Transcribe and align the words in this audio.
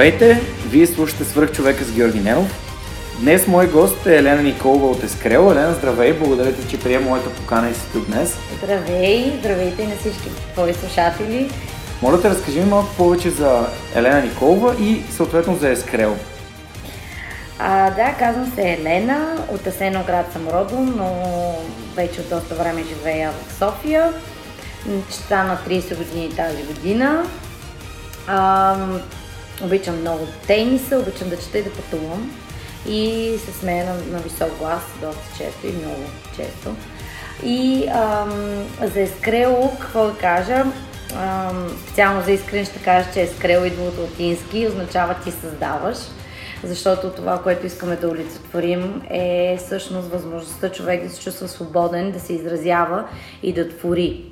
Здравейте! 0.00 0.40
Вие 0.68 0.86
слушате 0.86 1.24
Свърх 1.24 1.52
човека 1.52 1.84
с 1.84 1.92
Георги 1.92 2.20
Ненов. 2.20 2.48
Днес 3.20 3.46
мой 3.46 3.66
гост 3.66 4.06
е 4.06 4.16
Елена 4.16 4.42
Николова 4.42 4.86
от 4.86 5.04
Ескрел. 5.04 5.50
Елена, 5.52 5.74
здравей! 5.74 6.12
Благодаря 6.12 6.52
ти, 6.52 6.68
че 6.68 6.80
приема 6.80 7.06
моята 7.06 7.30
покана 7.30 7.70
и 7.70 7.74
си 7.74 7.80
тук 7.92 8.06
днес. 8.06 8.36
Здравей! 8.58 9.32
Здравейте 9.38 9.86
на 9.86 9.96
всички 9.96 10.30
твои 10.52 10.74
слушатели. 10.74 11.50
Моля 12.02 12.20
те, 12.22 12.30
разкажи 12.30 12.60
ми 12.60 12.64
малко 12.64 12.94
повече 12.96 13.30
за 13.30 13.66
Елена 13.94 14.22
Николова 14.22 14.74
и 14.80 15.02
съответно 15.10 15.56
за 15.56 15.70
Ескрел. 15.70 16.16
А, 17.58 17.90
да, 17.90 18.14
казвам 18.18 18.52
се 18.54 18.62
Елена, 18.62 19.36
от 19.48 19.66
Асеноград 19.66 20.32
съм 20.32 20.48
родом, 20.48 20.94
но 20.96 21.14
вече 21.96 22.20
от 22.20 22.28
доста 22.28 22.54
време 22.54 22.84
живея 22.88 23.30
в 23.32 23.52
София. 23.58 24.12
Ще 25.10 25.22
стана 25.22 25.58
30 25.68 25.96
години 25.96 26.36
тази 26.36 26.62
година. 26.62 27.24
А, 28.26 28.76
Обичам 29.64 30.00
много 30.00 30.26
тениса, 30.46 30.98
обичам 30.98 31.28
да 31.28 31.36
чета 31.36 31.58
и 31.58 31.62
да 31.62 31.70
пътувам. 31.70 32.32
И 32.88 33.32
се 33.44 33.52
смея 33.52 33.84
на, 33.84 33.94
на 33.94 34.18
висок 34.18 34.58
глас 34.58 34.82
доста 35.00 35.38
често 35.38 35.66
и 35.66 35.72
много 35.72 36.02
често. 36.36 36.74
И 37.44 37.88
ам, 37.88 38.64
за 38.94 39.00
Ескрело, 39.00 39.72
какво 39.80 40.04
да 40.04 40.14
кажа? 40.14 40.64
Ам, 41.16 41.78
специално 41.82 42.22
за 42.22 42.32
Искрен 42.32 42.64
ще 42.64 42.78
кажа, 42.78 43.08
че 43.14 43.22
Ескрело 43.22 43.64
идва 43.64 43.84
от 43.84 43.98
латински 43.98 44.66
означава 44.66 45.14
ти 45.24 45.30
създаваш. 45.30 45.96
Защото 46.64 47.10
това, 47.10 47.42
което 47.42 47.66
искаме 47.66 47.96
да 47.96 48.08
олицетворим 48.08 49.02
е 49.10 49.56
всъщност 49.58 50.08
възможността 50.08 50.68
човек 50.68 51.04
да 51.04 51.10
се 51.10 51.20
чувства 51.20 51.48
свободен, 51.48 52.12
да 52.12 52.20
се 52.20 52.32
изразява 52.32 53.04
и 53.42 53.52
да 53.52 53.68
твори. 53.68 54.29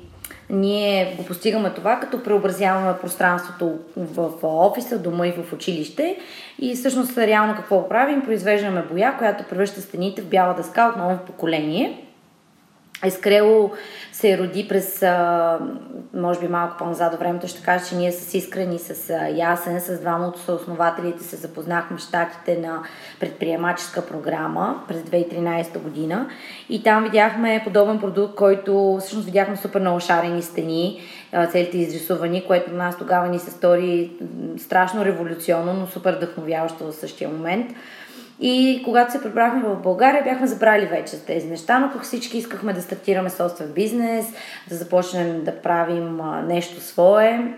Ние 0.49 1.15
го 1.17 1.25
постигаме 1.25 1.69
това, 1.69 1.99
като 1.99 2.23
преобразяваме 2.23 2.97
пространството 3.01 3.77
в 3.97 4.29
офиса, 4.43 4.99
дома 4.99 5.27
и 5.27 5.31
в 5.31 5.53
училище. 5.53 6.17
И 6.59 6.75
всъщност 6.75 7.17
реално 7.17 7.55
какво 7.55 7.89
правим? 7.89 8.21
Произвеждаме 8.21 8.83
боя, 8.91 9.15
която 9.17 9.43
превръща 9.43 9.81
стените 9.81 10.21
в 10.21 10.25
бяла 10.25 10.53
дъска 10.53 10.87
от 10.87 10.97
ново 10.97 11.17
поколение. 11.17 12.08
Искрело 13.05 13.71
се 14.11 14.37
роди 14.37 14.67
през, 14.67 15.05
може 16.13 16.39
би 16.39 16.47
малко 16.47 16.77
по-назад 16.77 17.19
времето, 17.19 17.47
ще 17.47 17.63
кажа, 17.63 17.85
че 17.85 17.95
ние 17.95 18.11
с 18.11 18.33
Искрен 18.33 18.73
и 18.73 18.79
с 18.79 19.13
Ясен, 19.35 19.81
с 19.81 19.99
двама 19.99 20.27
от 20.27 20.37
съоснователите 20.37 21.23
се 21.23 21.35
запознахме 21.35 21.97
в 21.97 21.99
щатите 21.99 22.57
на 22.57 22.83
предприемаческа 23.19 24.05
програма 24.05 24.83
през 24.87 25.01
2013 25.01 25.79
година 25.79 26.29
и 26.69 26.83
там 26.83 27.03
видяхме 27.03 27.61
подобен 27.63 27.99
продукт, 27.99 28.35
който 28.35 28.97
всъщност 28.99 29.25
видяхме 29.25 29.55
супер 29.55 29.79
много 29.79 29.99
шарени 29.99 30.41
стени, 30.41 31.01
целите 31.51 31.77
изрисувани, 31.77 32.45
което 32.47 32.71
на 32.71 32.77
нас 32.77 32.97
тогава 32.97 33.27
ни 33.27 33.39
се 33.39 33.51
стори 33.51 34.11
страшно 34.57 35.05
революционно, 35.05 35.73
но 35.73 35.87
супер 35.87 36.15
вдъхновяващо 36.15 36.91
в 36.91 36.95
същия 36.95 37.29
момент. 37.29 37.71
И 38.39 38.81
когато 38.85 39.11
се 39.11 39.21
прибрахме 39.21 39.61
в 39.63 39.75
България, 39.75 40.23
бяхме 40.23 40.47
забрали 40.47 40.85
вече 40.85 41.25
тези 41.25 41.47
неща, 41.47 41.79
но 41.79 41.91
пък 41.91 42.03
всички 42.03 42.37
искахме 42.37 42.73
да 42.73 42.81
стартираме 42.81 43.29
собствен 43.29 43.71
бизнес, 43.71 44.25
да 44.69 44.75
започнем 44.75 45.43
да 45.43 45.61
правим 45.61 46.19
нещо 46.47 46.81
свое. 46.81 47.53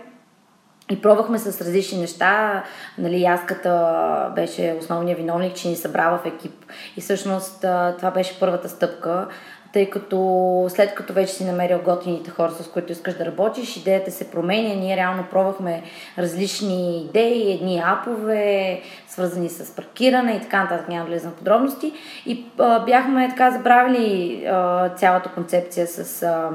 И 0.91 1.01
пробвахме 1.01 1.39
с 1.39 1.61
различни 1.61 1.99
неща. 1.99 2.63
Нали, 2.97 3.21
Яската 3.21 4.31
беше 4.35 4.75
основният 4.79 5.19
виновник, 5.19 5.55
че 5.55 5.67
ни 5.67 5.75
събрава 5.75 6.17
в 6.17 6.25
екип. 6.25 6.65
И 6.97 7.01
всъщност 7.01 7.59
това 7.97 8.11
беше 8.13 8.39
първата 8.39 8.69
стъпка 8.69 9.27
тъй 9.73 9.89
като 9.89 10.65
след 10.69 10.93
като 10.93 11.13
вече 11.13 11.33
си 11.33 11.45
намерил 11.45 11.79
готините 11.85 12.31
хора, 12.31 12.51
с 12.51 12.67
които 12.67 12.91
искаш 12.91 13.17
да 13.17 13.25
работиш, 13.25 13.77
идеята 13.77 14.11
се 14.11 14.31
променя. 14.31 14.75
Ние 14.75 14.97
реално 14.97 15.23
пробвахме 15.31 15.83
различни 16.17 17.01
идеи, 17.01 17.51
едни 17.51 17.81
апове, 17.85 18.81
свързани 19.07 19.49
с 19.49 19.75
паркиране 19.75 20.31
и 20.31 20.41
така 20.41 20.63
нататък, 20.63 20.87
няма 20.87 21.05
да 21.05 21.11
влезам 21.11 21.31
в 21.31 21.35
подробности. 21.35 21.93
И 22.25 22.45
а, 22.57 22.79
бяхме 22.85 23.29
така 23.29 23.51
забравили 23.51 24.45
а, 24.45 24.89
цялата 24.89 25.29
концепция 25.29 25.87
с 25.87 26.23
а, 26.23 26.49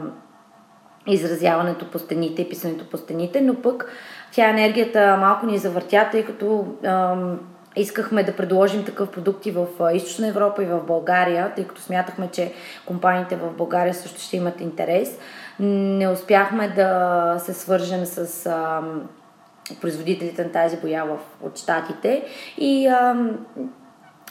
изразяването 1.06 1.90
по 1.90 1.98
стените 1.98 2.42
и 2.42 2.48
писането 2.48 2.90
по 2.90 2.96
стените, 2.96 3.40
но 3.40 3.54
пък 3.54 3.92
тя 4.32 4.48
енергията 4.48 5.16
малко 5.20 5.46
ни 5.46 5.58
завъртя, 5.58 6.08
тъй 6.12 6.24
като 6.24 6.66
а, 6.84 7.16
Искахме 7.76 8.22
да 8.22 8.36
предложим 8.36 8.84
такъв 8.84 9.10
продукт 9.10 9.46
и 9.46 9.50
в 9.50 9.66
Източна 9.94 10.28
Европа 10.28 10.62
и 10.62 10.66
в 10.66 10.80
България, 10.86 11.52
тъй 11.56 11.64
като 11.64 11.80
смятахме, 11.80 12.28
че 12.32 12.52
компаниите 12.86 13.36
в 13.36 13.50
България 13.50 13.94
също 13.94 14.20
ще 14.20 14.36
имат 14.36 14.60
интерес. 14.60 15.18
Не 15.60 16.08
успяхме 16.08 16.68
да 16.68 17.36
се 17.38 17.54
свържем 17.54 18.06
с 18.06 18.50
производителите 19.80 20.44
на 20.44 20.52
тази 20.52 20.76
боя 20.76 21.04
в, 21.04 21.18
от 21.46 21.58
щатите 21.58 22.24
и 22.58 22.88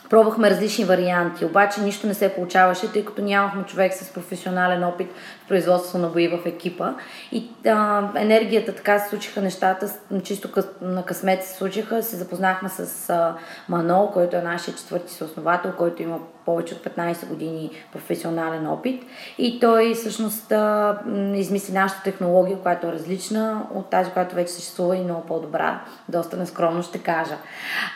Пробвахме 0.09 0.49
различни 0.49 0.85
варианти, 0.85 1.45
обаче 1.45 1.81
нищо 1.81 2.07
не 2.07 2.13
се 2.13 2.33
получаваше, 2.33 2.91
тъй 2.91 3.05
като 3.05 3.21
нямахме 3.21 3.63
човек 3.63 3.93
с 3.93 4.13
професионален 4.13 4.83
опит 4.83 5.07
в 5.45 5.47
производство 5.47 5.97
на 5.97 6.07
бои 6.07 6.27
в 6.27 6.39
екипа. 6.45 6.93
И 7.31 7.49
а, 7.67 8.09
енергията 8.16 8.75
така 8.75 8.99
се 8.99 9.09
случиха 9.09 9.41
нещата, 9.41 9.89
чисто 10.23 10.51
къс, 10.51 10.66
на 10.81 11.03
късмет 11.03 11.43
се 11.43 11.57
случиха. 11.57 12.03
Се 12.03 12.16
запознахме 12.16 12.69
с 12.69 13.09
а, 13.09 13.35
Манол, 13.69 14.11
който 14.11 14.35
е 14.35 14.41
нашия 14.41 14.75
четвърти 14.75 15.13
съосновател, 15.13 15.71
който 15.77 16.03
има 16.03 16.19
повече 16.45 16.73
от 16.73 16.83
15 16.83 17.27
години 17.27 17.72
професионален 17.91 18.67
опит. 18.67 19.03
И 19.37 19.59
той 19.59 19.93
всъщност 19.93 20.51
а, 20.51 20.97
измисли 21.33 21.73
нашата 21.73 22.03
технология, 22.03 22.57
която 22.57 22.87
е 22.87 22.91
различна 22.91 23.67
от 23.73 23.89
тази, 23.89 24.11
която 24.11 24.35
вече 24.35 24.53
съществува 24.53 24.97
и 24.97 25.03
много 25.03 25.25
по-добра. 25.25 25.81
Доста 26.09 26.37
нескромно 26.37 26.83
ще 26.83 26.97
кажа. 26.97 27.37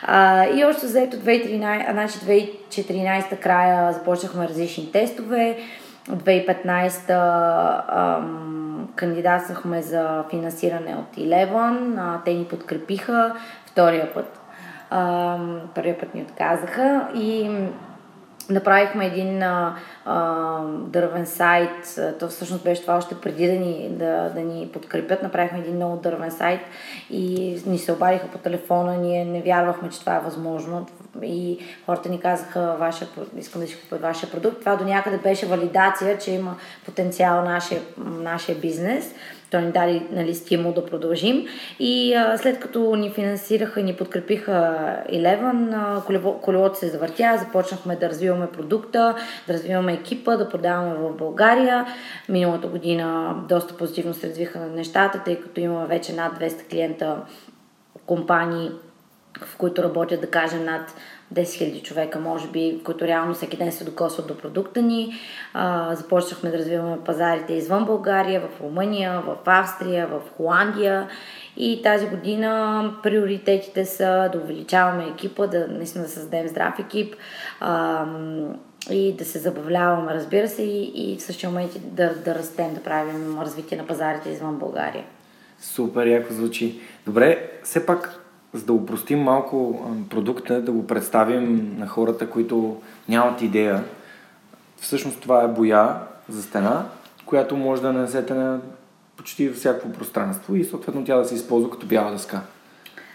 А, 0.02 0.46
и 0.46 0.64
още 0.64 0.86
заето 0.86 1.16
2013, 1.16 1.99
значи 2.00 2.18
2014 2.70 3.38
края 3.38 3.92
започнахме 3.92 4.48
различни 4.48 4.92
тестове. 4.92 5.58
2015 6.08 7.10
ам, 7.88 8.88
кандидатствахме 8.96 9.82
за 9.82 10.24
финансиране 10.30 10.96
от 10.96 11.16
Eleven. 11.16 11.94
А, 11.98 12.20
те 12.24 12.34
ни 12.34 12.44
подкрепиха 12.44 13.34
втория 13.66 14.14
път. 14.14 14.40
Ам, 14.90 15.60
първия 15.74 15.98
път 15.98 16.14
ни 16.14 16.22
отказаха 16.22 17.08
и 17.14 17.50
Направихме 18.50 19.06
един 19.06 19.42
а, 19.42 19.76
а, 20.04 20.58
дървен 20.66 21.26
сайт, 21.26 22.00
то 22.18 22.28
всъщност 22.28 22.64
беше 22.64 22.82
това 22.82 22.96
още 22.96 23.14
преди 23.14 23.46
да 23.46 23.52
ни, 23.52 23.88
да, 23.90 24.30
да 24.34 24.40
ни 24.40 24.68
подкрепят. 24.72 25.22
Направихме 25.22 25.58
един 25.58 25.74
много 25.74 25.96
дървен 25.96 26.30
сайт 26.30 26.60
и 27.10 27.56
ни 27.66 27.78
се 27.78 27.92
обадиха 27.92 28.28
по 28.28 28.38
телефона, 28.38 28.96
ние 28.96 29.24
не 29.24 29.42
вярвахме, 29.42 29.88
че 29.88 30.00
това 30.00 30.16
е 30.16 30.20
възможно 30.20 30.86
и 31.22 31.58
хората 31.86 32.08
ни 32.08 32.20
казаха, 32.20 32.76
вашия, 32.78 33.08
искам 33.38 33.60
да 33.60 33.66
си 33.66 33.76
купя 33.80 33.96
вашия 33.96 34.30
продукт. 34.30 34.60
Това 34.60 34.76
до 34.76 34.84
някъде 34.84 35.18
беше 35.18 35.46
валидация, 35.46 36.18
че 36.18 36.30
има 36.30 36.56
потенциал 36.84 37.44
нашия, 37.44 37.80
нашия 37.98 38.58
бизнес. 38.58 39.14
Той 39.50 39.62
ни 39.62 39.72
даде 39.72 40.02
нали, 40.12 40.34
стимул 40.34 40.72
да 40.72 40.86
продължим. 40.86 41.46
И 41.78 42.14
а, 42.14 42.38
след 42.38 42.60
като 42.60 42.96
ни 42.96 43.10
финансираха 43.10 43.80
и 43.80 43.82
ни 43.82 43.96
подкрепиха 43.96 44.78
Eleven, 45.12 46.40
колелото 46.40 46.78
се 46.78 46.88
завъртя, 46.88 47.36
започнахме 47.38 47.96
да 47.96 48.08
развиваме 48.08 48.46
продукта, 48.46 49.14
да 49.46 49.52
развиваме 49.52 49.92
екипа, 49.92 50.36
да 50.36 50.48
продаваме 50.48 50.94
в 50.94 51.16
България. 51.16 51.86
Миналата 52.28 52.68
година 52.68 53.34
доста 53.48 53.76
позитивно 53.76 54.14
се 54.14 54.28
развиха 54.28 54.58
нещата, 54.58 55.22
тъй 55.24 55.40
като 55.40 55.60
имаме 55.60 55.86
вече 55.86 56.12
над 56.12 56.38
200 56.38 56.70
клиента 56.70 57.16
компании, 58.06 58.70
в 59.44 59.56
които 59.56 59.82
работят, 59.82 60.20
да 60.20 60.26
кажем, 60.26 60.64
над 60.64 60.94
10 61.34 61.42
000 61.42 61.82
човека, 61.82 62.20
може 62.20 62.48
би, 62.48 62.80
които 62.84 63.06
реално 63.06 63.34
всеки 63.34 63.56
ден 63.56 63.72
се 63.72 63.84
докосват 63.84 64.26
до 64.26 64.36
продукта 64.36 64.82
ни. 64.82 65.14
А, 65.54 65.94
започнахме 65.94 66.50
да 66.50 66.58
развиваме 66.58 67.04
пазарите 67.04 67.52
извън 67.52 67.84
България, 67.84 68.40
в 68.40 68.60
Румъния, 68.60 69.20
в 69.20 69.36
Австрия, 69.46 70.06
в 70.06 70.20
Холандия. 70.36 71.08
И 71.56 71.82
тази 71.82 72.06
година 72.06 72.92
приоритетите 73.02 73.84
са 73.84 74.30
да 74.32 74.38
увеличаваме 74.38 75.06
екипа, 75.06 75.46
да 75.46 75.66
наистина 75.68 76.04
да 76.04 76.10
създадем 76.10 76.48
здрав 76.48 76.78
екип 76.78 77.14
а, 77.60 78.04
и 78.90 79.16
да 79.16 79.24
се 79.24 79.38
забавляваме, 79.38 80.14
разбира 80.14 80.48
се, 80.48 80.62
и, 80.62 80.92
и 80.94 81.16
в 81.16 81.22
същия 81.22 81.50
момент 81.50 81.72
да, 81.84 82.14
да 82.14 82.34
растем, 82.34 82.74
да 82.74 82.82
правим 82.82 83.40
развитие 83.40 83.78
на 83.78 83.86
пазарите 83.86 84.28
извън 84.28 84.56
България. 84.56 85.04
Супер, 85.60 86.06
яко 86.06 86.32
звучи. 86.32 86.80
Добре, 87.06 87.50
все 87.64 87.86
пак 87.86 88.20
за 88.54 88.64
да 88.64 88.72
упростим 88.72 89.22
малко 89.22 89.86
продукта, 90.10 90.62
да 90.62 90.72
го 90.72 90.86
представим 90.86 91.76
на 91.78 91.86
хората, 91.86 92.30
които 92.30 92.76
нямат 93.08 93.42
идея. 93.42 93.84
Всъщност 94.80 95.20
това 95.20 95.42
е 95.42 95.48
боя 95.48 95.98
за 96.28 96.42
стена, 96.42 96.86
която 97.26 97.56
може 97.56 97.82
да 97.82 97.92
нанесете 97.92 98.34
на 98.34 98.60
почти 99.16 99.50
всяко 99.50 99.92
пространство 99.92 100.56
и 100.56 100.64
съответно 100.64 101.04
тя 101.04 101.16
да 101.16 101.24
се 101.24 101.34
използва 101.34 101.70
като 101.70 101.86
бяла 101.86 102.10
дъска. 102.10 102.40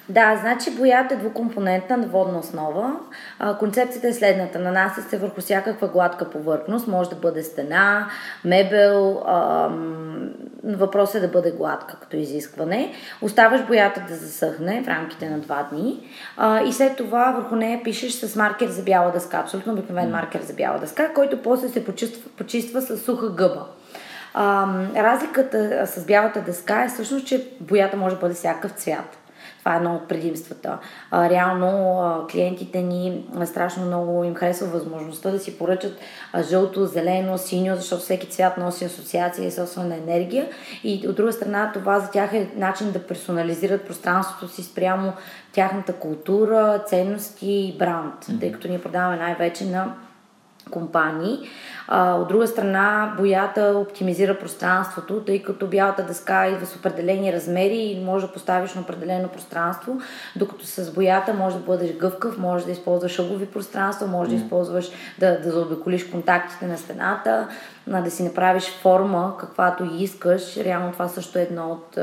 Да, 0.10 0.38
значи 0.42 0.72
боята 0.72 1.14
е 1.14 1.18
двукомпонентна 1.18 1.98
на 1.98 2.08
водна 2.08 2.40
основа. 2.40 2.96
А, 3.40 3.58
концепцията 3.58 4.08
е 4.08 4.14
следната. 4.14 4.60
Нанася 4.60 5.02
се 5.02 5.18
върху 5.18 5.42
всякаква 5.42 5.88
гладка 5.88 6.30
повърхност. 6.30 6.88
Може 6.88 7.10
да 7.10 7.16
бъде 7.16 7.44
стена, 7.44 8.10
мебел. 8.46 9.24
Ам, 9.28 10.30
въпросът 10.64 11.16
е 11.16 11.20
да 11.20 11.28
бъде 11.28 11.52
гладка 11.52 11.98
като 12.02 12.18
изискване. 12.18 12.94
Оставаш 13.22 13.66
боята 13.66 14.06
да 14.08 14.16
засъхне 14.16 14.84
в 14.84 14.88
рамките 14.88 15.30
на 15.30 15.40
два 15.40 15.68
дни 15.72 16.08
а, 16.38 16.62
и 16.62 16.74
след 16.74 16.98
това 16.98 17.32
върху 17.32 17.56
нея 17.56 17.84
пишеш 17.84 18.12
с 18.12 18.36
маркер 18.36 18.68
за 18.68 18.84
бяла 18.84 19.12
дъска, 19.12 19.38
абсолютно 19.38 19.74
обикновен 19.74 20.12
маркер 20.12 20.42
за 20.42 20.54
бяла 20.54 20.80
дъска, 20.80 21.14
който 21.14 21.42
после 21.44 21.70
се 21.70 21.86
почиства, 21.86 22.30
почиства 22.38 22.82
с 22.82 22.98
суха 22.98 23.30
гъба. 23.30 23.66
А, 24.34 24.68
разликата 24.96 25.88
с 25.88 26.06
бялата 26.06 26.42
дъска 26.42 26.84
е 26.84 26.88
всъщност, 26.88 27.28
че 27.28 27.48
боята 27.62 27.98
може 27.98 28.16
да 28.16 28.22
бъде 28.22 28.34
всякакъв 28.34 28.72
цвят. 28.72 29.18
Това 29.66 29.76
е 29.76 29.78
едно 29.78 29.96
от 29.96 30.08
предимствата. 30.08 30.78
А, 31.12 31.30
реално 31.30 32.00
а, 32.02 32.28
клиентите 32.28 32.82
ни 32.82 33.26
страшно 33.46 33.86
много 33.86 34.24
им 34.24 34.36
харесва 34.36 34.68
възможността 34.68 35.32
да 35.32 35.40
си 35.40 35.58
поръчат 35.58 35.98
а, 36.34 36.44
жълто, 36.44 36.86
зелено, 36.86 37.38
синьо, 37.38 37.76
защото 37.76 38.02
всеки 38.02 38.30
цвят 38.30 38.58
носи 38.58 38.86
асоциация 38.86 39.48
и 39.48 39.52
собствена 39.52 39.96
енергия. 39.96 40.48
И 40.84 41.08
от 41.08 41.16
друга 41.16 41.34
страна 41.34 41.72
това 41.74 42.00
за 42.00 42.12
тях 42.12 42.34
е 42.34 42.50
начин 42.56 42.92
да 42.92 43.08
персонализират 43.08 43.86
пространството 43.86 44.48
си 44.48 44.64
спрямо 44.64 45.14
тяхната 45.54 45.94
култура, 45.94 46.84
ценности 46.86 47.52
и 47.52 47.78
бранд, 47.78 48.26
mm-hmm. 48.26 48.40
тъй 48.40 48.52
като 48.52 48.68
ние 48.68 48.82
продаваме 48.82 49.18
най-вече 49.18 49.66
на 49.66 49.94
компании. 50.72 51.40
А, 51.88 52.14
от 52.14 52.28
друга 52.28 52.48
страна, 52.48 53.14
боята 53.18 53.74
оптимизира 53.76 54.40
пространството, 54.40 55.22
тъй 55.22 55.42
като 55.42 55.68
бялата 55.68 56.04
дъска 56.04 56.48
идва 56.48 56.66
с 56.66 56.76
определени 56.76 57.34
размери 57.34 57.78
и 57.78 58.06
може 58.06 58.28
да 58.28 58.34
поставиш 58.34 58.74
на 58.74 58.82
определено 58.82 59.28
пространство, 59.28 60.02
докато 60.36 60.66
с 60.66 60.94
боята 60.94 61.34
може 61.34 61.56
да 61.58 61.64
бъдеш 61.64 61.94
гъвкав, 61.94 62.38
може 62.38 62.66
да 62.66 62.72
използваш 62.72 63.20
ъгови 63.20 63.46
пространства, 63.46 64.08
може 64.08 64.30
да 64.30 64.36
използваш 64.36 64.90
да, 65.20 65.42
да 65.42 65.52
заобиколиш 65.52 66.04
контактите 66.04 66.68
на 66.68 66.78
стената, 66.78 67.48
да 67.88 68.12
си 68.12 68.24
направиш 68.24 68.64
форма, 68.64 69.36
каквато 69.40 69.90
искаш. 70.00 70.58
Реално 70.58 70.92
това 70.92 71.08
също 71.08 71.40
е 71.40 71.42
едно 71.42 71.72
от 71.72 71.98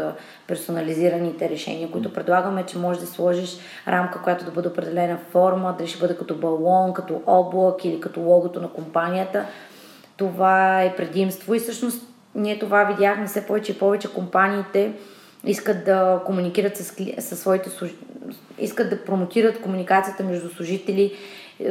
персонализираните 0.46 1.48
решения, 1.48 1.90
които 1.90 2.12
предлагаме, 2.12 2.66
че 2.66 2.78
можеш 2.78 3.00
да 3.00 3.06
сложиш 3.06 3.58
рамка, 3.88 4.22
която 4.22 4.44
да 4.44 4.50
бъде 4.50 4.68
определена 4.68 5.18
форма, 5.30 5.74
дали 5.78 5.88
ще 5.88 5.98
бъде 5.98 6.16
като 6.16 6.34
балон, 6.34 6.92
като 6.92 7.22
облак 7.26 7.84
или 7.84 8.00
като 8.00 8.20
логото 8.20 8.60
на 8.60 8.68
компанията. 8.68 9.46
Това 10.16 10.82
е 10.82 10.96
предимство 10.96 11.54
и 11.54 11.58
всъщност 11.58 12.06
ние 12.34 12.58
това 12.58 12.84
видяхме 12.84 13.26
все 13.26 13.46
повече 13.46 13.72
и 13.72 13.78
повече 13.78 14.14
компаниите 14.14 14.92
искат 15.44 15.84
да 15.84 16.20
комуникират 16.26 16.76
с, 16.76 16.94
с 17.18 17.36
своите 17.36 17.70
искат 18.58 18.90
да 18.90 19.04
промотират 19.04 19.60
комуникацията 19.60 20.22
между 20.22 20.48
служители, 20.48 21.12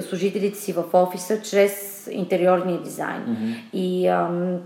служителите 0.01 0.59
си 0.59 0.73
в 0.73 0.83
офиса 0.93 1.41
чрез 1.41 2.07
интериорния 2.11 2.81
дизайн. 2.81 3.25
Mm-hmm. 3.25 3.55
И 3.73 4.07
ам, 4.07 4.59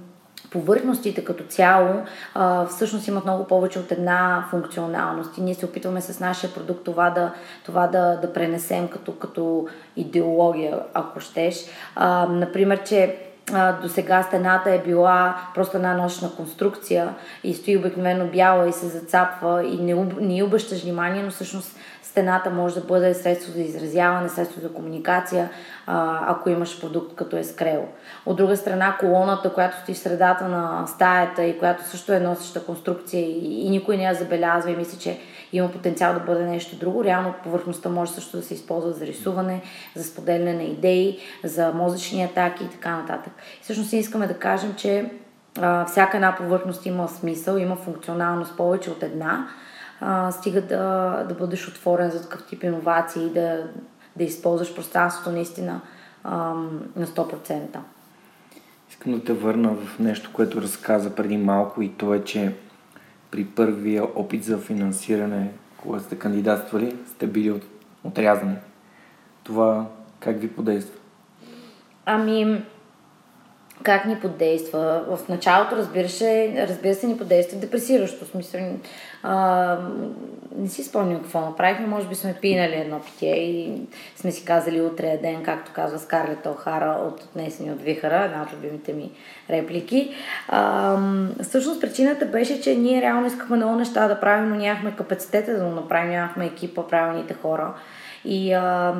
повърхностите 0.51 1.23
като 1.23 1.43
цяло 1.43 2.01
а, 2.33 2.65
всъщност 2.65 3.07
имат 3.07 3.25
много 3.25 3.47
повече 3.47 3.79
от 3.79 3.91
една 3.91 4.47
функционалност 4.49 5.37
и 5.37 5.41
ние 5.41 5.55
се 5.55 5.65
опитваме 5.65 6.01
с 6.01 6.19
нашия 6.19 6.53
продукт 6.53 6.83
това 6.83 7.09
да, 7.09 7.33
това 7.65 7.87
да, 7.87 8.19
да 8.21 8.33
пренесем 8.33 8.87
като, 8.87 9.11
като 9.11 9.67
идеология, 9.95 10.79
ако 10.93 11.19
щеш. 11.19 11.65
А, 11.95 12.27
например, 12.29 12.83
че 12.83 13.15
до 13.81 13.89
сега 13.89 14.23
стената 14.23 14.71
е 14.71 14.81
била 14.81 15.35
просто 15.55 15.77
една 15.77 15.93
нощна 15.93 16.31
конструкция 16.35 17.15
и 17.43 17.53
стои 17.53 17.77
обикновено 17.77 18.25
бяла 18.25 18.67
и 18.69 18.73
се 18.73 18.87
зацапва 18.87 19.63
и 19.63 19.77
не, 19.77 19.93
не 20.19 20.43
обръщаш 20.43 20.83
внимание, 20.83 21.23
но 21.23 21.31
всъщност 21.31 21.75
стената 22.15 22.49
може 22.49 22.75
да 22.75 22.81
бъде 22.81 23.13
средство 23.13 23.51
за 23.53 23.61
изразяване, 23.61 24.29
средство 24.29 24.61
за 24.61 24.73
комуникация, 24.73 25.49
ако 26.27 26.49
имаш 26.49 26.81
продукт 26.81 27.15
като 27.15 27.37
ескрел. 27.37 27.85
От 28.25 28.37
друга 28.37 28.57
страна, 28.57 28.97
колоната, 28.99 29.53
която 29.53 29.77
стои 29.77 29.95
в 29.95 29.97
средата 29.97 30.47
на 30.47 30.87
стаята 30.87 31.43
и 31.43 31.59
която 31.59 31.83
също 31.83 32.13
е 32.13 32.19
носеща 32.19 32.65
конструкция 32.65 33.21
и, 33.21 33.69
никой 33.69 33.97
не 33.97 34.03
я 34.03 34.13
забелязва 34.13 34.71
и 34.71 34.75
мисли, 34.75 34.99
че 34.99 35.19
има 35.53 35.71
потенциал 35.71 36.13
да 36.13 36.19
бъде 36.19 36.45
нещо 36.45 36.75
друго. 36.75 37.03
Реално 37.03 37.33
повърхността 37.43 37.89
може 37.89 38.11
също 38.11 38.37
да 38.37 38.43
се 38.43 38.53
използва 38.53 38.91
за 38.91 39.05
рисуване, 39.05 39.61
за 39.95 40.03
споделяне 40.03 40.53
на 40.53 40.63
идеи, 40.63 41.19
за 41.43 41.71
мозъчни 41.71 42.23
атаки 42.23 42.63
и 42.63 42.69
така 42.69 42.97
нататък. 42.97 43.33
И 43.59 43.63
всъщност 43.63 43.93
искаме 43.93 44.27
да 44.27 44.33
кажем, 44.33 44.73
че 44.77 45.11
всяка 45.87 46.17
една 46.17 46.35
повърхност 46.35 46.85
има 46.85 47.07
смисъл, 47.07 47.57
има 47.57 47.75
функционалност 47.75 48.57
повече 48.57 48.91
от 48.91 49.03
една, 49.03 49.47
а, 50.07 50.31
стига 50.31 50.61
да, 50.61 51.25
да 51.29 51.35
бъдеш 51.35 51.67
отворен 51.67 52.11
за 52.11 52.21
такъв 52.21 52.45
тип 52.45 52.63
иновации 52.63 53.25
и 53.25 53.29
да, 53.29 53.67
да 54.15 54.23
използваш 54.23 54.75
пространството 54.75 55.31
наистина 55.31 55.81
а, 56.23 56.37
на 56.95 57.07
100%. 57.07 57.77
Искам 58.89 59.13
да 59.13 59.23
те 59.23 59.33
върна 59.33 59.73
в 59.73 59.99
нещо, 59.99 60.29
което 60.33 60.61
разказа 60.61 61.15
преди 61.15 61.37
малко 61.37 61.81
и 61.81 61.89
то 61.89 62.13
е, 62.13 62.23
че 62.23 62.55
при 63.31 63.45
първия 63.45 64.03
опит 64.03 64.43
за 64.43 64.57
финансиране, 64.57 65.51
когато 65.77 66.03
сте 66.03 66.19
кандидатствали, 66.19 66.97
сте 67.07 67.27
били 67.27 67.51
от, 67.51 67.63
отрязани. 68.03 68.55
Това 69.43 69.85
как 70.19 70.39
ви 70.39 70.47
подейства? 70.47 70.99
Ами, 72.05 72.63
как 73.83 74.05
ни 74.05 74.19
подейства. 74.19 75.03
В 75.17 75.29
началото, 75.29 75.75
разбира 75.75 76.09
се, 76.09 76.65
разбира 76.69 76.95
се, 76.95 77.07
ни 77.07 77.17
подейства 77.17 77.59
депресиращо. 77.59 78.25
В 78.25 78.27
смисъл, 78.27 78.61
не 80.57 80.69
си 80.69 80.83
спомням 80.83 81.21
какво 81.21 81.39
направихме. 81.39 81.87
Може 81.87 82.07
би 82.07 82.15
сме 82.15 82.35
пинали 82.41 82.75
едно 82.75 82.99
питие 82.99 83.35
и 83.35 83.81
сме 84.15 84.31
си 84.31 84.45
казали 84.45 84.81
утре 84.81 85.19
ден, 85.21 85.43
както 85.43 85.71
казва 85.73 85.99
Скарлет 85.99 86.45
Охара 86.45 86.99
от 87.07 87.23
Отнесени 87.23 87.71
от 87.71 87.81
Вихара, 87.81 88.25
една 88.25 88.41
от 88.41 88.53
любимите 88.53 88.93
ми 88.93 89.11
реплики. 89.49 90.13
А, 90.47 90.97
всъщност 91.43 91.81
причината 91.81 92.25
беше, 92.25 92.61
че 92.61 92.75
ние 92.75 93.01
реално 93.01 93.27
искахме 93.27 93.55
много 93.55 93.75
неща 93.75 94.07
да 94.07 94.19
правим, 94.19 94.49
но 94.49 94.55
нямахме 94.55 94.95
капацитета 94.95 95.57
да 95.57 95.65
го 95.65 95.71
направим, 95.71 96.09
нямахме 96.09 96.45
екипа, 96.45 96.87
правилните 96.87 97.33
хора. 97.33 97.73
И 98.25 98.53
а, 98.53 98.95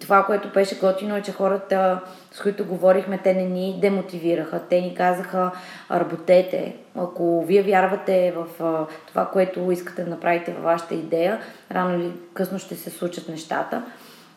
това, 0.00 0.24
което 0.24 0.48
беше 0.48 0.78
готино 0.78 1.16
е, 1.16 1.22
че 1.22 1.32
хората, 1.32 2.00
с 2.32 2.40
които 2.40 2.64
говорихме, 2.64 3.18
те 3.18 3.34
не 3.34 3.44
ни 3.44 3.78
демотивираха. 3.80 4.60
Те 4.70 4.80
ни 4.80 4.94
казаха, 4.94 5.50
работете. 5.90 6.76
Ако 6.96 7.44
вие 7.46 7.62
вярвате 7.62 8.34
в 8.36 8.64
а, 8.64 8.86
това, 9.08 9.26
което 9.26 9.70
искате 9.72 10.04
да 10.04 10.10
направите 10.10 10.52
във 10.52 10.62
вашата 10.62 10.94
идея, 10.94 11.40
рано 11.72 11.94
или 11.94 12.12
късно 12.34 12.58
ще 12.58 12.76
се 12.76 12.90
случат 12.90 13.28
нещата. 13.28 13.82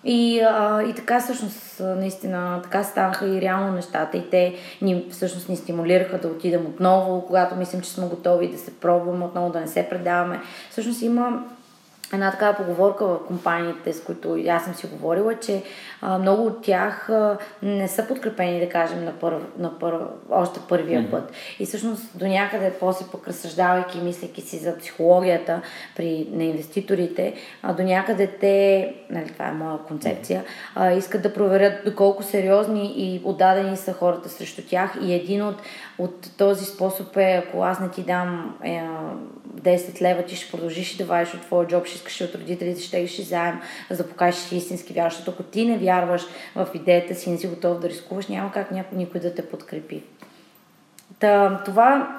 И, 0.03 0.39
а, 0.39 0.83
и 0.83 0.93
така 0.93 1.19
всъщност 1.19 1.79
наистина 1.79 2.59
така 2.63 2.83
станаха 2.83 3.27
и 3.27 3.41
реално 3.41 3.73
нещата 3.73 4.17
и 4.17 4.29
те 4.29 4.55
ни 4.81 5.05
всъщност 5.11 5.49
ни 5.49 5.57
стимулираха 5.57 6.17
да 6.17 6.27
отидем 6.27 6.65
отново, 6.65 7.25
когато 7.27 7.55
мислим, 7.55 7.81
че 7.81 7.89
сме 7.89 8.07
готови 8.07 8.47
да 8.47 8.57
се 8.57 8.79
пробваме 8.79 9.25
отново, 9.25 9.51
да 9.51 9.59
не 9.59 9.67
се 9.67 9.89
предаваме. 9.89 10.41
Всъщност 10.69 11.01
има 11.01 11.43
една 12.13 12.31
такава 12.31 12.57
поговорка 12.57 13.05
в 13.05 13.19
компаниите, 13.27 13.93
с 13.93 14.03
които 14.03 14.37
аз 14.49 14.63
съм 14.63 14.73
си 14.73 14.87
говорила, 14.87 15.35
че 15.35 15.63
а, 16.01 16.17
много 16.17 16.45
от 16.45 16.61
тях 16.61 17.09
а, 17.09 17.37
не 17.63 17.87
са 17.87 18.07
подкрепени, 18.07 18.59
да 18.59 18.69
кажем, 18.69 19.05
на, 19.05 19.11
първ, 19.11 19.39
на 19.57 19.79
първ, 19.79 19.99
още 20.29 20.59
първия 20.69 21.01
mm-hmm. 21.01 21.11
път. 21.11 21.31
И 21.59 21.65
всъщност 21.65 22.17
до 22.17 22.27
някъде, 22.27 22.73
после 22.79 23.05
пък 23.11 23.27
разсъждавайки 23.27 23.99
мислейки 23.99 24.41
си 24.41 24.57
за 24.57 24.77
психологията 24.77 25.61
при, 25.95 26.27
на 26.31 26.43
инвеститорите, 26.43 27.33
а, 27.61 27.73
до 27.73 27.83
някъде 27.83 28.27
те, 28.27 28.93
нали, 29.09 29.33
това 29.33 29.47
е 29.47 29.51
моя 29.51 29.77
концепция, 29.77 30.43
а, 30.75 30.91
искат 30.91 31.21
да 31.21 31.33
проверят 31.33 31.85
доколко 31.85 32.23
сериозни 32.23 32.93
и 32.95 33.21
отдадени 33.23 33.77
са 33.77 33.93
хората 33.93 34.29
срещу 34.29 34.61
тях. 34.69 34.97
И 35.01 35.13
един 35.13 35.43
от, 35.43 35.55
от 35.97 36.37
този 36.37 36.65
способ 36.65 37.17
е, 37.17 37.43
ако 37.47 37.63
аз 37.63 37.79
не 37.79 37.89
ти 37.89 38.03
дам 38.03 38.55
е, 38.63 38.83
10 39.53 40.01
лева, 40.01 40.23
ти 40.23 40.35
ще 40.35 40.51
продължиш 40.51 40.97
да 40.97 41.05
вадиш 41.05 41.33
от 41.33 41.41
твоя 41.41 41.67
джоб, 41.67 41.85
ще 41.85 41.95
искаш 41.95 42.21
от 42.21 42.35
родителите, 42.35 42.81
ще 42.81 42.97
искаш 42.97 43.25
заем, 43.25 43.61
за 43.89 43.97
да 43.97 44.09
покажеш, 44.09 44.49
че 44.49 44.55
истински 44.55 44.93
вярваш. 44.93 45.13
Защото 45.13 45.31
ако 45.31 45.43
ти 45.43 45.65
не 45.65 45.77
вярваш 45.77 46.21
в 46.55 46.67
идеята 46.73 47.15
си, 47.15 47.29
не 47.29 47.37
си 47.37 47.47
готов 47.47 47.79
да 47.79 47.89
рискуваш, 47.89 48.27
няма 48.27 48.51
как 48.51 48.71
някой, 48.71 48.97
никой 48.97 49.21
да 49.21 49.35
те 49.35 49.49
подкрепи. 49.49 50.03
Та, 51.19 51.61
това 51.65 52.17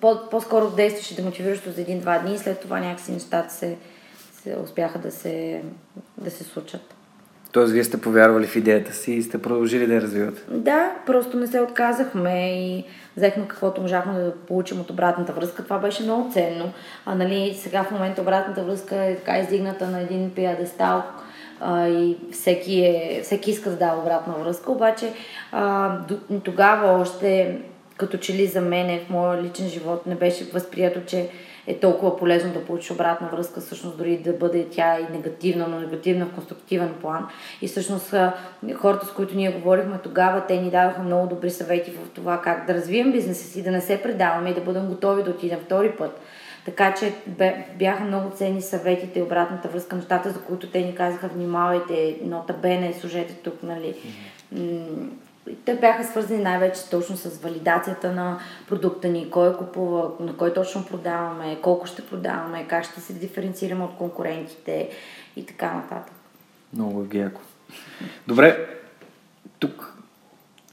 по- 0.00 0.28
по-скоро 0.30 0.70
действаше 0.70 1.16
демотивиращо 1.16 1.72
за 1.72 1.80
един-два 1.80 2.18
дни 2.18 2.34
и 2.34 2.38
след 2.38 2.60
това 2.60 2.80
някакси 2.80 3.12
нещата 3.12 3.54
се, 3.54 3.76
се 4.42 4.56
успяха 4.64 4.98
да 4.98 5.10
се, 5.10 5.62
да 6.18 6.30
се 6.30 6.44
случат. 6.44 6.95
Тоест, 7.56 7.72
вие 7.72 7.84
сте 7.84 8.00
повярвали 8.00 8.46
в 8.46 8.56
идеята 8.56 8.92
си 8.92 9.12
и 9.12 9.22
сте 9.22 9.42
продължили 9.42 9.86
да 9.86 9.94
я 9.94 10.00
развивате? 10.00 10.42
Да, 10.50 10.90
просто 11.06 11.36
не 11.36 11.46
се 11.46 11.60
отказахме 11.60 12.66
и 12.66 12.84
взехме 13.16 13.48
каквото 13.48 13.80
можахме 13.80 14.12
да 14.12 14.32
получим 14.32 14.80
от 14.80 14.90
обратната 14.90 15.32
връзка. 15.32 15.64
Това 15.64 15.78
беше 15.78 16.02
много 16.02 16.32
ценно. 16.32 16.72
А 17.06 17.14
нали, 17.14 17.54
сега 17.54 17.84
в 17.84 17.90
момента 17.90 18.22
обратната 18.22 18.62
връзка 18.62 18.96
е 18.96 19.16
така 19.16 19.38
издигната 19.38 19.86
на 19.86 20.00
един 20.00 20.30
пиадестал 20.34 21.02
и 21.88 22.16
всеки, 22.32 22.80
е, 22.80 23.20
всеки 23.24 23.50
иска 23.50 23.70
да 23.70 23.76
дава 23.76 24.00
обратна 24.00 24.34
връзка, 24.34 24.72
обаче 24.72 25.12
а, 25.52 25.98
тогава 26.44 27.00
още 27.00 27.58
като 27.96 28.16
че 28.16 28.32
ли 28.32 28.46
за 28.46 28.60
мен 28.60 29.00
в 29.06 29.10
моя 29.10 29.42
личен 29.42 29.68
живот 29.68 30.06
не 30.06 30.14
беше 30.14 30.44
възприето, 30.44 31.00
че 31.06 31.28
е 31.66 31.78
толкова 31.78 32.16
полезно 32.16 32.52
да 32.52 32.64
получиш 32.64 32.90
обратна 32.90 33.28
връзка, 33.28 33.60
всъщност 33.60 33.98
дори 33.98 34.18
да 34.18 34.32
бъде 34.32 34.66
тя 34.70 35.00
и 35.00 35.12
негативна, 35.12 35.68
но 35.68 35.80
негативна 35.80 36.26
в 36.26 36.34
конструктивен 36.34 36.94
план. 37.00 37.28
И 37.62 37.68
всъщност 37.68 38.14
хората, 38.74 39.06
с 39.06 39.12
които 39.12 39.36
ние 39.36 39.50
говорихме 39.50 39.98
тогава, 40.02 40.46
те 40.46 40.60
ни 40.60 40.70
дадоха 40.70 41.02
много 41.02 41.26
добри 41.26 41.50
съвети 41.50 41.90
в 41.90 42.10
това 42.14 42.40
как 42.40 42.66
да 42.66 42.74
развием 42.74 43.12
бизнеса 43.12 43.44
си, 43.44 43.62
да 43.62 43.70
не 43.70 43.80
се 43.80 44.02
предаваме 44.02 44.50
и 44.50 44.54
да 44.54 44.60
бъдем 44.60 44.86
готови 44.86 45.22
да 45.22 45.30
отидем 45.30 45.58
втори 45.60 45.92
път. 45.92 46.20
Така 46.64 46.94
че 46.94 47.12
бяха 47.78 48.04
много 48.04 48.30
ценни 48.30 48.62
съветите 48.62 49.18
и 49.18 49.22
обратната 49.22 49.68
връзка, 49.68 49.96
нещата, 49.96 50.30
за 50.30 50.40
които 50.40 50.70
те 50.70 50.80
ни 50.80 50.94
казаха, 50.94 51.28
внимавайте, 51.28 52.16
нота 52.22 52.52
бене, 52.52 52.92
служете 52.92 53.34
тук, 53.34 53.62
нали. 53.62 53.94
Mm-hmm 54.54 55.25
те 55.64 55.74
бяха 55.74 56.04
свързани 56.04 56.42
най-вече 56.42 56.90
точно 56.90 57.16
с 57.16 57.38
валидацията 57.42 58.12
на 58.12 58.38
продукта 58.68 59.08
ни, 59.08 59.30
кой 59.30 59.56
купува, 59.56 60.10
на 60.20 60.36
кой 60.36 60.54
точно 60.54 60.86
продаваме, 60.86 61.58
колко 61.62 61.86
ще 61.86 62.06
продаваме, 62.06 62.66
как 62.68 62.84
ще 62.84 63.00
се 63.00 63.12
диференцираме 63.12 63.84
от 63.84 63.96
конкурентите 63.98 64.90
и 65.36 65.46
така 65.46 65.74
нататък. 65.74 66.14
Много 66.72 67.06
е 67.12 67.18
яко. 67.18 67.40
Добре, 68.26 68.66
тук 69.58 69.94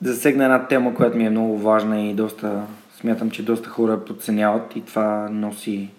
засегна 0.01 0.43
една 0.43 0.67
тема, 0.67 0.95
която 0.95 1.17
ми 1.17 1.25
е 1.25 1.29
много 1.29 1.57
важна 1.57 2.01
и 2.01 2.13
доста, 2.13 2.63
смятам, 2.95 3.31
че 3.31 3.45
доста 3.45 3.69
хора 3.69 4.05
подценяват 4.05 4.75
и 4.75 4.81
това 4.85 5.29
носи, 5.31 5.89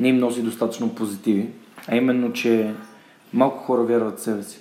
не 0.00 0.08
им 0.08 0.18
носи 0.18 0.42
достатъчно 0.42 0.94
позитиви, 0.94 1.50
а 1.88 1.96
именно, 1.96 2.32
че 2.32 2.74
малко 3.32 3.58
хора 3.58 3.82
вярват 3.82 4.18
в 4.18 4.22
себе 4.22 4.42
си. 4.42 4.60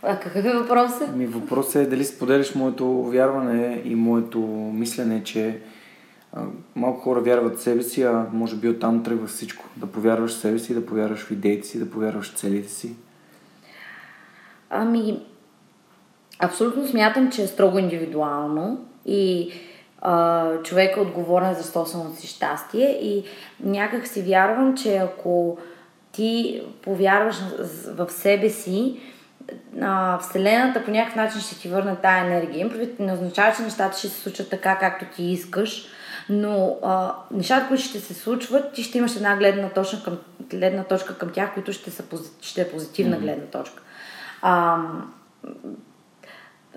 А 0.07 0.21
какъв 0.21 0.45
е 0.45 0.53
въпросът? 0.53 1.17
Ми 1.17 1.27
въпросът 1.27 1.75
е 1.75 1.87
дали 1.87 2.05
споделиш 2.05 2.55
моето 2.55 3.03
вярване 3.03 3.83
и 3.85 3.95
моето 3.95 4.39
мислене, 4.75 5.25
че 5.25 5.61
а, 6.33 6.43
малко 6.77 7.01
хора 7.01 7.21
вярват 7.21 7.59
в 7.59 7.63
себе 7.63 7.83
си, 7.83 8.03
а 8.03 8.27
може 8.33 8.57
би 8.57 8.69
оттам 8.69 9.03
тръгва 9.03 9.27
всичко. 9.27 9.65
Да 9.77 9.87
повярваш 9.87 10.31
в 10.31 10.41
себе 10.41 10.59
си, 10.59 10.75
да 10.75 10.87
повярваш 10.87 11.19
в 11.19 11.31
идеите 11.31 11.69
си, 11.69 11.79
да 11.79 11.91
повярваш 11.91 12.33
в 12.33 12.39
целите 12.39 12.69
си. 12.69 12.97
Ами, 14.71 15.23
абсолютно 16.39 16.87
смятам, 16.87 17.31
че 17.31 17.43
е 17.43 17.47
строго 17.47 17.79
индивидуално 17.79 18.85
и 19.07 19.53
а, 20.01 20.63
човек 20.63 20.97
е 20.97 21.01
отговорен 21.01 21.55
за 21.55 21.63
собственото 21.63 22.17
си 22.17 22.27
щастие 22.27 22.99
и 23.03 23.25
някак 23.61 24.07
си 24.07 24.23
вярвам, 24.23 24.77
че 24.77 24.97
ако 24.97 25.59
ти 26.13 26.63
повярваш 26.83 27.37
в 27.97 28.11
себе 28.11 28.51
си, 28.51 29.01
а, 29.83 30.19
Вселената 30.19 30.85
по 30.85 30.91
някакъв 30.91 31.17
начин 31.17 31.41
ще 31.41 31.59
ти 31.59 31.69
върне 31.69 31.97
тая 31.97 32.27
енергия. 32.27 32.71
Не 32.99 33.13
означава, 33.13 33.57
че 33.57 33.63
нещата 33.63 33.99
ще 33.99 34.09
се 34.09 34.21
случат 34.21 34.51
така, 34.51 34.79
както 34.79 35.05
ти 35.17 35.25
искаш, 35.25 35.87
но 36.29 36.77
а, 36.83 37.15
нещата, 37.31 37.69
които 37.69 37.83
ще 37.83 38.01
се 38.01 38.15
случват, 38.15 38.73
ти 38.73 38.83
ще 38.83 38.99
имаш 38.99 39.17
една 39.17 39.37
гледна 39.37 39.69
точка 39.69 40.03
към, 40.05 40.19
гледна 40.51 40.85
точка 40.85 41.19
към 41.19 41.31
тях, 41.31 41.55
които 41.55 41.73
ще, 41.73 41.91
са, 41.91 42.03
ще 42.43 42.61
е 42.61 42.71
позитивна 42.71 43.17
mm-hmm. 43.17 43.21
гледна 43.21 43.47
точка. 43.47 43.83
А, 44.43 44.79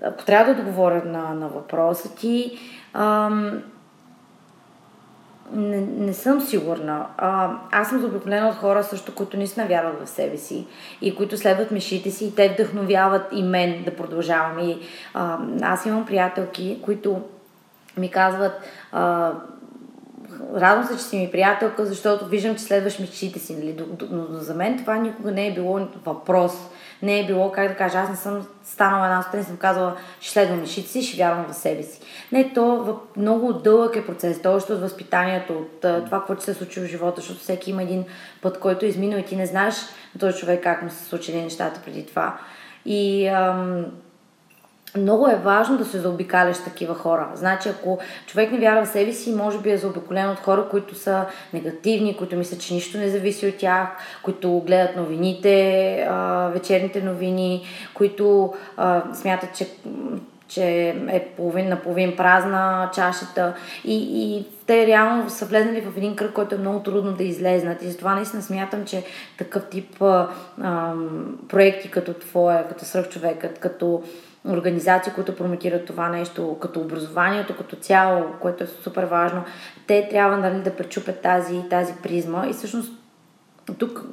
ако 0.02 0.24
трябва 0.24 0.54
да 0.54 0.60
отговоря 0.60 1.02
на, 1.04 1.34
на 1.34 1.48
въпроса 1.48 2.14
ти, 2.14 2.58
а, 2.92 3.30
не, 5.52 5.80
не 5.80 6.12
съм 6.12 6.40
сигурна. 6.40 7.06
А, 7.16 7.50
аз 7.72 7.88
съм 7.88 8.00
заобиколена 8.00 8.48
от 8.48 8.54
хора 8.54 8.84
също, 8.84 9.14
които 9.14 9.36
наистина 9.36 9.66
вярват 9.66 10.04
в 10.04 10.10
себе 10.10 10.36
си 10.36 10.66
и 11.00 11.16
които 11.16 11.36
следват 11.36 11.70
мешите 11.70 12.10
си 12.10 12.24
и 12.24 12.34
те 12.34 12.48
вдъхновяват 12.48 13.22
и 13.32 13.42
мен 13.42 13.82
да 13.84 13.96
продължавам. 13.96 14.58
И, 14.58 14.78
а, 15.14 15.38
аз 15.62 15.86
имам 15.86 16.06
приятелки, 16.06 16.78
които 16.84 17.22
ми 17.96 18.10
казват 18.10 18.52
а, 18.92 19.32
радвам 20.56 20.84
се, 20.84 20.96
че 20.96 21.02
си 21.02 21.18
ми 21.18 21.30
приятелка, 21.30 21.86
защото 21.86 22.26
виждам, 22.26 22.56
че 22.56 22.62
следваш 22.62 22.98
мечтите 22.98 23.38
си. 23.38 23.54
Нали? 23.54 23.76
Но 24.10 24.26
за 24.30 24.54
мен 24.54 24.78
това 24.78 24.96
никога 24.96 25.30
не 25.30 25.46
е 25.46 25.54
било 25.54 25.80
въпрос 26.04 26.52
не 27.02 27.20
е 27.20 27.26
било, 27.26 27.52
как 27.52 27.68
да 27.68 27.76
кажа, 27.76 27.98
аз 27.98 28.10
не 28.10 28.16
съм 28.16 28.46
станала 28.64 29.06
една 29.06 29.22
сутрин 29.22 29.44
съм 29.44 29.56
казала, 29.56 29.96
ще 30.20 30.32
следвам 30.32 30.60
мишите 30.60 30.88
си, 30.88 31.02
ще 31.02 31.16
вярвам 31.16 31.46
в 31.52 31.54
себе 31.54 31.82
си. 31.82 32.00
Не, 32.32 32.52
то 32.52 32.98
много 33.16 33.52
дълъг 33.52 33.96
е 33.96 34.06
процес, 34.06 34.42
то 34.42 34.54
още 34.54 34.72
от 34.72 34.80
възпитанието, 34.80 35.52
от 35.52 35.80
това, 35.80 36.24
което 36.26 36.44
се 36.44 36.54
случи 36.54 36.80
в 36.80 36.86
живота, 36.86 37.20
защото 37.20 37.40
всеки 37.40 37.70
има 37.70 37.82
един 37.82 38.04
път, 38.42 38.60
който 38.60 38.84
е 38.84 38.88
изминал 38.88 39.18
и 39.18 39.24
ти 39.24 39.36
не 39.36 39.46
знаеш 39.46 39.74
на 40.14 40.20
този 40.20 40.38
човек 40.38 40.62
как 40.62 40.82
му 40.82 40.90
се 40.90 41.04
случили 41.04 41.42
нещата 41.42 41.80
преди 41.84 42.06
това. 42.06 42.38
И 42.84 43.26
ам, 43.26 43.86
много 44.96 45.28
е 45.28 45.40
важно 45.44 45.78
да 45.78 45.84
се 45.84 45.98
заобикаляш 45.98 46.58
такива 46.64 46.94
хора. 46.94 47.28
Значи, 47.34 47.68
ако 47.68 47.98
човек 48.26 48.52
не 48.52 48.58
вярва 48.58 48.84
в 48.84 48.88
себе 48.88 49.12
си, 49.12 49.34
може 49.34 49.58
би 49.58 49.70
е 49.70 49.78
заобиколен 49.78 50.30
от 50.30 50.38
хора, 50.38 50.68
които 50.70 50.94
са 50.94 51.24
негативни, 51.52 52.16
които 52.16 52.36
мислят, 52.36 52.60
че 52.60 52.74
нищо 52.74 52.98
не 52.98 53.08
зависи 53.08 53.46
от 53.46 53.56
тях, 53.56 53.88
които 54.22 54.62
гледат 54.66 54.96
новините, 54.96 56.08
вечерните 56.52 57.02
новини, 57.02 57.66
които 57.94 58.54
смятат, 59.14 59.54
че 59.56 59.66
че 60.48 60.94
е 61.08 61.28
половин 61.36 61.68
на 61.68 61.82
половин 61.82 62.16
празна 62.16 62.90
чашата 62.94 63.54
и, 63.84 63.94
и 63.94 64.46
те 64.66 64.86
реално 64.86 65.30
са 65.30 65.44
влезнали 65.44 65.80
в 65.80 65.96
един 65.96 66.16
кръг, 66.16 66.32
който 66.32 66.54
е 66.54 66.58
много 66.58 66.80
трудно 66.80 67.12
да 67.12 67.24
излезнат. 67.24 67.82
И 67.82 67.90
затова 67.90 68.14
наистина 68.14 68.42
смятам, 68.42 68.84
че 68.84 69.04
такъв 69.38 69.68
тип 69.68 70.02
а, 70.02 70.28
а, 70.62 70.92
проекти 71.48 71.90
като 71.90 72.14
твоя, 72.14 72.68
като 72.68 72.84
свръхчовекът, 72.84 73.58
като 73.58 74.02
организации, 74.46 75.12
които 75.12 75.36
промотират 75.36 75.86
това 75.86 76.08
нещо, 76.08 76.56
като 76.60 76.80
образованието 76.80 77.56
като 77.56 77.76
цяло, 77.76 78.24
което 78.40 78.64
е 78.64 78.66
супер 78.66 79.04
важно, 79.04 79.44
те 79.86 80.08
трябва 80.10 80.36
нали, 80.36 80.62
да 80.62 80.76
пречупят 80.76 81.22
тази, 81.22 81.62
тази 81.70 81.94
призма 82.02 82.46
и 82.46 82.52
всъщност 82.52 82.92
тук 83.78 84.04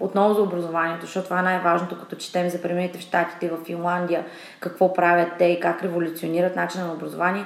отново 0.00 0.34
за 0.34 0.42
образованието, 0.42 1.06
защото 1.06 1.24
това 1.24 1.40
е 1.40 1.42
най-важното, 1.42 1.98
като 1.98 2.16
четем 2.16 2.48
за 2.48 2.62
премините 2.62 2.98
в 2.98 3.02
Штатите, 3.02 3.50
в 3.50 3.64
Финландия, 3.64 4.24
какво 4.60 4.92
правят 4.92 5.28
те 5.38 5.44
и 5.44 5.60
как 5.60 5.82
революционират 5.82 6.56
начина 6.56 6.86
на 6.86 6.92
образование. 6.92 7.44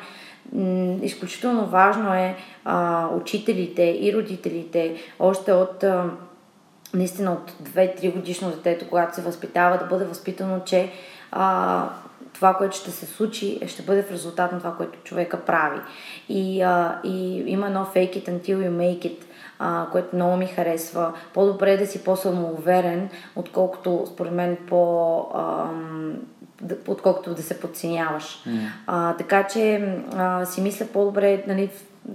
Изключително 1.03 1.67
важно 1.67 2.15
е 2.15 2.37
а, 2.65 3.09
учителите 3.09 3.83
и 3.83 4.13
родителите 4.15 4.97
още 5.19 5.53
от 5.53 5.85
а, 5.85 6.05
наистина 6.95 7.33
от 7.33 7.53
2-3 7.63 8.15
годишно 8.15 8.51
детето, 8.51 8.89
когато 8.89 9.15
се 9.15 9.23
възпитава, 9.23 9.79
да 9.79 9.85
бъде 9.85 10.05
възпитано, 10.05 10.61
че 10.65 10.91
а, 11.33 11.89
това, 12.39 12.55
което 12.55 12.77
ще 12.77 12.91
се 12.91 13.07
случи, 13.07 13.61
ще 13.67 13.83
бъде 13.83 14.03
в 14.03 14.13
резултат 14.13 14.53
на 14.53 14.59
това, 14.59 14.75
което 14.77 14.99
човека 15.05 15.41
прави. 15.41 15.81
И, 16.29 16.63
а, 16.63 16.99
и 17.05 17.45
има 17.47 17.67
едно 17.67 17.87
fake 17.95 18.17
it 18.17 18.29
until 18.29 18.57
you 18.57 18.71
make 18.71 18.99
it, 18.99 19.19
а, 19.59 19.87
което 19.93 20.17
много 20.17 20.37
ми 20.37 20.47
харесва. 20.47 21.13
По-добре 21.35 21.73
е 21.73 21.77
да 21.77 21.87
си 21.87 22.05
по-самоуверен, 22.05 23.09
отколкото, 23.37 24.07
според 24.13 24.33
мен, 24.33 24.57
по... 24.69 25.21
Ам, 25.35 26.15
отколкото 26.87 27.35
да 27.35 27.43
се 27.43 27.61
подценяваш. 27.61 28.43
Mm. 28.47 28.59
А, 28.87 29.17
така 29.17 29.47
че 29.47 29.95
а, 30.17 30.45
си 30.45 30.61
мисля 30.61 30.87
по-добре, 30.93 31.45
нали, 31.47 31.71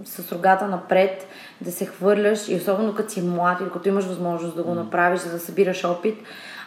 с 0.06 0.32
рогата 0.32 0.68
напред, 0.68 1.27
да 1.62 1.72
се 1.72 1.86
хвърляш 1.86 2.48
и 2.48 2.56
особено 2.56 2.96
като 2.96 3.13
си 3.13 3.22
млад 3.22 3.62
или 3.62 3.70
като 3.70 3.89
имаш 3.89 4.06
възможност 4.06 4.56
да 4.56 4.63
го 4.63 4.75
направиш, 4.75 5.20
за 5.20 5.32
да 5.32 5.39
събираш 5.39 5.86
опит, 5.86 6.18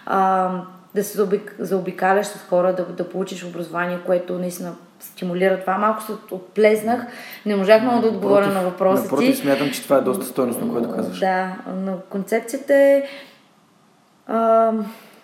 а, 0.06 0.50
да 0.96 1.04
се 1.04 1.40
заобикаляш 1.58 2.26
с 2.26 2.38
хора, 2.48 2.74
да, 2.74 2.84
да 2.84 3.08
получиш 3.08 3.44
образование, 3.44 3.98
което 4.06 4.38
наистина 4.38 4.74
стимулира 5.00 5.60
това. 5.60 5.78
Малко 5.78 6.02
се 6.02 6.12
отплезнах, 6.30 7.06
не 7.46 7.56
можах 7.56 7.82
много 7.82 8.00
да 8.00 8.08
отговоря 8.08 8.46
на 8.46 8.62
въпросите. 8.62 9.10
Напротив, 9.10 9.38
смятам, 9.38 9.70
че 9.70 9.82
това 9.82 9.96
е 9.96 10.00
доста 10.00 10.24
стойностно, 10.24 10.72
което 10.72 10.90
казваш. 10.90 11.18
Да, 11.18 11.56
но 11.76 11.98
концепцията 12.10 12.74
е 12.74 13.02
а, 14.26 14.72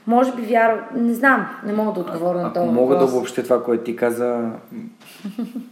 може 0.07 0.33
би 0.33 0.43
вяра... 0.43 0.89
Не 0.95 1.15
знам, 1.15 1.47
не 1.67 1.73
мога 1.73 1.93
да 1.93 2.01
отговоря 2.01 2.39
а, 2.39 2.43
на 2.43 2.53
това. 2.53 2.67
Мога 2.67 2.99
да 2.99 3.05
обобщя 3.05 3.43
това, 3.43 3.65
което 3.65 3.85
ти 3.85 3.97
каза 3.97 4.51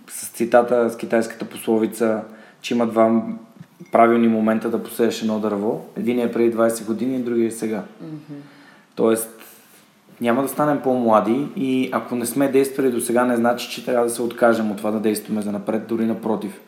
с 0.09 0.29
цитата 0.29 0.91
с 0.91 0.97
китайската 0.97 1.45
пословица, 1.45 2.21
че 2.61 2.75
има 2.75 2.87
два 2.87 3.23
правилни 3.93 4.29
момента 4.29 4.71
да 4.71 4.83
посееш 4.83 5.23
едно 5.23 5.39
дърво. 5.39 5.85
Един 5.97 6.21
е 6.21 6.33
преди 6.33 6.57
20 6.57 6.87
години, 6.87 7.19
другия 7.19 7.49
е 7.49 7.51
сега. 7.51 7.83
Mm-hmm. 8.05 8.41
Тоест, 8.95 9.41
няма 10.21 10.43
да 10.43 10.49
станем 10.49 10.81
по-млади 10.83 11.47
и 11.57 11.89
ако 11.93 12.17
не 12.17 12.27
сме 12.27 12.49
действали 12.49 12.91
до 12.91 13.01
сега, 13.01 13.25
не 13.25 13.37
значи, 13.37 13.71
че 13.71 13.85
трябва 13.85 14.05
да 14.05 14.11
се 14.11 14.23
откажем 14.23 14.71
от 14.71 14.77
това 14.77 14.91
да 14.91 15.01
действаме 15.01 15.43
за 15.43 15.53
напред, 15.53 15.87
дори 15.87 16.05
напротив. 16.07 16.61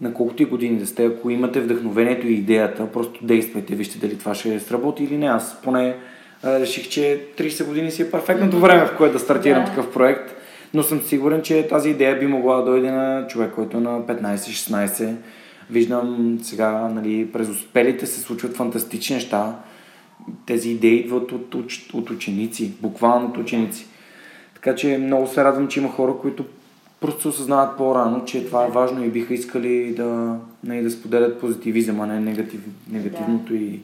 На 0.00 0.14
колкото 0.14 0.42
и 0.42 0.46
години 0.46 0.78
да 0.78 0.86
сте, 0.86 1.04
ако 1.04 1.30
имате 1.30 1.60
вдъхновението 1.60 2.26
и 2.26 2.32
идеята, 2.32 2.92
просто 2.92 3.26
действайте, 3.26 3.74
вижте 3.74 3.98
дали 3.98 4.18
това 4.18 4.34
ще 4.34 4.60
сработи 4.60 5.04
или 5.04 5.16
не. 5.16 5.26
Аз 5.26 5.56
поне 5.62 5.96
реших, 6.44 6.88
че 6.88 7.26
30 7.38 7.66
години 7.66 7.90
си 7.90 8.02
е 8.02 8.10
перфектното 8.10 8.60
време, 8.60 8.86
в 8.86 8.96
което 8.96 9.12
да 9.12 9.18
стартирам 9.18 9.62
yeah. 9.62 9.66
такъв 9.66 9.92
проект, 9.92 10.34
но 10.74 10.82
съм 10.82 11.02
сигурен, 11.02 11.42
че 11.42 11.68
тази 11.68 11.90
идея 11.90 12.18
би 12.18 12.26
могла 12.26 12.56
да 12.56 12.64
дойде 12.64 12.90
на 12.90 13.26
човек, 13.26 13.52
който 13.54 13.76
е 13.76 13.80
на 13.80 14.00
15-16. 14.00 15.14
Виждам 15.70 16.38
сега, 16.42 16.88
нали, 16.88 17.32
през 17.32 17.48
успелите 17.48 18.06
се 18.06 18.20
случват 18.20 18.56
фантастични 18.56 19.16
неща. 19.16 19.54
Тези 20.46 20.70
идеи 20.70 21.00
идват 21.00 21.32
от, 21.32 21.54
от, 21.54 21.72
от 21.92 22.10
ученици, 22.10 22.72
буквално 22.82 23.26
от 23.26 23.38
ученици. 23.38 23.86
Така 24.54 24.74
че 24.74 24.98
много 24.98 25.26
се 25.26 25.44
радвам, 25.44 25.68
че 25.68 25.80
има 25.80 25.88
хора, 25.88 26.14
които 26.20 26.44
просто 27.00 27.28
осъзнават 27.28 27.76
по-рано, 27.76 28.24
че 28.24 28.46
това 28.46 28.66
е 28.66 28.70
важно 28.70 29.04
и 29.04 29.08
биха 29.08 29.34
искали 29.34 29.94
да, 29.94 30.04
не, 30.04 30.74
нали, 30.74 30.82
да 30.82 30.90
споделят 30.90 31.40
позитивизъм, 31.40 32.00
а 32.00 32.06
не 32.06 32.20
негатив, 32.20 32.60
негативното 32.90 33.52
да. 33.52 33.58
и 33.58 33.80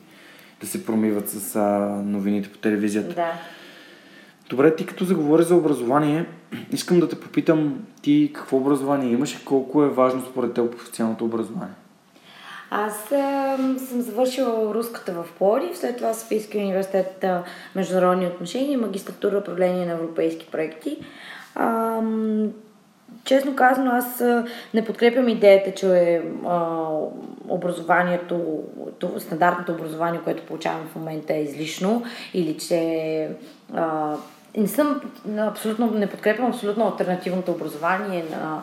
да 0.60 0.66
се 0.66 0.86
промиват 0.86 1.28
с 1.28 1.56
а, 1.56 1.60
новините 2.04 2.48
по 2.48 2.58
телевизията. 2.58 3.14
Да. 3.14 3.32
Добре, 4.50 4.76
ти 4.76 4.86
като 4.86 5.04
заговори 5.04 5.42
за 5.42 5.56
образование, 5.56 6.26
искам 6.72 7.00
да 7.00 7.08
те 7.08 7.20
попитам 7.20 7.78
ти 8.02 8.30
какво 8.34 8.56
образование 8.56 9.12
имаш 9.12 9.34
и 9.34 9.44
колко 9.44 9.82
е 9.82 9.88
важно 9.88 10.22
според 10.30 10.54
теб 10.54 10.74
официалното 10.74 11.24
образование? 11.24 11.74
Аз 12.70 13.12
а, 13.12 13.56
съм 13.88 14.00
завършила 14.00 14.74
руската 14.74 15.12
в 15.12 15.24
Плодив, 15.38 15.78
след 15.78 15.96
това 15.96 16.14
Софийския 16.14 16.64
университет 16.64 17.24
международни 17.74 18.26
отношения 18.26 18.72
и 18.72 18.76
магистратура 18.76 19.38
управление 19.38 19.86
на 19.86 19.92
европейски 19.92 20.46
проекти. 20.46 20.98
А, 21.54 22.00
честно 23.24 23.56
казано, 23.56 23.90
аз 23.90 24.22
не 24.74 24.84
подкрепям 24.84 25.28
идеята, 25.28 25.74
че 25.74 26.22
а, 26.46 26.88
образованието, 27.48 28.62
стандартното 29.18 29.72
образование, 29.72 30.20
което 30.24 30.46
получавам 30.46 30.88
в 30.92 30.96
момента 30.96 31.34
е 31.34 31.42
излишно 31.42 32.04
или 32.34 32.58
че 32.58 33.28
а, 33.74 34.14
не 34.56 34.68
съм 34.68 35.00
абсолютно, 35.38 35.90
не 35.90 36.06
подкрепям 36.06 36.46
абсолютно 36.46 36.86
альтернативното 36.86 37.52
образование 37.52 38.24
на, 38.30 38.62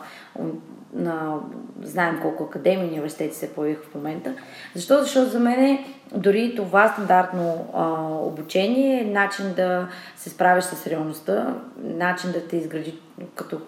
на 0.92 1.34
знаем 1.82 2.18
колко 2.22 2.44
академии 2.44 2.86
и 2.86 2.90
университети 2.90 3.36
се 3.36 3.54
появиха 3.54 3.82
в 3.82 3.94
момента. 3.94 4.34
Защо? 4.74 4.98
Защото 4.98 5.30
за 5.30 5.40
мен 5.40 5.84
дори 6.14 6.54
това 6.56 6.88
стандартно 6.88 7.68
а, 7.74 7.92
обучение 8.26 9.00
е 9.00 9.04
начин 9.04 9.54
да 9.56 9.88
се 10.16 10.30
справиш 10.30 10.64
с 10.64 10.86
реалността, 10.86 11.54
начин 11.82 12.32
да 12.32 12.48
те 12.48 12.56
изгради 12.56 12.98
като 13.34 13.60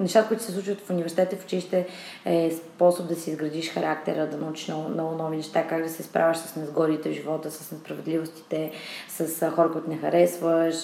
нещата, 0.00 0.28
които 0.28 0.42
се 0.42 0.52
случват 0.52 0.80
в 0.80 0.90
университета, 0.90 1.36
в 1.36 1.44
училище 1.44 1.86
е 2.24 2.50
способ 2.50 3.08
да 3.08 3.14
си 3.14 3.30
изградиш 3.30 3.72
характера, 3.72 4.26
да 4.26 4.36
научиш 4.36 4.68
много, 4.68 4.88
много 4.88 5.14
нови 5.14 5.36
неща, 5.36 5.66
как 5.68 5.82
да 5.82 5.88
се 5.88 6.02
справяш 6.02 6.36
с 6.36 6.56
незгодите 6.56 7.10
в 7.10 7.12
живота, 7.12 7.50
с 7.50 7.72
несправедливостите, 7.72 8.70
с 9.08 9.50
хора, 9.50 9.72
които 9.72 9.90
не 9.90 9.96
харесваш, 9.96 10.74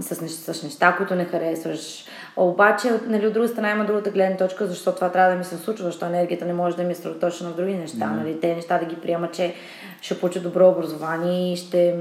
с, 0.00 0.28
с 0.28 0.62
неща, 0.62 0.94
които 0.96 1.14
не 1.14 1.24
харесваш. 1.24 2.04
Обаче, 2.36 2.92
нали, 3.06 3.26
от 3.26 3.32
друга 3.32 3.48
страна 3.48 3.70
има 3.70 3.84
другата 3.84 4.10
гледна 4.10 4.36
точка, 4.36 4.66
защо 4.66 4.94
това 4.94 5.12
трябва 5.12 5.30
да 5.30 5.38
ми 5.38 5.44
се 5.44 5.56
случва, 5.56 5.84
защо 5.84 6.06
енергията 6.06 6.44
не 6.44 6.52
може 6.52 6.76
да 6.76 6.82
ми 6.82 6.92
е 6.92 6.94
съсредоточена 6.94 7.50
в 7.50 7.56
други 7.56 7.74
неща. 7.74 7.96
Mm-hmm. 7.96 8.16
Нали, 8.16 8.40
те 8.40 8.54
неща 8.54 8.78
да 8.78 8.84
ги 8.84 8.96
приема, 8.96 9.30
че 9.30 9.54
ще 10.00 10.20
получа 10.20 10.40
добро 10.40 10.68
образование 10.68 11.52
и 11.52 11.56
ще 11.56 11.96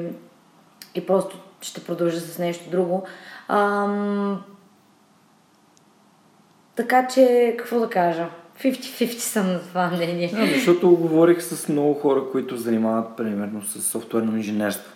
и 0.95 1.05
просто 1.05 1.37
ще 1.61 1.83
продължа 1.83 2.19
с 2.19 2.39
нещо 2.39 2.69
друго. 2.69 3.03
Ам... 3.47 4.43
Така 6.75 7.07
че, 7.07 7.55
какво 7.57 7.79
да 7.79 7.89
кажа? 7.89 8.27
50-50 8.63 9.17
съм 9.17 9.47
на 9.47 9.59
това 9.59 9.87
мнение. 9.87 10.27
Да, 10.27 10.45
защото 10.45 10.95
говорих 10.95 11.41
с 11.41 11.67
много 11.67 11.93
хора, 11.93 12.23
които 12.31 12.57
занимават, 12.57 13.17
примерно, 13.17 13.61
с 13.61 13.81
софтуерно 13.81 14.37
инженерство. 14.37 14.94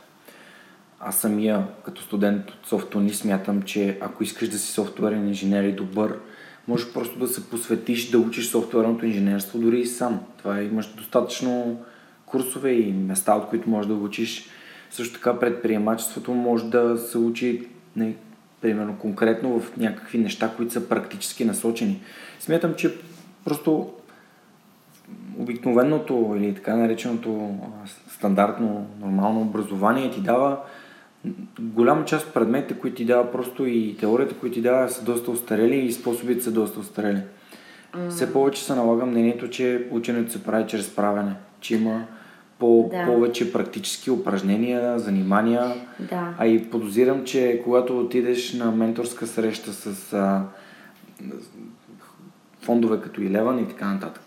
Аз 0.99 1.17
самия, 1.17 1.67
като 1.85 2.01
студент 2.01 2.51
от 2.51 2.67
софтуни, 2.67 3.13
смятам, 3.13 3.61
че 3.61 3.97
ако 4.01 4.23
искаш 4.23 4.49
да 4.49 4.57
си 4.57 4.71
софтуерен 4.71 5.27
инженер 5.27 5.63
и 5.63 5.71
добър, 5.71 6.19
можеш 6.67 6.93
просто 6.93 7.19
да 7.19 7.27
се 7.27 7.49
посветиш 7.49 8.09
да 8.09 8.19
учиш 8.19 8.49
софтуерното 8.49 9.05
инженерство 9.05 9.59
дори 9.59 9.79
и 9.79 9.85
сам. 9.85 10.19
Това 10.37 10.59
е, 10.59 10.63
имаш 10.63 10.87
достатъчно 10.87 11.81
курсове 12.25 12.71
и 12.71 12.93
места, 12.93 13.35
от 13.35 13.49
които 13.49 13.69
можеш 13.69 13.87
да 13.87 13.93
учиш. 13.93 14.49
Също 14.89 15.13
така 15.13 15.39
предприемачеството 15.39 16.33
може 16.33 16.69
да 16.69 16.97
се 16.97 17.17
учи 17.17 17.67
не, 17.95 18.15
примерно 18.61 18.97
конкретно 18.97 19.59
в 19.59 19.77
някакви 19.77 20.17
неща, 20.17 20.53
които 20.57 20.73
са 20.73 20.89
практически 20.89 21.45
насочени. 21.45 22.01
Смятам, 22.39 22.73
че 22.73 22.95
просто 23.45 23.93
обикновеното 25.37 26.35
или 26.37 26.55
така 26.55 26.75
нареченото 26.75 27.57
стандартно, 28.09 28.87
нормално 28.99 29.41
образование 29.41 30.11
ти 30.11 30.21
дава 30.21 30.57
голяма 31.59 32.05
част 32.05 32.27
от 32.27 32.33
предметите, 32.33 32.79
които 32.79 32.97
ти 32.97 33.05
дава, 33.05 33.31
просто 33.31 33.65
и 33.65 33.97
теорията, 33.99 34.35
които 34.35 34.53
ти 34.53 34.61
дава, 34.61 34.89
са 34.89 35.03
доста 35.03 35.31
устарели 35.31 35.75
и 35.75 35.91
способите 35.91 36.43
са 36.43 36.51
доста 36.51 36.79
устарели. 36.79 37.21
Mm. 37.95 38.09
Все 38.09 38.33
повече 38.33 38.63
се 38.63 38.75
налага 38.75 39.05
мнението, 39.05 39.49
че 39.49 39.87
ученето 39.91 40.31
се 40.31 40.43
прави 40.43 40.67
чрез 40.67 40.95
правене, 40.95 41.35
че 41.59 41.75
има 41.75 42.05
по- 42.59 42.89
да. 42.91 43.05
повече 43.05 43.53
практически 43.53 44.11
упражнения, 44.11 44.99
занимания. 44.99 45.75
Да. 45.99 46.33
А 46.37 46.45
и 46.47 46.69
подозирам, 46.69 47.23
че 47.23 47.61
когато 47.63 47.99
отидеш 47.99 48.53
на 48.53 48.71
менторска 48.71 49.27
среща 49.27 49.73
с 49.73 50.13
а, 50.13 50.43
фондове 52.61 53.01
като 53.01 53.21
Илеван 53.21 53.59
и 53.59 53.67
така 53.67 53.93
нататък, 53.93 54.23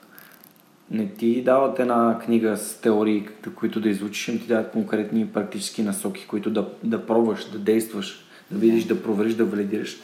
не 0.93 1.09
ти 1.09 1.43
дават 1.43 1.79
една 1.79 2.19
книга 2.25 2.57
с 2.57 2.81
теории, 2.81 3.29
които 3.55 3.81
да 3.81 3.89
изучиш, 3.89 4.29
им 4.29 4.39
ти 4.39 4.47
дават 4.47 4.71
конкретни 4.71 5.27
практически 5.27 5.83
насоки, 5.83 6.27
които 6.27 6.51
да, 6.51 6.69
да 6.85 7.07
пробваш, 7.07 7.51
да 7.51 7.59
действаш, 7.59 8.25
да 8.51 8.59
видиш, 8.59 8.85
да 8.85 9.03
провериш, 9.03 9.35
да 9.35 9.45
валидираш. 9.45 9.97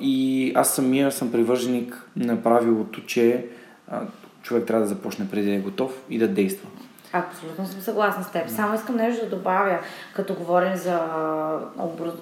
И 0.00 0.52
аз 0.54 0.74
самия 0.74 1.12
съм 1.12 1.32
привърженик 1.32 2.10
на 2.16 2.42
правилото, 2.42 3.06
че 3.06 3.46
човек 4.42 4.66
трябва 4.66 4.82
да 4.82 4.88
започне 4.88 5.28
преди 5.30 5.48
да 5.48 5.54
е 5.54 5.60
готов 5.60 6.02
и 6.10 6.18
да 6.18 6.28
действа. 6.28 6.68
Абсолютно 7.16 7.66
съм 7.66 7.80
съгласна 7.80 8.24
с 8.24 8.30
теб. 8.30 8.48
Само 8.48 8.74
искам 8.74 8.96
нещо 8.96 9.24
да 9.24 9.36
добавя, 9.36 9.78
като 10.14 10.34
говорим 10.34 10.76
за, 10.76 11.00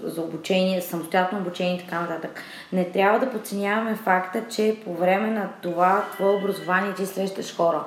за 0.02 0.20
обучение, 0.20 0.80
самостоятелно 0.80 1.44
обучение 1.44 1.76
и 1.76 1.84
така 1.84 2.00
нататък. 2.00 2.42
Не 2.72 2.90
трябва 2.90 3.18
да 3.18 3.30
подценяваме 3.30 3.94
факта, 3.94 4.42
че 4.50 4.76
по 4.84 4.94
време 4.94 5.30
на 5.30 5.48
това 5.62 6.04
твое 6.12 6.34
образование 6.34 6.94
ти 6.94 7.06
срещаш 7.06 7.56
хора. 7.56 7.84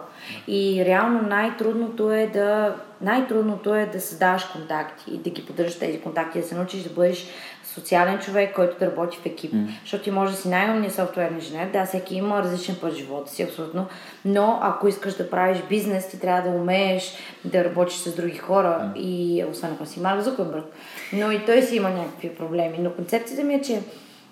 И 0.48 0.86
реално 0.86 1.22
най-трудното 1.22 2.12
е 2.12 2.28
да 2.28 2.76
най-трудното 3.02 3.76
е 3.76 3.86
да 3.86 4.02
създаваш 4.02 4.44
контакти 4.44 5.12
и 5.12 5.18
да 5.18 5.30
ги 5.30 5.46
поддържаш 5.46 5.80
тези 5.80 6.02
контакти, 6.02 6.42
да 6.42 6.48
се 6.48 6.56
научиш 6.56 6.84
да 6.84 6.90
бъдеш 6.90 7.28
социален 7.76 8.20
човек, 8.20 8.56
който 8.56 8.80
да 8.80 8.86
работи 8.86 9.18
в 9.18 9.26
екип. 9.26 9.54
Mm. 9.54 9.68
Защото 9.82 10.04
ти 10.04 10.12
може 10.12 10.32
да 10.32 10.38
си 10.38 10.50
най-умният 10.50 10.96
софтуерен 10.96 11.36
инженер, 11.36 11.70
да, 11.74 11.86
всеки 11.86 12.16
има 12.16 12.44
различен 12.44 12.76
път 12.82 12.94
в 12.94 12.98
живота 12.98 13.32
си, 13.32 13.44
абсолютно, 13.44 13.86
но 14.26 14.60
ако 14.62 14.88
искаш 14.88 15.14
да 15.14 15.30
правиш 15.30 15.58
бизнес, 15.70 16.10
ти 16.10 16.20
трябва 16.20 16.50
да 16.50 16.58
умееш 16.58 17.18
да 17.46 17.64
работиш 17.64 17.98
с 17.98 18.16
други 18.16 18.38
хора 18.38 18.92
mm. 18.96 19.00
и 19.00 19.46
освен 19.52 19.72
ако 19.74 19.86
си 19.86 20.00
Марк 20.00 20.22
Зукърбърг. 20.22 20.66
Но 21.14 21.32
и 21.32 21.46
той 21.46 21.62
си 21.62 21.76
има 21.76 21.90
някакви 21.90 22.36
проблеми. 22.36 22.78
Но 22.80 22.92
концепцията 22.92 23.44
ми 23.44 23.54
е, 23.54 23.62
че 23.62 23.82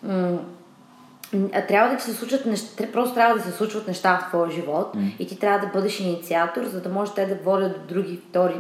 м- 0.04 0.38
трябва 1.68 1.90
да 1.90 1.98
ти 1.98 2.04
се 2.04 2.14
случват 2.14 2.46
неща, 2.46 2.84
просто 2.94 3.14
трябва 3.14 3.36
да 3.36 3.44
се 3.44 3.52
случват 3.52 3.88
неща 3.88 4.20
в 4.20 4.30
твоя 4.30 4.52
живот 4.52 4.96
mm. 4.96 5.18
и 5.20 5.28
ти 5.28 5.40
трябва 5.40 5.60
да 5.60 5.74
бъдеш 5.74 6.00
инициатор, 6.00 6.64
за 6.64 6.82
да 6.82 6.90
може 6.90 7.14
те 7.14 7.26
да 7.26 7.36
водят 7.36 7.72
до 7.72 7.94
други, 7.94 8.20
втори, 8.30 8.56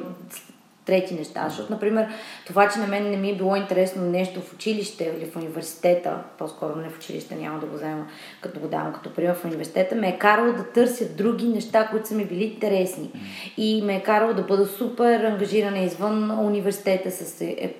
трети 0.85 1.13
неща. 1.13 1.45
Защото, 1.49 1.73
например, 1.73 2.07
това, 2.47 2.69
че 2.69 2.79
на 2.79 2.87
мен 2.87 3.09
не 3.09 3.17
ми 3.17 3.29
е 3.29 3.35
било 3.35 3.55
интересно 3.55 4.01
нещо 4.01 4.41
в 4.41 4.53
училище 4.53 5.13
или 5.17 5.31
в 5.31 5.35
университета, 5.35 6.17
по-скоро 6.37 6.75
не 6.75 6.89
в 6.89 6.97
училище, 6.97 7.35
няма 7.35 7.59
да 7.59 7.65
го 7.65 7.75
взема 7.75 8.05
като 8.41 8.59
го 8.59 8.67
давам 8.67 8.93
като 8.93 9.13
пример 9.13 9.35
в 9.35 9.45
университета, 9.45 9.95
ме 9.95 10.09
е 10.09 10.17
карало 10.17 10.53
да 10.53 10.63
търся 10.63 11.05
други 11.09 11.47
неща, 11.47 11.87
които 11.87 12.07
са 12.07 12.15
ми 12.15 12.25
били 12.25 12.43
интересни. 12.43 13.11
И 13.57 13.81
ме 13.81 13.95
е 13.95 14.03
карало 14.03 14.33
да 14.33 14.41
бъда 14.41 14.65
супер 14.65 15.23
ангажирана 15.23 15.79
извън 15.79 16.31
университета 16.39 17.11
с 17.11 17.41
е, 17.41 17.45
е, 17.45 17.73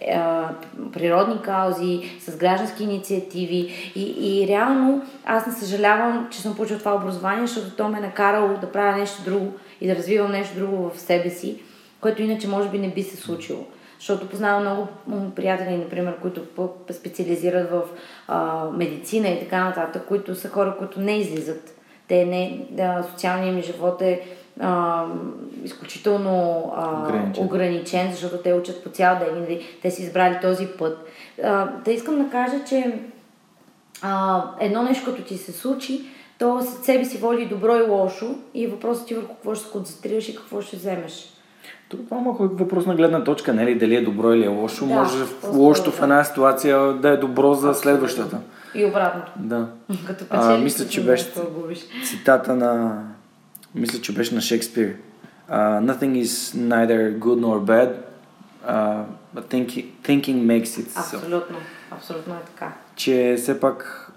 е, 0.00 0.18
природни 0.92 1.42
каузи, 1.42 2.18
с 2.20 2.36
граждански 2.36 2.82
инициативи. 2.82 3.92
И, 3.94 4.42
и 4.42 4.46
реално 4.48 5.02
аз 5.24 5.46
не 5.46 5.52
съжалявам, 5.52 6.28
че 6.30 6.40
съм 6.40 6.56
получила 6.56 6.78
това 6.78 6.94
образование, 6.94 7.46
защото 7.46 7.76
то 7.76 7.88
ме 7.88 7.98
е 7.98 8.00
накарало 8.00 8.56
да 8.60 8.72
правя 8.72 8.98
нещо 8.98 9.22
друго 9.24 9.52
и 9.80 9.86
да 9.86 9.96
развивам 9.96 10.32
нещо 10.32 10.58
друго 10.58 10.90
в 10.90 11.00
себе 11.00 11.30
си 11.30 11.62
което 12.00 12.22
иначе 12.22 12.48
може 12.48 12.68
би 12.68 12.78
не 12.78 12.88
би 12.88 13.02
се 13.02 13.16
случило. 13.16 13.66
Защото 13.98 14.28
познавам 14.28 14.62
много 14.62 14.88
приятели, 15.36 15.76
например, 15.76 16.16
които 16.20 16.42
специализират 16.90 17.70
в 17.70 17.82
а, 18.28 18.64
медицина 18.72 19.28
и 19.28 19.40
така 19.40 19.64
нататък, 19.64 20.04
които 20.08 20.34
са 20.34 20.48
хора, 20.48 20.76
които 20.78 21.00
не 21.00 21.18
излизат. 21.18 21.74
Те 22.08 22.24
не, 22.24 22.66
да, 22.70 23.06
социалният 23.10 23.56
ми 23.56 23.62
живот 23.62 24.02
е 24.02 24.20
а, 24.60 25.04
изключително 25.64 26.72
а, 26.76 27.02
ограничен. 27.02 27.44
ограничен, 27.44 28.10
защото 28.10 28.36
те 28.36 28.52
учат 28.52 28.84
по 28.84 28.90
цял 28.90 29.18
ден, 29.18 29.40
нали? 29.40 29.66
те 29.82 29.90
са 29.90 30.02
избрали 30.02 30.38
този 30.42 30.66
път. 30.66 31.06
А, 31.44 31.66
да 31.84 31.92
искам 31.92 32.24
да 32.24 32.30
кажа, 32.30 32.64
че 32.68 33.00
а, 34.02 34.44
едно 34.60 34.82
нещо, 34.82 35.04
като 35.04 35.22
ти 35.22 35.36
се 35.36 35.52
случи, 35.52 36.00
то 36.38 36.62
след 36.62 36.84
себе 36.84 37.04
си 37.04 37.18
води 37.18 37.46
добро 37.46 37.76
и 37.76 37.90
лошо 37.90 38.34
и 38.54 38.66
въпросът 38.66 39.06
ти 39.06 39.14
върху 39.14 39.34
какво 39.34 39.54
ще 39.54 39.64
се 39.64 39.70
концентрираш 39.70 40.28
и 40.28 40.36
какво 40.36 40.60
ще 40.60 40.76
вземеш. 40.76 41.37
Това 41.88 42.20
малко 42.20 42.44
е 42.44 42.48
въпрос 42.48 42.86
на 42.86 42.94
гледна 42.94 43.24
точка, 43.24 43.54
не 43.54 43.66
ли? 43.66 43.78
Дали 43.78 43.96
е 43.96 44.02
добро 44.02 44.32
или 44.32 44.44
е 44.44 44.48
лошо. 44.48 44.86
Да, 44.86 44.94
Може 44.94 45.24
лошото 45.52 45.92
в 45.92 46.02
една 46.02 46.24
ситуация 46.24 46.92
да 46.92 47.08
е 47.08 47.16
добро 47.16 47.54
за 47.54 47.74
следващата. 47.74 48.38
И 48.74 48.84
обратното. 48.84 49.32
Да. 49.36 49.68
Като 50.06 50.24
а, 50.30 50.58
мисля, 50.58 50.88
че 50.88 51.04
беше 51.04 51.32
цитата 52.04 52.54
на... 52.54 53.02
Мисля, 53.74 54.00
че 54.00 54.14
беше 54.14 54.34
на 54.34 54.40
Шекспир. 54.40 54.94
Uh, 55.50 55.80
nothing 55.80 56.12
is 56.24 56.32
neither 56.54 57.18
good 57.18 57.38
nor 57.40 57.58
bad, 57.72 57.90
uh, 58.68 59.04
but 59.34 59.44
thinking, 59.52 59.84
thinking 60.04 60.38
makes 60.52 60.72
it 60.80 60.88
so. 60.88 61.16
Абсолютно. 61.16 61.56
Абсолютно 61.90 62.34
е 62.34 62.40
така. 62.46 62.72
Че 62.96 63.34
все 63.38 63.60
пак 63.60 64.08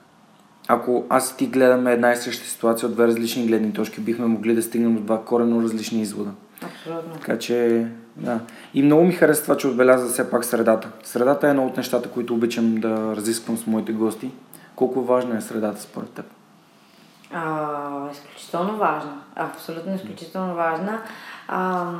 ако 0.67 1.05
аз 1.09 1.31
и 1.31 1.37
ти 1.37 1.47
гледаме 1.47 1.93
една 1.93 2.11
и 2.11 2.15
съща 2.15 2.47
ситуация 2.47 2.89
от 2.89 2.95
две 2.95 3.07
различни 3.07 3.47
гледни 3.47 3.73
точки, 3.73 4.01
бихме 4.01 4.25
могли 4.25 4.55
да 4.55 4.61
стигнем 4.61 4.95
до 4.95 5.01
два 5.01 5.25
корено 5.25 5.63
различни 5.63 6.01
извода. 6.01 6.31
Абсолютно. 6.63 7.13
Така 7.13 7.39
че, 7.39 7.87
да. 8.15 8.39
И 8.73 8.83
много 8.83 9.03
ми 9.03 9.13
харесва 9.13 9.43
това, 9.43 9.57
че 9.57 9.67
отбеляза 9.67 10.07
все 10.07 10.29
пак 10.29 10.45
средата. 10.45 10.91
Средата 11.03 11.47
е 11.47 11.49
едно 11.49 11.65
от 11.65 11.77
нещата, 11.77 12.09
които 12.09 12.33
обичам 12.33 12.75
да 12.75 13.15
разисквам 13.15 13.57
с 13.57 13.67
моите 13.67 13.91
гости. 13.91 14.31
Колко 14.75 15.01
важна 15.01 15.37
е 15.37 15.41
средата 15.41 15.81
според 15.81 16.09
теб? 16.09 16.25
А, 17.33 18.11
изключително 18.11 18.77
важна. 18.77 19.21
Абсолютно 19.35 19.95
изключително 19.95 20.55
важна. 20.55 21.01
А, 21.47 21.91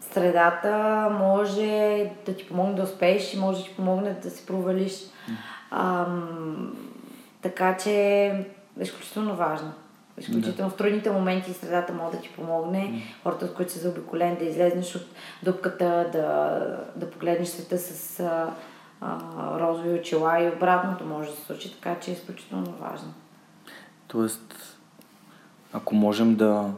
средата 0.00 1.08
може 1.20 2.10
да 2.26 2.36
ти 2.36 2.48
помогне 2.48 2.74
да 2.74 2.82
успееш 2.82 3.34
и 3.34 3.38
може 3.38 3.58
да 3.58 3.64
ти 3.64 3.76
помогне 3.76 4.16
да 4.22 4.30
се 4.30 4.46
провалиш. 4.46 4.92
А, 5.70 6.06
така 7.42 7.76
че 7.76 7.90
е 7.90 8.46
изключително 8.80 9.36
важна. 9.36 9.72
Изключително 10.20 10.70
да. 10.70 10.74
в 10.74 10.76
трудните 10.76 11.10
моменти 11.10 11.52
средата 11.52 11.92
може 11.92 12.16
да 12.16 12.22
ти 12.22 12.28
помогне. 12.28 12.78
Mm. 12.78 13.22
Хората, 13.22 13.46
с 13.46 13.52
които 13.52 13.72
се 13.72 13.78
заобиколен, 13.78 14.36
да 14.38 14.44
излезнеш 14.44 14.96
от 14.96 15.06
дупката, 15.42 16.08
да, 16.12 16.60
да 16.96 17.10
погледнеш 17.10 17.48
света 17.48 17.78
с 17.78 18.20
а, 18.20 18.50
а, 19.00 19.60
розови 19.60 19.98
очила 19.98 20.42
и 20.42 20.48
обратното 20.56 21.04
може 21.04 21.30
да 21.30 21.36
се 21.36 21.44
случи, 21.44 21.74
така 21.74 22.00
че 22.00 22.10
е 22.10 22.14
изключително 22.14 22.74
важно. 22.80 23.14
Тоест, 24.08 24.78
ако 25.72 25.94
можем 25.94 26.34
да, 26.34 26.70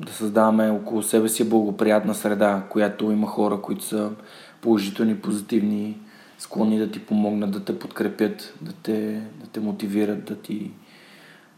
да 0.00 0.12
създаваме 0.12 0.70
около 0.70 1.02
себе 1.02 1.28
си 1.28 1.48
благоприятна 1.48 2.14
среда, 2.14 2.62
която 2.70 3.10
има 3.10 3.26
хора, 3.26 3.60
които 3.62 3.84
са 3.84 4.10
положителни, 4.60 5.20
позитивни, 5.20 6.00
склонни 6.38 6.78
да 6.78 6.90
ти 6.90 7.06
помогнат, 7.06 7.50
да 7.50 7.64
те 7.64 7.78
подкрепят, 7.78 8.54
да 8.60 8.72
те, 8.72 9.22
да 9.40 9.46
те 9.46 9.60
мотивират, 9.60 10.24
да 10.24 10.36
ти 10.36 10.70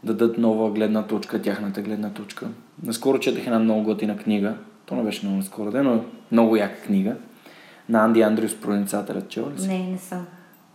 дадат 0.03 0.37
нова 0.37 0.71
гледна 0.71 1.03
точка, 1.03 1.41
тяхната 1.41 1.81
гледна 1.81 2.09
точка. 2.09 2.47
Наскоро 2.83 3.19
четах 3.19 3.45
една 3.45 3.59
много 3.59 3.83
готина 3.83 4.17
книга, 4.17 4.53
то 4.85 4.95
не 4.95 5.03
беше 5.03 5.25
много 5.25 5.37
наскоро, 5.37 5.83
но 5.83 5.93
е 5.93 6.01
много 6.31 6.55
яка 6.55 6.81
книга, 6.81 7.15
на 7.89 8.03
Анди 8.03 8.21
Андрюс, 8.21 8.55
проницателят, 8.55 9.29
чела 9.29 9.51
ли 9.51 9.59
си? 9.61 9.67
Не, 9.67 9.87
не 9.91 9.97
съм. 9.97 10.25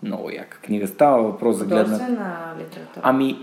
Много 0.03 0.31
яка 0.31 0.59
книга. 0.59 0.87
Става 0.87 1.23
въпрос 1.23 1.57
за 1.57 1.65
гледна... 1.65 1.99
на 1.99 2.55
литература? 2.59 3.01
Ами, 3.03 3.39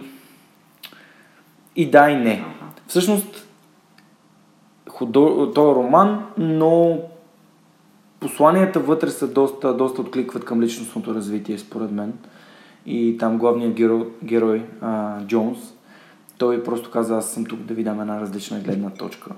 и 1.76 1.92
да, 1.92 2.10
и 2.10 2.16
не. 2.16 2.32
Ага. 2.32 2.72
Всъщност, 2.88 3.48
худо... 4.90 5.52
той 5.56 5.72
е 5.72 5.76
роман, 5.76 6.26
но 6.38 7.00
посланията 8.20 8.80
вътре 8.80 9.10
са 9.10 9.28
доста, 9.28 9.74
доста 9.74 10.02
откликват 10.02 10.46
към 10.46 10.62
личностното 10.62 11.16
развитие, 11.16 11.58
според 11.58 11.92
мен. 11.92 12.14
И 12.86 13.18
там 13.18 13.38
главният 13.38 13.74
герой, 13.74 14.08
герой 14.24 14.66
а, 14.82 15.22
Джонс, 15.26 15.60
той 16.38 16.64
просто 16.64 16.92
каза, 16.92 17.18
аз 17.18 17.32
съм 17.32 17.46
тук 17.46 17.60
да 17.60 17.74
ви 17.74 17.84
дам 17.84 18.02
една 18.02 18.22
различна 18.22 18.60
гледна 18.60 18.90
точка. 18.90 19.32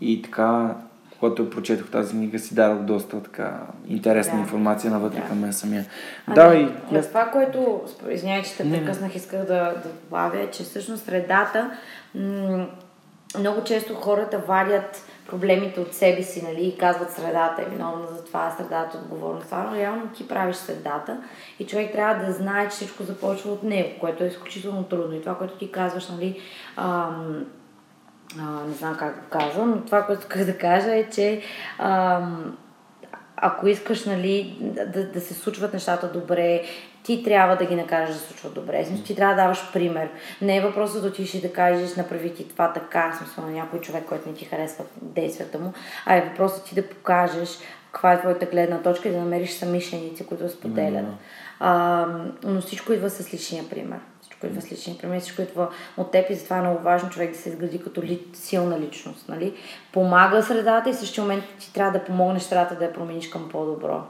И 0.00 0.22
така, 0.22 0.74
когато 1.18 1.42
я 1.42 1.50
прочетох 1.50 1.90
тази 1.90 2.10
книга, 2.10 2.38
си 2.38 2.54
дадох 2.54 2.82
доста 2.82 3.22
така 3.22 3.60
интересна 3.88 4.34
да. 4.34 4.40
информация 4.40 4.90
навътре 4.90 5.20
да. 5.20 5.26
към 5.26 5.40
мен 5.40 5.52
самия. 5.52 5.84
А, 6.26 6.34
да, 6.34 6.54
и... 6.54 6.68
Това, 7.02 7.24
което, 7.24 7.80
извинявай, 8.10 8.42
че 8.42 8.56
те 8.56 8.70
прекъснах, 8.70 9.16
исках 9.16 9.40
да, 9.40 9.46
да 9.46 9.82
добавя, 10.04 10.40
е, 10.40 10.50
че 10.50 10.62
всъщност 10.62 11.04
средата, 11.04 11.70
м- 12.14 12.66
много 13.38 13.64
често 13.64 13.94
хората 13.94 14.38
вадят 14.38 15.05
проблемите 15.28 15.80
от 15.80 15.94
себе 15.94 16.22
си, 16.22 16.44
нали, 16.44 16.66
и 16.66 16.78
казват 16.78 17.10
средата 17.10 17.62
е 17.62 17.64
виновна 17.64 18.06
за 18.06 18.24
това, 18.24 18.50
средата 18.50 18.98
е 18.98 19.00
отговорна 19.00 19.40
това, 19.40 19.62
но 19.70 19.76
реално 19.76 20.08
ти 20.08 20.28
правиш 20.28 20.56
средата 20.56 21.22
и 21.58 21.66
човек 21.66 21.92
трябва 21.92 22.26
да 22.26 22.32
знае, 22.32 22.64
че 22.64 22.76
всичко 22.76 23.02
започва 23.02 23.52
от 23.52 23.62
него, 23.62 23.90
което 24.00 24.24
е 24.24 24.26
изключително 24.26 24.84
трудно. 24.84 25.16
И 25.16 25.20
това, 25.20 25.38
което 25.38 25.58
ти 25.58 25.72
казваш, 25.72 26.08
нали, 26.08 26.40
ам, 26.76 27.46
а, 28.40 28.66
не 28.66 28.74
знам 28.74 28.96
как 28.96 29.14
го 29.14 29.30
казвам, 29.30 29.70
но 29.70 29.80
това, 29.80 30.02
което 30.02 30.20
исках 30.20 30.44
да 30.44 30.58
кажа 30.58 30.94
е, 30.94 31.10
че 31.10 31.42
ам, 31.78 32.56
ако 33.36 33.68
искаш 33.68 34.04
нали, 34.04 34.56
да, 34.60 35.04
да 35.04 35.20
се 35.20 35.34
случват 35.34 35.72
нещата 35.72 36.12
добре, 36.12 36.62
ти 37.02 37.22
трябва 37.22 37.56
да 37.56 37.66
ги 37.66 37.76
накажеш 37.76 38.14
да 38.14 38.20
се 38.20 38.26
случват 38.26 38.54
добре. 38.54 38.84
Смисъл, 38.84 39.04
ти 39.04 39.16
трябва 39.16 39.34
да 39.34 39.42
даваш 39.42 39.72
пример. 39.72 40.08
Не 40.42 40.56
е 40.56 40.60
въпросът 40.60 41.02
да 41.02 41.08
отидеш 41.08 41.34
и 41.34 41.40
да 41.40 41.52
кажеш, 41.52 41.96
направи 41.96 42.34
ти 42.34 42.48
това 42.48 42.72
така, 42.72 43.14
смисъл 43.18 43.44
на 43.44 43.50
някой 43.50 43.80
човек, 43.80 44.04
който 44.08 44.28
не 44.28 44.34
ти 44.34 44.44
харесва 44.44 44.84
действията 45.02 45.58
му, 45.58 45.72
а 46.06 46.16
е 46.16 46.20
въпросът 46.20 46.64
ти 46.64 46.74
да 46.74 46.88
покажеш 46.88 47.58
каква 47.92 48.12
е 48.12 48.20
твоята 48.20 48.46
гледна 48.46 48.82
точка 48.82 49.08
и 49.08 49.12
да 49.12 49.18
намериш 49.18 49.50
самишленици, 49.50 50.26
които 50.26 50.48
споделят. 50.48 51.04
Mm-hmm. 51.04 51.16
А, 51.60 52.06
но 52.44 52.60
всичко 52.60 52.92
идва 52.92 53.10
с 53.10 53.34
личния 53.34 53.68
пример. 53.68 53.98
Всичко 54.38 54.46
идва 54.46 54.60
с 54.60 54.72
личния 54.72 54.98
пример, 54.98 55.20
всичко 55.20 55.42
идва 55.42 55.68
от 55.96 56.10
теб 56.10 56.30
и 56.30 56.34
затова 56.34 56.56
е 56.56 56.60
много 56.60 56.82
важно 56.82 57.10
човек 57.10 57.32
да 57.32 57.38
се 57.38 57.48
изгради 57.48 57.82
като 57.82 58.02
ли, 58.02 58.20
силна 58.32 58.80
личност. 58.80 59.28
Нали? 59.28 59.54
Помага 59.92 60.42
средата 60.42 60.90
и 60.90 60.92
в 60.92 60.96
същия 60.96 61.24
момент 61.24 61.44
ти 61.58 61.72
трябва 61.72 61.98
да 61.98 62.04
помогнеш 62.04 62.42
средата 62.42 62.76
да 62.78 62.84
я 62.84 62.92
промениш 62.92 63.28
към 63.28 63.48
по-добро. 63.48 64.02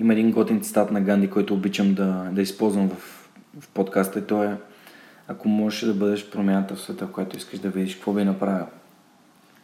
Има 0.00 0.12
един 0.12 0.32
готин 0.32 0.60
цитат 0.60 0.90
на 0.90 1.00
Ганди, 1.00 1.30
който 1.30 1.54
обичам 1.54 1.94
да, 1.94 2.28
да 2.32 2.42
използвам 2.42 2.88
в, 2.88 3.28
в 3.60 3.68
подкаста 3.68 4.18
и 4.18 4.26
то 4.26 4.42
е 4.42 4.56
ако 5.28 5.48
можеш 5.48 5.80
да 5.80 5.94
бъдеш 5.94 6.30
промяната 6.30 6.74
в 6.74 6.80
света, 6.80 7.06
която 7.12 7.36
искаш 7.36 7.58
да 7.58 7.68
видиш, 7.68 7.94
какво 7.94 8.12
би 8.12 8.24
направил? 8.24 8.66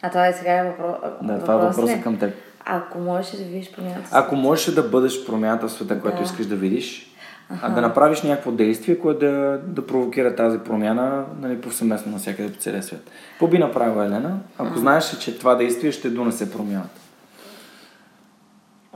А 0.01 0.09
това 0.09 0.27
е 0.27 0.33
сега 0.33 0.53
е 0.53 0.63
въпрос. 0.63 0.95
Да, 1.21 1.39
това 1.39 1.53
е 1.53 1.57
въпросът 1.57 2.03
към 2.03 2.19
теб. 2.19 2.35
Ако 2.65 2.99
можеш 2.99 3.31
да 3.31 3.43
видиш 3.43 3.71
промяната. 3.71 4.09
Ако 4.11 4.35
можеш 4.35 4.73
да 4.73 4.83
бъдеш 4.83 5.25
промяната 5.25 5.67
в 5.67 5.71
света, 5.71 6.01
която 6.01 6.17
да. 6.17 6.23
искаш 6.23 6.45
да 6.45 6.55
видиш, 6.55 7.14
а 7.61 7.69
да 7.69 7.81
направиш 7.81 8.21
някакво 8.21 8.51
действие, 8.51 8.99
което 8.99 9.19
да, 9.19 9.59
да 9.63 9.87
провокира 9.87 10.35
тази 10.35 10.59
промяна 10.59 11.25
нали, 11.41 11.61
повсеместно 11.61 12.11
навсякъде 12.11 12.51
по 12.51 12.59
целия 12.59 12.83
свят. 12.83 13.11
Какво 13.29 13.47
би 13.47 13.59
направила 13.59 14.05
Елена, 14.05 14.39
ако 14.57 14.79
знаеш, 14.79 15.17
че 15.17 15.39
това 15.39 15.55
действие 15.55 15.91
ще 15.91 16.09
донесе 16.09 16.51
промяната? 16.51 17.01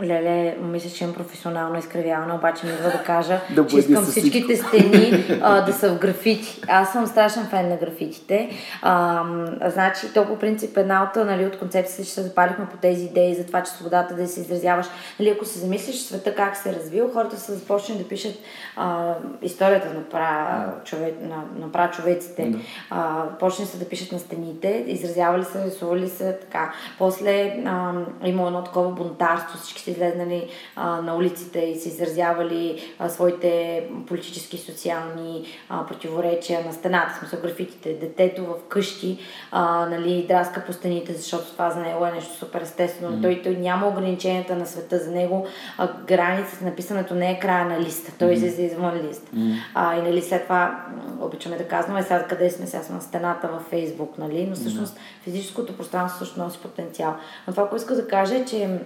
Леле, 0.04 0.58
мисля, 0.62 0.90
че 0.90 1.04
имам 1.04 1.16
професионално 1.16 1.80
изкривяване, 1.80 2.34
обаче 2.34 2.66
ми 2.66 2.72
идва 2.72 2.92
да 2.92 3.04
кажа, 3.04 3.42
Да 3.56 3.68
че 3.68 3.78
искам 3.78 4.06
всичките 4.06 4.56
стени 4.56 5.26
а, 5.42 5.62
да 5.62 5.74
са 5.74 5.96
в 5.96 6.00
графити. 6.00 6.62
Аз 6.68 6.92
съм 6.92 7.08
страшен 7.08 7.46
фен 7.46 7.70
на 7.70 7.78
графитите. 7.78 8.50
А, 8.82 9.24
значи, 9.66 10.14
то 10.14 10.26
по 10.26 10.36
принцип 10.36 10.78
една 10.78 11.04
от, 11.04 11.26
нали, 11.26 11.46
от 11.46 11.60
концепциите, 11.60 12.04
че 12.04 12.14
се 12.14 12.22
запалихме 12.22 12.66
по 12.66 12.78
тези 12.78 13.06
идеи 13.06 13.36
за 13.36 13.46
това, 13.46 13.64
че 13.64 13.72
свободата 13.72 14.16
да 14.16 14.28
се 14.28 14.42
изразяваш. 14.42 14.86
Нали, 15.20 15.30
ако 15.30 15.46
се 15.46 15.60
замислиш 15.60 15.96
света 15.96 16.36
как 16.36 16.58
се 16.58 16.70
е 16.70 16.74
развил, 16.74 17.10
хората 17.14 17.38
са 17.38 17.54
започнали 17.54 18.00
да 18.00 18.08
пишат 18.08 18.36
а, 18.76 19.14
историята 19.42 19.94
на 19.94 20.04
пра, 20.04 20.66
човек, 20.84 21.16
на, 21.22 21.44
на 21.66 21.72
пра 21.72 21.92
човеците. 21.92 22.46
Да. 22.46 22.58
А, 22.90 23.24
почнали 23.40 23.70
са 23.70 23.78
да 23.78 23.86
пишат 23.86 24.12
на 24.12 24.20
стените, 24.20 24.84
изразявали 24.88 25.44
се, 25.44 25.66
рисували 25.66 26.10
се 26.10 26.38
така. 26.42 26.74
После 26.98 27.64
а, 27.66 27.94
има 28.24 28.48
едно 28.48 28.64
такова 28.64 28.92
бунтарство, 28.92 29.58
всички 29.58 29.89
са 29.90 29.92
излезнали 29.92 30.48
а, 30.76 31.02
на 31.02 31.16
улиците 31.16 31.60
и 31.60 31.80
са 31.80 31.90
изразявали 31.90 32.94
а, 33.00 33.10
своите 33.10 33.84
политически 34.08 34.56
и 34.56 34.60
социални 34.60 35.46
а, 35.70 35.86
противоречия 35.86 36.66
на 36.66 36.74
стената, 36.74 37.16
смисъл 37.20 37.40
графитите. 37.42 37.94
Детето 37.94 38.46
в 38.46 38.56
къщи 38.70 39.18
а, 39.52 39.86
нали, 39.90 40.26
драска 40.28 40.64
по 40.66 40.74
стените, 40.74 41.14
защото 41.14 41.52
това 41.52 41.70
за 41.70 41.80
него 41.80 42.06
е 42.06 42.12
нещо 42.12 42.36
супер 42.36 42.62
естествено. 42.62 43.18
Mm. 43.18 43.22
Той, 43.22 43.42
той 43.44 43.54
няма 43.54 43.88
ограниченията 43.88 44.56
на 44.56 44.66
света 44.66 45.00
за 45.00 45.12
него. 45.12 45.48
А, 45.78 45.90
границата 46.08 46.66
на 46.66 46.76
писането 46.76 47.16
не 47.16 47.32
е 47.32 47.40
края 47.40 47.66
на 47.66 47.80
листа. 47.80 48.12
Той 48.20 48.34
излиза 48.34 48.62
извън 48.62 49.08
листа. 49.08 49.32
Mm. 49.36 49.56
А, 49.76 49.96
и 49.96 50.02
нали, 50.02 50.22
след 50.22 50.44
това 50.44 50.86
обичаме 51.20 51.58
да 51.58 51.68
казваме 51.68 52.04
сега 52.04 52.24
къде 52.24 52.50
сме, 52.50 52.68
сега 52.68 52.84
сме 52.84 52.96
на 52.96 53.02
стената 53.02 53.48
във 53.48 53.62
Фейсбук, 53.62 54.18
нали? 54.18 54.46
но 54.50 54.56
всъщност 54.56 55.00
физическото 55.24 55.78
пространство 55.78 56.20
също 56.20 56.40
носи 56.40 56.60
потенциал. 56.60 57.16
Но 57.48 57.54
това, 57.54 57.70
което 57.70 57.82
иска 57.82 57.96
да 57.96 58.08
кажа 58.08 58.36
е, 58.36 58.46
че 58.46 58.80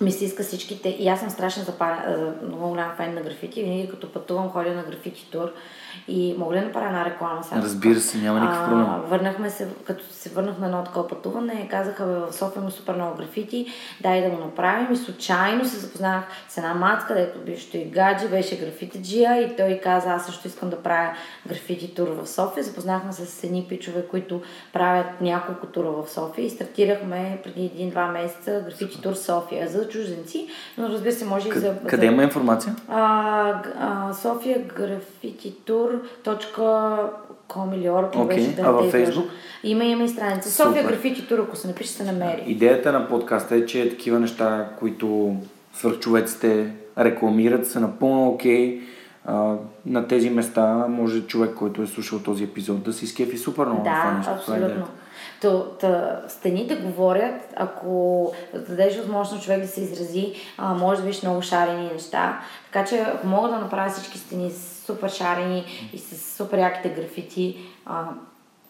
ми 0.00 0.12
се 0.12 0.24
иска 0.24 0.42
всичките, 0.42 0.88
и 0.88 1.08
аз 1.08 1.20
съм 1.20 1.30
страшен 1.30 1.64
запара, 1.64 2.04
а, 2.06 2.46
много 2.46 2.68
голям 2.68 2.92
фен 2.96 3.14
на 3.14 3.20
графити, 3.20 3.62
винаги 3.62 3.88
като 3.88 4.12
пътувам 4.12 4.48
ходя 4.48 4.74
на 4.74 4.82
графити 4.82 5.28
тур. 5.30 5.52
И 6.08 6.34
мога 6.38 6.54
ли 6.54 6.58
да 6.58 6.66
направя 6.66 6.86
една 6.86 7.04
реклама 7.04 7.44
сега? 7.44 7.62
Разбира 7.62 8.00
се, 8.00 8.18
няма 8.18 8.40
никакъв 8.40 8.62
А, 8.62 8.68
проблем. 8.68 8.86
Върнахме 9.06 9.50
се, 9.50 9.68
като 9.84 10.04
се 10.10 10.28
върнах 10.28 10.58
на 10.58 10.66
едно 10.66 10.84
такова 10.84 11.08
пътуване, 11.08 11.68
казаха, 11.70 12.04
бе, 12.06 12.12
в 12.12 12.32
София 12.32 12.60
има 12.60 12.70
супер 12.70 12.94
много 12.94 13.16
графити, 13.16 13.66
дай 14.00 14.22
да 14.22 14.30
го 14.30 14.44
направим. 14.44 14.92
И 14.92 14.96
случайно 14.96 15.64
се 15.64 15.76
запознах 15.76 16.24
с 16.48 16.56
една 16.56 16.74
матка, 16.74 17.06
където 17.06 17.38
бившето 17.38 17.76
и 17.76 17.84
гадже 17.84 18.28
беше 18.28 18.58
графитиджия 18.58 19.42
и 19.42 19.56
той 19.56 19.80
каза, 19.82 20.10
аз 20.10 20.26
също 20.26 20.48
искам 20.48 20.70
да 20.70 20.82
правя 20.82 21.10
графити 21.48 21.94
тур 21.94 22.08
в 22.08 22.26
София. 22.26 22.64
Запознахме 22.64 23.12
се 23.12 23.26
с 23.26 23.44
едни 23.44 23.66
пичове, 23.68 24.06
които 24.06 24.42
правят 24.72 25.20
няколко 25.20 25.66
тура 25.66 25.90
в 25.90 26.10
София. 26.10 26.46
И 26.46 26.50
стартирахме 26.50 27.40
преди 27.44 27.64
един-два 27.64 28.06
месеца 28.06 28.62
графити 28.66 29.02
тур 29.02 29.14
София. 29.14 29.68
За 29.68 29.85
чужденци, 29.88 30.46
но 30.78 30.88
разбира 30.88 31.12
се 31.12 31.24
може 31.24 31.48
и 31.48 31.52
за... 31.52 31.66
Къ- 31.74 31.86
Къде 31.86 32.06
има 32.06 32.22
информация? 32.22 32.76
А, 32.88 33.62
а, 33.80 34.12
София 34.14 34.58
графититур.com 36.24 37.74
или 37.74 37.88
Окей, 37.90 38.36
беше 38.36 38.56
да 38.56 38.62
а 38.62 38.70
във. 38.70 38.90
Фейсбук? 38.90 39.24
Има, 39.64 39.84
има 39.84 40.04
и 40.04 40.08
страница. 40.08 40.50
София 40.52 40.82
Супер. 40.82 40.94
графити 40.94 41.26
тур, 41.28 41.38
ако 41.38 41.56
се 41.56 41.68
напише, 41.68 41.90
се 41.90 42.04
намери. 42.04 42.44
Идеята 42.46 42.92
на 42.92 43.08
подкаста 43.08 43.56
е, 43.56 43.66
че 43.66 43.90
такива 43.90 44.20
неща, 44.20 44.68
които 44.78 45.36
свърхчовеците 45.74 46.70
рекламират, 46.98 47.66
са 47.66 47.80
напълно 47.80 48.28
окей. 48.28 48.80
А, 49.24 49.54
на 49.86 50.06
тези 50.08 50.30
места 50.30 50.86
може 50.88 51.22
човек, 51.22 51.54
който 51.54 51.82
е 51.82 51.86
слушал 51.86 52.18
този 52.18 52.44
епизод, 52.44 52.82
да 52.82 52.92
се 52.92 53.04
изкефи 53.04 53.38
супер 53.38 53.64
много. 53.64 53.82
това 53.84 54.04
Да, 54.04 54.12
нещо. 54.12 54.32
Това 54.44 54.56
е 54.56 54.60
То, 55.40 55.64
та, 55.80 56.22
стените 56.28 56.76
говорят, 56.76 57.34
ако 57.56 58.32
дадеш 58.54 58.96
възможност 58.96 59.44
човек 59.44 59.60
да 59.60 59.68
се 59.68 59.80
изрази, 59.80 60.34
а, 60.58 60.74
може 60.74 61.00
да 61.00 61.06
видиш 61.06 61.22
много 61.22 61.42
шарени 61.42 61.90
неща. 61.92 62.40
Така 62.72 62.88
че 62.88 62.98
ако 62.98 63.26
мога 63.26 63.48
да 63.48 63.56
направя 63.56 63.90
всички 63.90 64.18
стени 64.18 64.52
супер 64.86 65.08
шарени 65.08 65.90
и 65.92 65.98
с 65.98 66.36
супер 66.36 66.58
яките 66.58 66.88
графити, 66.88 67.56
а, 67.86 68.04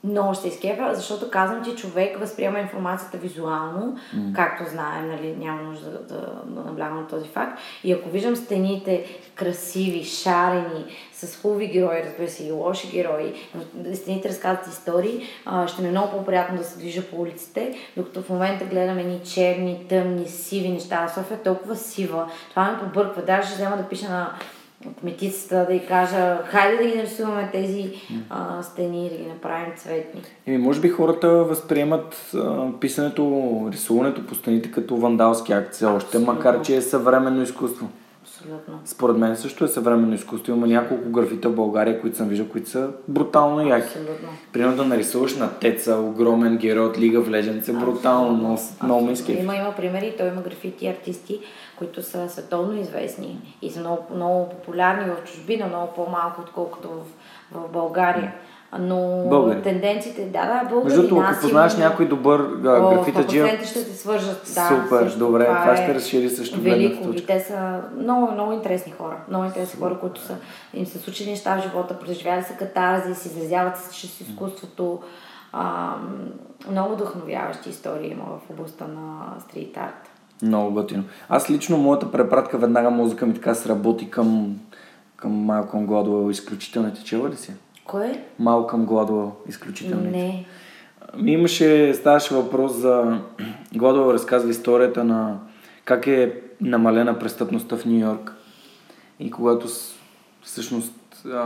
много 0.05 0.35
ще 0.35 0.43
се 0.43 0.49
изкепя, 0.49 0.95
защото 0.95 1.31
казвам 1.31 1.65
ти, 1.65 1.75
човек 1.75 2.19
възприема 2.19 2.59
информацията 2.59 3.19
визуално, 3.19 3.97
mm. 4.17 4.35
както 4.35 4.71
знаем, 4.71 5.09
нали, 5.09 5.37
няма 5.37 5.63
нужда 5.63 5.91
да, 5.91 5.99
да, 5.99 6.43
да 6.47 6.61
наблягам 6.61 6.97
на 6.97 7.07
този 7.07 7.29
факт. 7.29 7.59
И 7.85 7.93
ако 7.93 8.09
виждам 8.09 8.37
стените 8.37 9.05
красиви, 9.35 10.05
шарени, 10.05 10.85
с 11.13 11.43
хубави 11.43 11.67
герои, 11.67 12.03
разбира 12.07 12.29
се, 12.29 12.45
и 12.45 12.53
лоши 12.53 12.91
герои, 12.91 13.35
но 13.55 13.95
стените 13.95 14.29
разказват 14.29 14.67
истории, 14.67 15.27
а, 15.45 15.69
ще 15.69 15.83
ми 15.83 15.89
е 15.89 15.91
много 15.91 16.11
по-приятно 16.11 16.59
да 16.59 16.65
се 16.65 16.79
движа 16.79 17.03
по 17.11 17.17
улиците, 17.17 17.75
докато 17.97 18.23
в 18.23 18.29
момента 18.29 18.65
гледам 18.65 18.99
едни 18.99 19.21
черни, 19.25 19.87
тъмни, 19.89 20.29
сиви 20.29 20.69
неща. 20.69 21.09
София 21.15 21.37
е 21.37 21.43
толкова 21.43 21.77
сива. 21.77 22.31
Това 22.51 22.71
ме 22.71 22.79
побърква. 22.79 23.23
Даже 23.23 23.49
ще 23.49 23.57
взема 23.57 23.77
да 23.77 23.89
пиша 23.89 24.09
на 24.09 24.35
кметицата 25.01 25.67
да 25.69 25.75
й 25.75 25.87
кажа, 25.87 26.39
хайде 26.45 26.77
да 26.77 26.91
ги 26.91 26.97
нарисуваме 26.97 27.49
тези 27.53 27.93
а, 28.31 28.63
стени 28.63 29.07
и 29.07 29.11
да 29.11 29.17
ги 29.17 29.27
направим 29.27 29.77
цветни. 29.77 30.23
Еми, 30.47 30.59
може 30.59 30.81
би 30.81 30.89
хората 30.89 31.29
възприемат 31.29 32.31
а, 32.35 32.69
писането, 32.81 33.69
рисуването 33.73 34.27
по 34.27 34.35
стените 34.35 34.71
като 34.71 34.97
вандалски 34.97 35.55
все 35.73 35.87
още, 35.87 36.19
макар 36.19 36.63
че 36.63 36.77
е 36.77 36.83
съвременно 36.83 37.43
изкуство. 37.43 37.89
Абсолютно. 38.27 38.81
Според 38.85 39.17
мен 39.17 39.37
също 39.37 39.65
е 39.65 39.69
съвременно 39.69 40.15
изкуство. 40.15 40.53
Има 40.53 40.67
няколко 40.67 41.11
графита 41.11 41.49
в 41.49 41.55
България, 41.55 42.01
които 42.01 42.17
съм 42.17 42.29
виждал, 42.29 42.49
които 42.49 42.71
са 42.71 42.91
брутално 43.09 43.69
яки. 43.69 43.87
Абсолютно. 43.87 44.29
Примерно 44.53 44.77
да 44.77 44.85
нарисуваш 44.85 45.37
на 45.37 45.59
Теца, 45.59 45.97
огромен 45.97 46.57
герой 46.57 46.87
от 46.87 46.99
Лига 46.99 47.23
в 47.23 47.29
Legends 47.29 47.69
е 47.69 47.73
брутално, 47.73 48.37
много, 48.37 48.59
много 48.83 49.07
ме 49.07 49.13
изкефи. 49.13 49.43
Има, 49.43 49.57
има 49.57 49.75
примери, 49.77 50.15
той 50.19 50.29
има 50.29 50.43
графити 50.43 50.87
артисти, 50.87 51.41
които 51.79 52.03
са 52.03 52.29
световно 52.29 52.81
известни 52.81 53.57
и 53.63 53.71
са 53.71 53.81
много, 53.81 54.03
много 54.15 54.49
популярни 54.49 55.11
в 55.11 55.25
чужбина, 55.25 55.67
много 55.67 55.93
по-малко, 55.95 56.41
отколкото 56.41 56.89
в, 56.89 57.03
в 57.53 57.73
България. 57.73 58.35
Но 58.79 59.27
Българи. 59.29 59.63
тенденциите, 59.63 60.25
да, 60.25 60.31
да, 60.47 60.69
българи, 60.71 60.85
Между 60.95 61.09
другото, 61.09 61.27
ако 61.31 61.41
познаваш 61.41 61.75
има- 61.75 61.85
някой 61.85 62.09
добър 62.09 62.41
а, 62.41 62.95
графитаджия, 62.95 63.47
100% 63.47 63.65
ще 63.65 63.79
се 63.79 63.97
свържат. 63.97 64.53
Да, 64.55 64.69
Супер, 64.69 65.03
също. 65.05 65.19
добре, 65.19 65.45
това 65.45 65.73
е 65.73 65.77
ще 65.77 65.95
разшири 65.95 66.31
също 66.31 66.61
Велико. 66.61 67.13
И 67.13 67.27
те 67.27 67.41
са 67.41 67.81
много, 67.99 68.33
много 68.33 68.53
интересни 68.53 68.93
хора. 68.93 69.17
Много 69.29 69.45
интересни 69.45 69.81
хора, 69.81 69.99
които 70.01 70.21
са, 70.21 70.37
им 70.75 70.87
са 70.87 70.99
случили 70.99 71.31
неща 71.31 71.57
в 71.57 71.63
живота, 71.63 71.99
преживяли 71.99 72.43
са 72.43 72.53
катарзи, 72.55 73.15
се 73.15 73.29
изразяват 73.29 73.77
с 73.79 73.95
чрез 73.95 74.21
изкуството. 74.21 74.99
А, 75.53 75.95
много 76.71 76.95
вдъхновяващи 76.95 77.71
истории 77.71 78.11
има 78.11 78.25
в 78.25 78.51
областта 78.51 78.85
на 78.87 79.21
стрит 79.41 79.77
арт. 79.77 80.11
много 80.43 80.71
готино. 80.73 81.05
Аз 81.29 81.51
лично 81.51 81.79
моята 81.79 82.13
препратка 82.13 82.59
веднага 82.59 82.91
мозъка 82.91 83.27
ми 83.27 83.35
така 83.35 83.55
сработи 83.55 84.11
към, 84.11 84.57
към 85.17 85.33
Малком 85.33 85.87
Гладуел. 85.87 86.31
Изключителните 86.31 87.05
чела 87.05 87.29
ли 87.31 87.37
си? 87.37 87.53
Кой 87.87 88.07
е? 88.07 88.25
Малком 88.39 88.87
Гладуел. 88.87 89.33
Изключителните. 89.49 90.11
Не. 90.11 90.47
Ми 91.17 91.33
имаше, 91.33 91.95
ставаше 91.95 92.35
въпрос 92.35 92.73
за... 92.73 93.21
Гладуел 93.75 94.13
разказва 94.13 94.51
историята 94.51 95.05
на 95.05 95.39
как 95.85 96.07
е 96.07 96.41
намалена 96.61 97.19
престъпността 97.19 97.77
в 97.77 97.87
Нью 97.87 97.99
Йорк. 97.99 98.35
И 99.21 99.31
когато 99.31 99.69
всъщност 100.43 100.95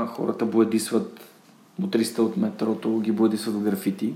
хората 0.06 0.44
боядисват 0.44 1.20
мотриста 1.78 2.22
от 2.22 2.36
метрото, 2.36 2.98
ги 2.98 3.12
боядисват 3.12 3.54
в 3.54 3.62
графити. 3.62 4.14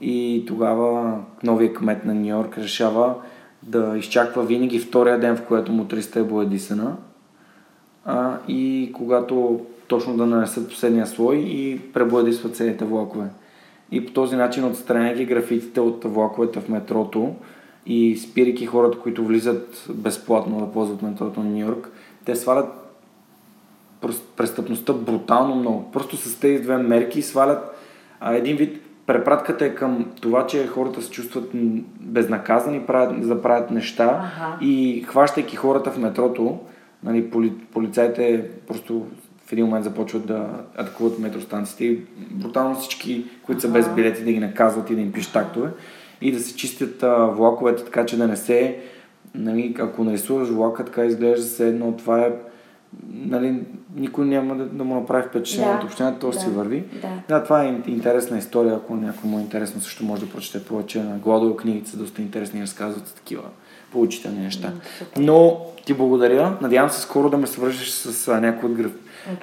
И 0.00 0.44
тогава 0.46 1.20
новия 1.42 1.74
кмет 1.74 2.04
на 2.04 2.14
Нью 2.14 2.28
Йорк 2.28 2.58
решава 2.58 3.14
да 3.62 3.98
изчаква 3.98 4.42
винаги 4.42 4.78
втория 4.78 5.20
ден, 5.20 5.36
в 5.36 5.46
който 5.46 5.72
мотриста 5.72 6.20
е 6.20 6.24
боядисана. 6.24 6.96
А, 8.04 8.38
и 8.48 8.92
когато 8.94 9.60
точно 9.92 10.16
да 10.16 10.26
нанесат 10.26 10.68
последния 10.68 11.06
слой 11.06 11.36
и 11.36 11.80
пребоядисват 11.92 12.56
целите 12.56 12.84
влакове. 12.84 13.26
И 13.90 14.06
по 14.06 14.12
този 14.12 14.36
начин, 14.36 14.64
отстраняйки 14.64 15.24
графитите 15.24 15.80
от 15.80 16.04
влаковете 16.04 16.60
в 16.60 16.68
метрото 16.68 17.34
и 17.86 18.16
спирайки 18.16 18.66
хората, 18.66 18.98
които 18.98 19.24
влизат 19.24 19.86
безплатно 19.90 20.60
да 20.60 20.72
ползват 20.72 21.02
метрото 21.02 21.40
на 21.40 21.50
Нью 21.50 21.66
Йорк, 21.66 21.90
те 22.24 22.36
свалят 22.36 22.68
престъпността 24.36 24.92
брутално 24.92 25.54
много. 25.54 25.90
Просто 25.92 26.16
с 26.16 26.40
тези 26.40 26.62
две 26.62 26.76
мерки 26.76 27.22
свалят 27.22 27.76
а, 28.20 28.34
един 28.34 28.56
вид. 28.56 28.82
Препратката 29.06 29.64
е 29.64 29.74
към 29.74 30.06
това, 30.20 30.46
че 30.46 30.66
хората 30.66 31.02
се 31.02 31.10
чувстват 31.10 31.50
безнаказани, 32.00 32.80
правят, 32.80 33.28
да 33.28 33.42
правят 33.42 33.70
неща 33.70 34.20
Аха. 34.24 34.64
и 34.64 35.04
хващайки 35.08 35.56
хората 35.56 35.90
в 35.90 35.98
метрото, 35.98 36.58
нали, 37.02 37.30
поли, 37.30 37.52
полицайите 37.72 38.50
просто 38.68 39.06
в 39.52 39.54
един 39.54 39.64
момент 39.64 39.84
започват 39.84 40.26
да 40.26 40.46
атакуват 40.76 41.18
метростанциите 41.18 41.84
и 41.84 41.98
брутално 42.30 42.76
всички, 42.76 43.24
които 43.42 43.60
са 43.60 43.68
без 43.68 43.88
билети, 43.88 44.24
да 44.24 44.32
ги 44.32 44.38
наказват 44.38 44.90
и 44.90 44.94
да 44.94 45.00
им 45.00 45.12
пишат 45.12 45.32
тактове 45.32 45.68
и 46.20 46.32
да 46.32 46.40
се 46.40 46.56
чистят 46.56 47.02
а, 47.02 47.16
влаковете, 47.26 47.84
така 47.84 48.06
че 48.06 48.16
да 48.16 48.28
не 48.28 48.36
се, 48.36 48.78
нали, 49.34 49.76
ако 49.78 50.04
нарисуваш 50.04 50.48
влака, 50.48 50.84
така 50.84 51.04
изглежда 51.04 51.42
се 51.42 51.68
едно, 51.68 51.92
това 51.92 52.20
е, 52.20 52.32
нали, 53.08 53.60
никой 53.96 54.24
няма 54.26 54.56
да, 54.56 54.64
да 54.64 54.84
му 54.84 54.94
направи 54.94 55.28
впечатление 55.28 55.72
Да, 55.72 55.78
от 55.78 55.84
общината, 55.84 56.18
то 56.18 56.30
да, 56.30 56.40
си 56.40 56.50
върви. 56.50 56.84
да. 57.02 57.08
Да, 57.28 57.44
това 57.44 57.64
е 57.64 57.68
ин- 57.68 57.88
интересна 57.88 58.38
история, 58.38 58.74
ако 58.74 58.96
някой 58.96 59.30
му 59.30 59.38
е 59.38 59.42
интересно, 59.42 59.80
също 59.80 60.04
може 60.04 60.24
да 60.26 60.32
прочете 60.32 60.64
повече 60.64 61.02
на 61.02 61.18
Гладо, 61.18 61.56
книгите 61.56 61.90
са 61.90 61.96
доста 61.96 62.22
интересни 62.22 62.58
и 62.58 62.62
разказват 62.62 63.14
такива 63.14 63.42
поучителни 63.92 64.40
неща. 64.40 64.72
Но 65.16 65.66
ти 65.84 65.94
благодаря. 65.94 66.56
Надявам 66.60 66.90
се 66.90 67.00
скоро 67.00 67.30
да 67.30 67.36
ме 67.36 67.46
свържеш 67.46 67.88
с 67.88 68.28
а, 68.28 68.40
някой 68.40 68.70
от 68.70 68.76
граф... 68.76 68.92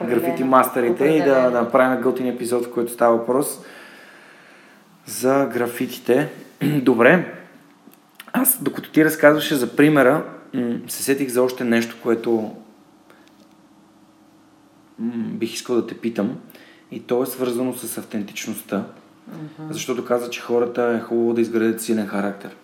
графити 0.03 0.43
мастерите 0.43 1.05
и 1.05 1.21
да, 1.21 1.49
да 1.49 1.61
направим 1.61 2.01
гълтин 2.01 2.27
епизод, 2.27 2.65
в 2.65 2.71
който 2.71 2.91
става 2.91 3.17
въпрос 3.17 3.59
за 5.05 5.49
графитите. 5.53 6.29
Добре. 6.81 7.33
Аз, 8.33 8.63
докато 8.63 8.91
ти 8.91 9.05
разказваше 9.05 9.55
за 9.55 9.75
примера, 9.75 10.23
се 10.87 11.03
сетих 11.03 11.29
за 11.29 11.43
още 11.43 11.63
нещо, 11.63 11.97
което 12.03 12.51
бих 15.33 15.53
искал 15.53 15.75
да 15.75 15.87
те 15.87 15.97
питам. 15.97 16.37
И 16.91 16.99
то 16.99 17.23
е 17.23 17.25
свързано 17.25 17.73
с 17.73 17.97
автентичността. 17.97 18.85
Uh-huh. 19.31 19.71
Защото 19.71 20.05
каза, 20.05 20.29
че 20.29 20.41
хората 20.41 20.83
е 20.97 20.99
хубаво 20.99 21.33
да 21.33 21.41
изградят 21.41 21.81
силен 21.81 22.07
характер. 22.07 22.55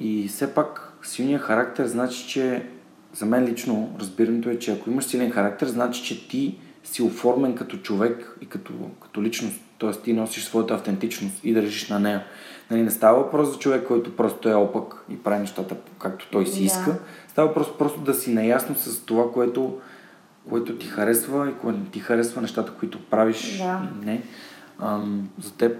И 0.00 0.28
все 0.28 0.54
пак 0.54 0.92
силният 1.02 1.42
характер 1.42 1.86
значи, 1.86 2.28
че 2.28 2.66
за 3.12 3.26
мен 3.26 3.44
лично 3.44 3.96
разбирането 4.00 4.50
е, 4.50 4.58
че 4.58 4.72
ако 4.72 4.90
имаш 4.90 5.04
силен 5.04 5.30
характер, 5.30 5.66
значи, 5.66 6.04
че 6.04 6.28
ти 6.28 6.58
си 6.84 7.02
оформен 7.02 7.54
като 7.54 7.76
човек 7.76 8.38
и 8.40 8.46
като, 8.46 8.72
като 9.02 9.22
личност. 9.22 9.60
Тоест 9.78 10.02
ти 10.02 10.12
носиш 10.12 10.44
своята 10.44 10.74
автентичност 10.74 11.44
и 11.44 11.54
държиш 11.54 11.88
на 11.88 12.00
нея. 12.00 12.24
Нали, 12.70 12.82
не 12.82 12.90
става 12.90 13.18
въпрос 13.18 13.52
за 13.52 13.58
човек, 13.58 13.86
който 13.86 14.16
просто 14.16 14.48
е 14.48 14.54
опък 14.54 15.04
и 15.10 15.18
прави 15.22 15.40
нещата 15.40 15.76
както 15.98 16.28
той 16.30 16.46
си 16.46 16.64
иска. 16.64 16.92
Да. 16.92 16.98
Става 17.28 17.48
въпрос 17.48 17.78
просто 17.78 18.00
да 18.00 18.14
си 18.14 18.34
наясно 18.34 18.74
с 18.74 19.00
това, 19.00 19.32
което, 19.32 19.78
което 20.48 20.78
ти 20.78 20.86
харесва 20.86 21.50
и 21.50 21.54
което 21.62 21.78
ти 21.78 22.00
харесва 22.00 22.42
нещата, 22.42 22.72
които 22.72 23.00
правиш. 23.00 23.58
Да. 23.58 23.90
Не. 24.04 24.22
Ам, 24.82 25.28
за 25.42 25.52
теб 25.54 25.76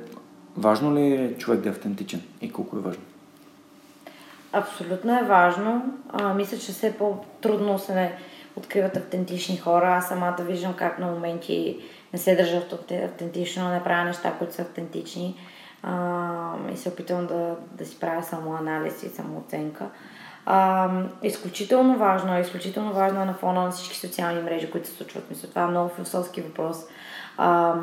важно 0.57 0.97
ли 0.97 1.03
е 1.03 1.35
човек 1.39 1.61
да 1.61 1.69
е 1.69 1.73
автентичен 1.73 2.21
и 2.41 2.53
колко 2.53 2.77
е 2.77 2.81
важно? 2.81 3.03
Абсолютно 4.53 5.19
е 5.19 5.23
важно. 5.23 5.83
А, 6.09 6.35
мисля, 6.35 6.59
че 6.59 6.73
все 6.73 6.97
по-трудно 6.99 7.79
се 7.79 7.95
не 7.95 8.19
откриват 8.57 8.97
автентични 8.97 9.57
хора. 9.57 9.95
Аз 9.95 10.09
самата 10.09 10.37
виждам 10.41 10.75
как 10.75 10.99
на 10.99 11.07
моменти 11.07 11.81
не 12.13 12.19
се 12.19 12.37
държа 12.37 12.63
автентично, 13.05 13.69
не 13.69 13.85
правя 13.85 14.05
неща, 14.05 14.33
които 14.39 14.55
са 14.55 14.63
автентични 14.63 15.37
а, 15.83 16.53
и 16.73 16.77
се 16.77 16.89
опитвам 16.89 17.27
да, 17.27 17.57
да 17.73 17.87
си 17.87 18.01
правя 18.01 18.23
самоанализ 18.23 19.03
и 19.03 19.09
самооценка. 19.09 19.85
А, 20.47 20.91
изключително 21.23 21.99
важно 21.99 22.37
е, 22.37 22.41
изключително 22.41 22.93
важно 22.93 23.23
е 23.23 23.25
на 23.25 23.35
фона 23.35 23.65
на 23.65 23.71
всички 23.71 23.99
социални 23.99 24.43
мрежи, 24.43 24.71
които 24.71 24.89
се 24.89 24.95
случват. 24.95 25.31
Мисля, 25.31 25.49
това 25.49 25.63
е 25.63 25.67
много 25.67 25.89
философски 25.89 26.41
въпрос. 26.41 26.77
А, 27.37 27.75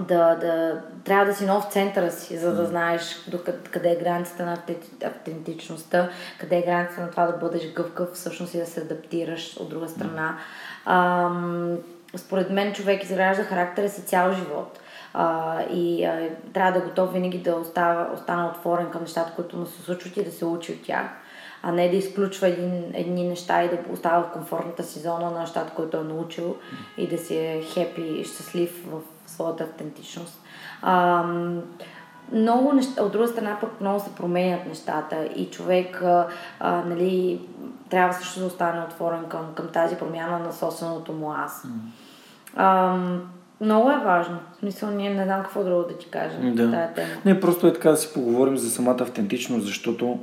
да, 0.00 0.34
да, 0.34 0.82
трябва 1.04 1.24
да 1.24 1.34
си 1.34 1.46
нов 1.46 1.64
центъра 1.64 2.10
си, 2.10 2.38
за 2.38 2.54
да 2.54 2.66
знаеш 2.66 3.24
до 3.28 3.38
къде, 3.70 3.90
е 3.90 3.96
границата 3.96 4.46
на 4.46 4.58
автентичността, 5.04 6.08
къде 6.40 6.58
е 6.58 6.62
границата 6.62 7.00
на 7.00 7.10
това 7.10 7.26
да 7.26 7.32
бъдеш 7.32 7.72
гъвкав 7.72 8.08
всъщност 8.12 8.54
и 8.54 8.58
да 8.58 8.66
се 8.66 8.80
адаптираш 8.80 9.56
от 9.56 9.68
друга 9.68 9.88
страна. 9.88 10.38
А, 10.84 11.30
според 12.16 12.50
мен 12.50 12.72
човек 12.72 13.04
изгражда 13.04 13.44
характера 13.44 13.88
си 13.88 14.02
цял 14.02 14.32
живот. 14.32 14.80
А, 15.14 15.62
и 15.62 16.04
а, 16.04 16.28
трябва 16.52 16.72
да 16.72 16.78
е 16.78 16.88
готов 16.88 17.12
винаги 17.12 17.38
да 17.38 17.56
остава, 17.56 18.10
остана 18.14 18.46
отворен 18.46 18.90
към 18.90 19.00
нещата, 19.00 19.32
които 19.36 19.56
му 19.56 19.66
се 19.66 19.82
случват 19.82 20.16
и 20.16 20.24
да 20.24 20.32
се 20.32 20.44
учи 20.44 20.72
от 20.72 20.82
тях 20.82 21.06
а 21.66 21.72
не 21.72 21.88
да 21.88 21.96
изключва 21.96 22.48
един, 22.48 22.92
едни 22.94 23.28
неща 23.28 23.64
и 23.64 23.68
да 23.68 23.78
остава 23.92 24.22
в 24.22 24.32
комфортната 24.32 24.82
си 24.82 24.98
зона 24.98 25.30
на 25.30 25.40
нещата, 25.40 25.72
които 25.74 25.96
е 25.96 26.04
научил 26.04 26.56
и 26.96 27.06
да 27.08 27.18
си 27.18 27.36
е 27.36 27.62
хепи 27.62 28.02
и 28.02 28.24
щастлив 28.24 28.84
в 28.86 29.00
своята 29.34 29.64
автентичност. 29.64 30.40
А, 30.82 31.24
много 32.32 32.72
неща, 32.72 33.02
от 33.02 33.12
друга 33.12 33.28
страна 33.28 33.58
пък 33.60 33.80
много 33.80 34.00
се 34.00 34.14
променят 34.14 34.66
нещата 34.66 35.24
и 35.36 35.50
човек 35.50 36.02
а, 36.02 36.26
а, 36.60 36.84
нали, 36.84 37.40
трябва 37.90 38.14
също 38.14 38.40
да 38.40 38.46
остане 38.46 38.80
отворен 38.80 39.24
към, 39.28 39.40
към 39.54 39.68
тази 39.68 39.96
промяна 39.96 40.38
на 40.38 40.52
собственото 40.52 41.12
му 41.12 41.32
аз. 41.32 41.64
А, 42.56 42.96
много 43.60 43.90
е 43.90 43.98
важно. 44.04 44.38
В 44.56 44.58
смисъл, 44.58 44.90
ние 44.90 45.14
не 45.14 45.24
знам 45.24 45.42
какво 45.42 45.64
друго 45.64 45.82
да 45.82 45.98
ти 45.98 46.10
кажа 46.10 46.38
да. 46.40 46.70
тази 46.70 46.94
тема. 46.94 47.20
Не, 47.24 47.40
просто 47.40 47.66
е 47.66 47.72
така 47.72 47.90
да 47.90 47.96
си 47.96 48.14
поговорим 48.14 48.56
за 48.56 48.70
самата 48.70 48.96
автентичност, 49.00 49.66
защото 49.66 50.18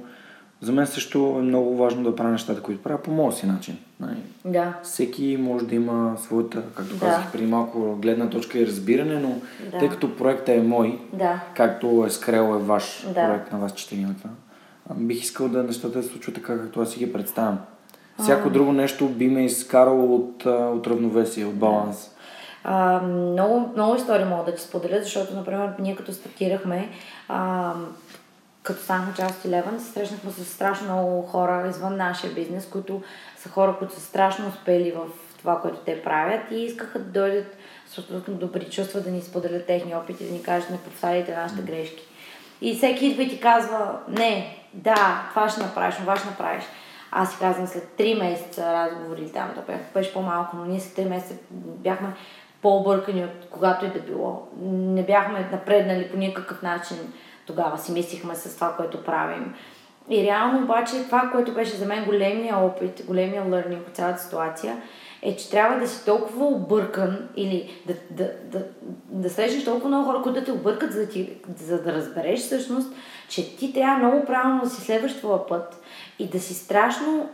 за 0.62 0.72
мен 0.72 0.88
също 0.88 1.36
е 1.40 1.42
много 1.42 1.78
важно 1.78 2.04
да 2.04 2.16
правя 2.16 2.32
нещата, 2.32 2.62
които 2.62 2.84
правя 2.84 3.02
по 3.02 3.12
моя 3.12 3.32
си 3.32 3.46
начин. 3.46 3.78
Нали? 4.00 4.18
Да. 4.46 4.74
Всеки 4.84 5.38
може 5.40 5.66
да 5.66 5.76
има 5.76 6.18
своята, 6.18 6.64
както 6.76 6.94
да. 6.94 7.00
казах 7.00 7.32
преди 7.32 7.46
малко, 7.46 7.96
гледна 7.96 8.30
точка 8.30 8.60
и 8.60 8.68
разбиране, 8.68 9.20
но 9.20 9.36
да. 9.72 9.78
тъй 9.78 9.90
като 9.90 10.16
проектът 10.16 10.50
е 10.50 10.62
мой, 10.62 11.00
да. 11.14 11.40
както 11.56 12.04
е 12.08 12.10
скрел 12.10 12.56
е 12.56 12.64
ваш 12.64 13.06
да. 13.14 13.28
проект 13.28 13.52
на 13.52 13.60
вас 13.60 13.74
четиримата, 13.74 14.30
бих 14.96 15.24
искал 15.24 15.50
да 15.50 15.64
нещата 15.64 16.04
се 16.04 16.10
случват 16.10 16.36
така, 16.36 16.60
както 16.60 16.82
аз 16.82 16.90
си 16.90 17.00
ги 17.00 17.14
представям. 17.14 17.60
Всяко 18.20 18.48
а... 18.48 18.52
друго 18.52 18.72
нещо 18.72 19.10
би 19.10 19.28
ме 19.28 19.46
изкарало 19.46 20.16
от, 20.16 20.46
от 20.46 20.88
равновесие, 20.88 21.46
от 21.46 21.56
баланс. 21.56 22.04
Да. 22.04 22.22
А, 22.64 23.02
много, 23.02 23.72
много 23.76 23.96
истории 23.96 24.26
мога 24.26 24.44
да 24.44 24.56
ти 24.56 24.62
споделя, 24.62 25.00
защото, 25.04 25.36
например, 25.36 25.70
ние 25.80 25.96
като 25.96 26.12
стартирахме, 26.12 26.90
а, 27.28 27.74
като 28.64 28.84
станахме 28.84 29.14
част 29.14 29.46
от 29.46 29.52
Eleven, 29.52 29.78
се 29.78 29.92
срещнахме 29.92 30.32
с 30.32 30.46
страшно 30.46 30.86
много 30.86 31.22
хора 31.22 31.68
извън 31.70 31.98
нашия 31.98 32.34
бизнес, 32.34 32.70
които 32.70 33.02
са 33.38 33.50
хора, 33.50 33.76
които 33.80 33.94
са 33.94 34.02
страшно 34.02 34.48
успели 34.48 34.92
в 34.92 35.08
това, 35.38 35.62
което 35.62 35.78
те 35.78 36.04
правят 36.04 36.42
и 36.52 36.64
искаха 36.64 37.00
да 37.00 37.22
дойдат 37.22 37.58
с 37.88 37.98
абсолютно 37.98 38.34
добри 38.34 38.70
чувства, 38.70 39.02
да 39.02 39.12
ни 39.12 39.22
споделят 39.22 39.66
техни 39.66 39.96
опити, 39.96 40.26
да 40.26 40.34
ни 40.34 40.44
кажат, 40.44 40.70
не 40.70 40.78
повтаряйте 40.78 41.36
нашите 41.36 41.62
грешки. 41.62 42.08
И 42.62 42.76
всеки 42.76 43.08
идва 43.08 43.24
и 43.24 43.30
ти 43.30 43.40
казва, 43.40 44.00
не, 44.08 44.58
да, 44.74 45.28
това 45.30 45.50
ще 45.50 45.62
направиш, 45.62 45.96
това 45.96 46.16
ще 46.16 46.28
направиш. 46.28 46.64
Аз 47.12 47.32
си 47.32 47.40
казвам, 47.40 47.68
след 47.68 47.84
3 47.98 48.20
месеца 48.20 48.74
разговори 48.74 49.32
там, 49.32 49.50
да 49.56 49.78
беше 49.94 50.14
по-малко, 50.14 50.56
но 50.56 50.66
ние 50.66 50.80
след 50.80 51.06
3 51.06 51.10
месеца 51.10 51.36
бяхме 51.54 52.14
по-объркани 52.62 53.24
от 53.24 53.48
когато 53.50 53.86
и 53.86 53.90
да 53.90 54.00
било. 54.00 54.48
Не 54.62 55.04
бяхме 55.04 55.50
напреднали 55.52 56.10
по 56.12 56.18
никакъв 56.18 56.62
начин 56.62 56.98
тогава 57.52 57.78
си 57.78 57.92
мислихме 57.92 58.36
с 58.36 58.56
това, 58.56 58.74
което 58.78 59.04
правим. 59.04 59.54
И 60.10 60.24
реално 60.24 60.64
обаче 60.64 61.04
това, 61.06 61.30
което 61.32 61.54
беше 61.54 61.76
за 61.76 61.86
мен 61.86 62.06
големия 62.06 62.58
опит, 62.58 63.04
големия 63.08 63.44
learning 63.44 63.84
по 63.84 63.92
цялата 63.92 64.22
ситуация, 64.22 64.78
е, 65.22 65.36
че 65.36 65.50
трябва 65.50 65.80
да 65.80 65.88
си 65.88 66.06
толкова 66.06 66.46
объркан 66.46 67.30
или 67.36 67.84
да, 67.88 67.94
да, 68.10 68.32
да, 68.44 68.66
да 69.10 69.30
срещнеш 69.30 69.66
толкова 69.66 69.88
много 69.88 70.06
хора, 70.06 70.22
които 70.22 70.40
да 70.40 70.46
те 70.46 70.52
объркат, 70.52 70.94
за 70.94 71.00
да, 71.00 71.10
ти, 71.10 71.38
за 71.58 71.84
да 71.84 71.94
разбереш 71.94 72.40
всъщност, 72.40 72.94
че 73.30 73.58
ти 73.58 73.74
трябва 73.74 73.98
много 73.98 74.26
правилно 74.26 74.62
да 74.64 74.70
си 74.70 74.82
следваш 74.82 75.18
твоя 75.18 75.48
път 75.48 75.84
и 76.20 76.28
да 76.28 76.40
си 76.40 76.54
страшно 76.54 77.30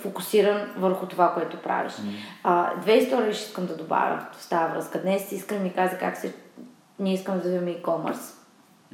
фокусиран 0.00 0.60
върху 0.76 1.06
това, 1.06 1.32
което 1.34 1.62
правиш. 1.62 1.92
Mm. 1.92 2.14
А, 2.42 2.76
две 2.80 2.92
истории 2.92 3.34
ще 3.34 3.44
искам 3.44 3.66
да 3.66 3.76
добавя 3.76 4.26
в 4.32 4.48
тази 4.48 4.72
връзка. 4.72 5.02
Днес 5.02 5.32
искам 5.32 5.62
ми 5.62 5.72
каза 5.72 5.98
как 5.98 6.16
се... 6.16 6.34
Ние 6.98 7.14
искам 7.14 7.34
да 7.34 7.40
вземем 7.40 7.74
e-commerce. 7.74 8.43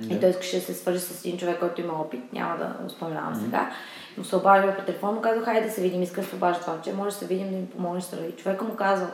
Yeah. 0.00 0.16
И 0.16 0.20
той 0.20 0.30
искаше 0.30 0.56
да 0.56 0.62
се 0.62 0.74
свържи 0.74 1.00
с 1.00 1.24
един 1.24 1.38
човек, 1.38 1.58
който 1.58 1.80
има 1.80 1.92
опит, 1.92 2.32
няма 2.32 2.56
да 2.58 2.76
го 2.82 2.90
споменавам 2.90 3.34
mm-hmm. 3.34 3.44
сега. 3.44 3.70
Но 4.18 4.24
се 4.24 4.36
обажда 4.36 4.76
по 4.76 4.82
телефон, 4.82 5.14
му 5.14 5.20
казва, 5.20 5.44
хайде 5.44 5.66
да 5.66 5.72
се 5.72 5.80
видим, 5.80 6.02
иска 6.02 6.20
да 6.20 6.26
се 6.26 6.36
обажда 6.36 6.60
това, 6.60 6.80
че 6.80 6.92
може 6.92 7.14
да 7.14 7.18
се 7.18 7.26
видим 7.26 7.50
да 7.50 7.56
ми 7.56 7.66
помогнеш 7.66 8.04
с 8.04 8.16
И 8.32 8.36
човека 8.36 8.64
му 8.64 8.76
казал, 8.76 9.08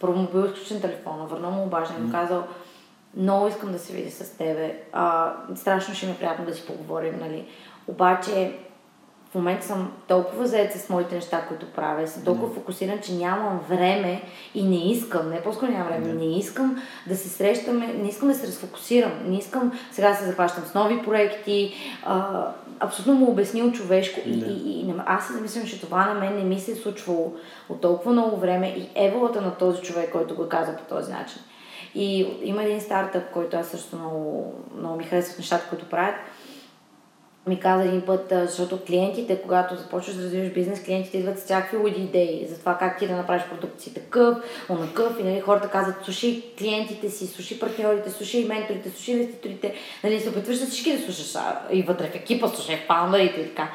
първо 0.00 0.18
му 0.18 0.28
бил 0.28 0.44
изключен 0.44 0.80
телефона, 0.80 1.26
върнал 1.26 1.50
му 1.50 1.62
обаждане, 1.62 2.00
mm-hmm. 2.00 2.06
му 2.06 2.12
казал, 2.12 2.44
много 3.16 3.48
искам 3.48 3.72
да 3.72 3.78
се 3.78 3.92
видя 3.92 4.10
с 4.10 4.36
тебе, 4.36 4.82
а, 4.92 5.34
страшно 5.56 5.94
ще 5.94 6.06
ми 6.06 6.12
е 6.12 6.16
приятно 6.16 6.44
да 6.44 6.54
си 6.54 6.66
поговорим, 6.66 7.18
нали. 7.20 7.46
Обаче 7.86 8.58
в 9.30 9.34
момента 9.34 9.66
съм 9.66 9.92
толкова 10.08 10.46
заед 10.46 10.72
с 10.72 10.88
моите 10.88 11.14
неща, 11.14 11.44
които 11.48 11.66
правя, 11.66 12.08
съм 12.08 12.24
толкова 12.24 12.54
фокусиран, 12.54 12.98
че 13.02 13.12
нямам 13.12 13.60
време 13.68 14.22
и 14.54 14.62
не 14.62 14.92
искам, 14.92 15.30
не 15.30 15.42
по-скоро 15.42 15.70
нямам 15.70 15.88
време, 15.88 16.06
mm. 16.06 16.18
не 16.18 16.38
искам 16.38 16.82
да 17.06 17.16
се 17.16 17.28
срещаме, 17.28 17.86
не 17.86 18.08
искам 18.08 18.28
да 18.28 18.34
се 18.34 18.46
разфокусирам, 18.46 19.12
не 19.26 19.38
искам 19.38 19.72
сега 19.92 20.10
да 20.10 20.16
се 20.16 20.24
захващам 20.24 20.64
с 20.64 20.74
нови 20.74 21.02
проекти, 21.02 21.74
а, 22.04 22.46
абсолютно 22.80 23.14
му 23.14 23.30
обяснил 23.30 23.72
човешко 23.72 24.20
и, 24.26 24.30
и, 24.30 24.70
и, 24.70 24.80
и 24.80 24.94
аз 25.06 25.26
си 25.26 25.32
замислям, 25.32 25.66
че 25.66 25.80
това 25.80 26.06
на 26.06 26.14
мен 26.14 26.36
не 26.36 26.44
ми 26.44 26.60
се 26.60 26.72
е 26.72 26.76
случвало 26.76 27.32
от 27.68 27.80
толкова 27.80 28.12
много 28.12 28.36
време 28.36 28.68
и 28.68 28.88
еволата 28.94 29.40
на 29.40 29.54
този 29.54 29.82
човек, 29.82 30.12
който 30.12 30.34
го 30.34 30.48
каза 30.48 30.76
по 30.76 30.94
този 30.94 31.12
начин. 31.12 31.42
И 31.94 32.26
има 32.42 32.62
един 32.62 32.80
стартъп, 32.80 33.22
който 33.32 33.56
аз 33.56 33.68
също 33.68 33.96
много, 33.96 34.54
много 34.78 34.96
ми 34.96 35.04
харесват 35.04 35.38
нещата, 35.38 35.68
които 35.68 35.88
правят 35.88 36.14
ми 37.46 37.60
каза 37.60 37.84
един 37.84 38.02
път, 38.02 38.32
защото 38.46 38.84
клиентите, 38.86 39.42
когато 39.42 39.76
започваш 39.76 40.16
да 40.16 40.22
развиваш 40.22 40.52
бизнес, 40.52 40.84
клиентите 40.84 41.18
идват 41.18 41.38
с 41.38 41.44
всякакви 41.44 41.76
луди 41.76 42.00
идеи 42.00 42.46
за 42.48 42.58
това 42.58 42.78
как 42.78 42.98
ти 42.98 43.06
да 43.06 43.16
направиш 43.16 43.42
продукции 43.44 43.94
такъв, 43.94 44.38
онакъв 44.68 45.20
и 45.20 45.22
нали, 45.22 45.40
хората 45.40 45.68
казват, 45.68 45.96
слушай 46.04 46.42
клиентите 46.58 47.10
си, 47.10 47.26
слушай 47.26 47.58
партньорите, 47.58 48.10
слушай 48.10 48.44
менторите, 48.44 48.90
слушай 48.90 49.14
инвеститорите, 49.14 49.74
нали, 50.04 50.20
се 50.20 50.28
опитваш 50.28 50.56
за 50.56 50.66
всички 50.66 50.96
да 50.96 51.02
слушаш 51.02 51.42
и 51.72 51.82
вътре 51.82 52.06
в 52.06 52.14
екипа, 52.14 52.48
слушай 52.48 52.76
фаундърите 52.76 53.40
и 53.40 53.48
така. 53.48 53.68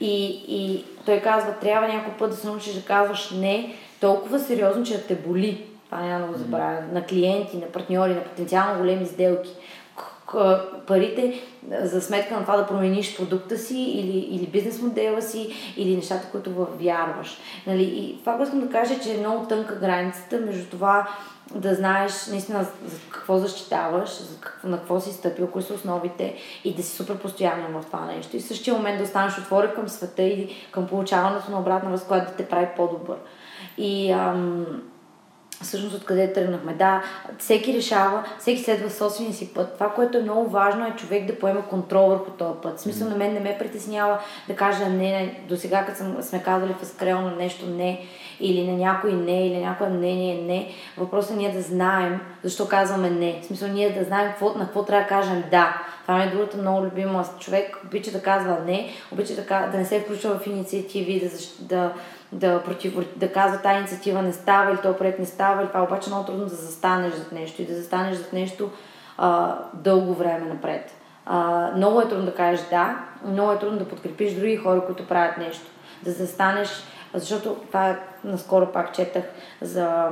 И, 0.00 0.26
и 0.48 0.84
той 1.06 1.20
казва, 1.20 1.54
трябва 1.60 1.88
някой 1.88 2.12
път 2.18 2.30
да 2.30 2.36
се 2.36 2.46
научиш 2.46 2.74
да 2.74 2.82
казваш 2.82 3.30
не 3.30 3.74
толкова 4.00 4.38
сериозно, 4.38 4.84
че 4.84 4.96
да 4.96 5.02
те 5.02 5.14
боли. 5.14 5.64
Това 5.86 6.00
няма 6.00 6.26
да 6.26 6.32
го 6.32 6.38
забравя. 6.38 6.82
На 6.92 7.06
клиенти, 7.06 7.56
на 7.56 7.66
партньори, 7.66 8.14
на 8.14 8.24
потенциално 8.24 8.78
големи 8.78 9.06
сделки 9.06 9.50
парите 10.86 11.40
за 11.82 12.00
сметка 12.00 12.34
на 12.34 12.40
това 12.40 12.56
да 12.56 12.66
промениш 12.66 13.16
продукта 13.16 13.58
си 13.58 13.78
или, 13.78 14.18
или 14.18 14.46
бизнес 14.46 14.82
модела 14.82 15.22
си 15.22 15.74
или 15.76 15.96
нещата, 15.96 16.28
които 16.32 16.66
вярваш. 16.80 17.38
Нали? 17.66 17.82
И 17.82 18.18
това, 18.20 18.32
което 18.32 18.44
искам 18.44 18.68
да 18.68 18.72
кажа, 18.72 19.00
че 19.00 19.14
е 19.14 19.18
много 19.18 19.46
тънка 19.46 19.74
границата 19.74 20.38
между 20.38 20.70
това 20.70 21.08
да 21.54 21.74
знаеш 21.74 22.26
наистина 22.26 22.64
за 22.64 22.98
какво 23.10 23.38
защитаваш, 23.38 24.20
за 24.22 24.40
какво, 24.40 24.68
на 24.68 24.78
какво 24.78 25.00
си 25.00 25.12
стъпил, 25.12 25.46
кои 25.46 25.62
са 25.62 25.74
основите 25.74 26.34
и 26.64 26.74
да 26.74 26.82
си 26.82 26.96
супер 26.96 27.18
постоянен 27.18 27.80
в 27.80 27.86
това 27.86 28.04
нещо. 28.04 28.36
И 28.36 28.40
в 28.40 28.44
същия 28.44 28.74
момент 28.74 28.98
да 28.98 29.04
останеш 29.04 29.38
отворен 29.38 29.70
към 29.74 29.88
света 29.88 30.22
и 30.22 30.48
към 30.70 30.86
получаването 30.86 31.50
на 31.50 31.60
обратна 31.60 31.90
връзка, 31.90 32.08
която 32.08 32.30
да 32.30 32.36
те 32.36 32.48
прави 32.48 32.66
по-добър. 32.76 33.16
И 33.78 34.10
ам, 34.10 34.66
всъщност 35.62 35.94
откъде 35.94 36.32
тръгнахме. 36.32 36.74
Да, 36.74 37.02
всеки 37.38 37.74
решава, 37.74 38.24
всеки 38.38 38.62
следва 38.62 38.90
собствения 38.90 39.34
си 39.34 39.54
път. 39.54 39.74
Това, 39.74 39.90
което 39.90 40.18
е 40.18 40.22
много 40.22 40.50
важно 40.50 40.86
е 40.86 40.96
човек 40.96 41.26
да 41.26 41.38
поема 41.38 41.68
контрол 41.68 42.08
върху 42.08 42.30
този 42.30 42.60
път. 42.62 42.78
В 42.78 42.80
смисъл 42.80 43.08
на 43.08 43.16
мен 43.16 43.32
не 43.32 43.40
ме 43.40 43.58
притеснява 43.58 44.18
да 44.48 44.56
кажа 44.56 44.88
не, 44.88 44.96
не. 44.96 45.40
до 45.48 45.56
сега, 45.56 45.84
като 45.84 45.98
съм, 45.98 46.22
сме 46.22 46.42
казали 46.42 46.74
в 46.82 46.86
скрел 46.86 47.20
на 47.20 47.30
нещо 47.30 47.66
не, 47.66 48.06
или 48.40 48.70
на 48.70 48.76
някой 48.76 49.12
не, 49.12 49.46
или 49.46 49.58
някое 49.58 49.88
мнение 49.88 50.42
не. 50.42 50.72
Въпросът 50.96 51.30
е 51.30 51.36
ние 51.36 51.52
да 51.52 51.62
знаем 51.62 52.20
защо 52.42 52.68
казваме 52.68 53.10
не. 53.10 53.40
В 53.42 53.46
смисъл 53.46 53.68
ние 53.68 53.92
да 53.92 54.04
знаем 54.04 54.28
какво, 54.30 54.54
на 54.54 54.64
какво 54.64 54.84
трябва 54.84 55.02
да 55.02 55.08
кажем 55.08 55.44
да. 55.50 55.82
Това 56.02 56.18
ми 56.18 56.24
е 56.24 56.30
другата 56.30 56.56
много 56.56 56.86
любима. 56.86 57.24
Човек 57.40 57.78
обича 57.84 58.10
да 58.10 58.22
казва 58.22 58.58
не, 58.66 58.90
обича 59.12 59.34
да, 59.34 59.66
да 59.72 59.78
не 59.78 59.84
се 59.84 60.00
включва 60.00 60.38
в 60.38 60.46
инициативи, 60.46 61.20
да, 61.20 61.28
да, 61.60 61.92
да, 62.32 62.62
против, 62.62 63.16
да 63.16 63.32
казва 63.32 63.62
тази 63.62 63.78
инициатива 63.78 64.22
не 64.22 64.32
става 64.32 64.70
или 64.70 64.78
този 64.78 64.98
проект 64.98 65.18
не 65.18 65.26
става. 65.26 65.62
Или 65.62 65.68
това 65.68 65.80
е 65.80 65.82
обаче 65.82 66.10
много 66.10 66.26
трудно 66.26 66.44
да 66.44 66.54
застанеш 66.54 67.14
зад 67.14 67.32
нещо 67.32 67.62
и 67.62 67.66
да 67.66 67.74
застанеш 67.74 68.16
зад 68.16 68.32
нещо 68.32 68.70
а, 69.18 69.58
дълго 69.74 70.14
време 70.14 70.46
напред. 70.46 70.94
А, 71.26 71.70
много 71.76 72.00
е 72.00 72.08
трудно 72.08 72.24
да 72.24 72.34
кажеш 72.34 72.66
да, 72.70 72.98
много 73.24 73.52
е 73.52 73.58
трудно 73.58 73.78
да 73.78 73.88
подкрепиш 73.88 74.34
други 74.34 74.56
хора, 74.56 74.86
които 74.86 75.08
правят 75.08 75.38
нещо. 75.38 75.66
Да 76.02 76.10
застанеш 76.10 76.68
защото 77.14 77.54
това 77.54 77.96
наскоро 78.24 78.72
пак 78.72 78.94
четах 78.94 79.24
за 79.60 80.08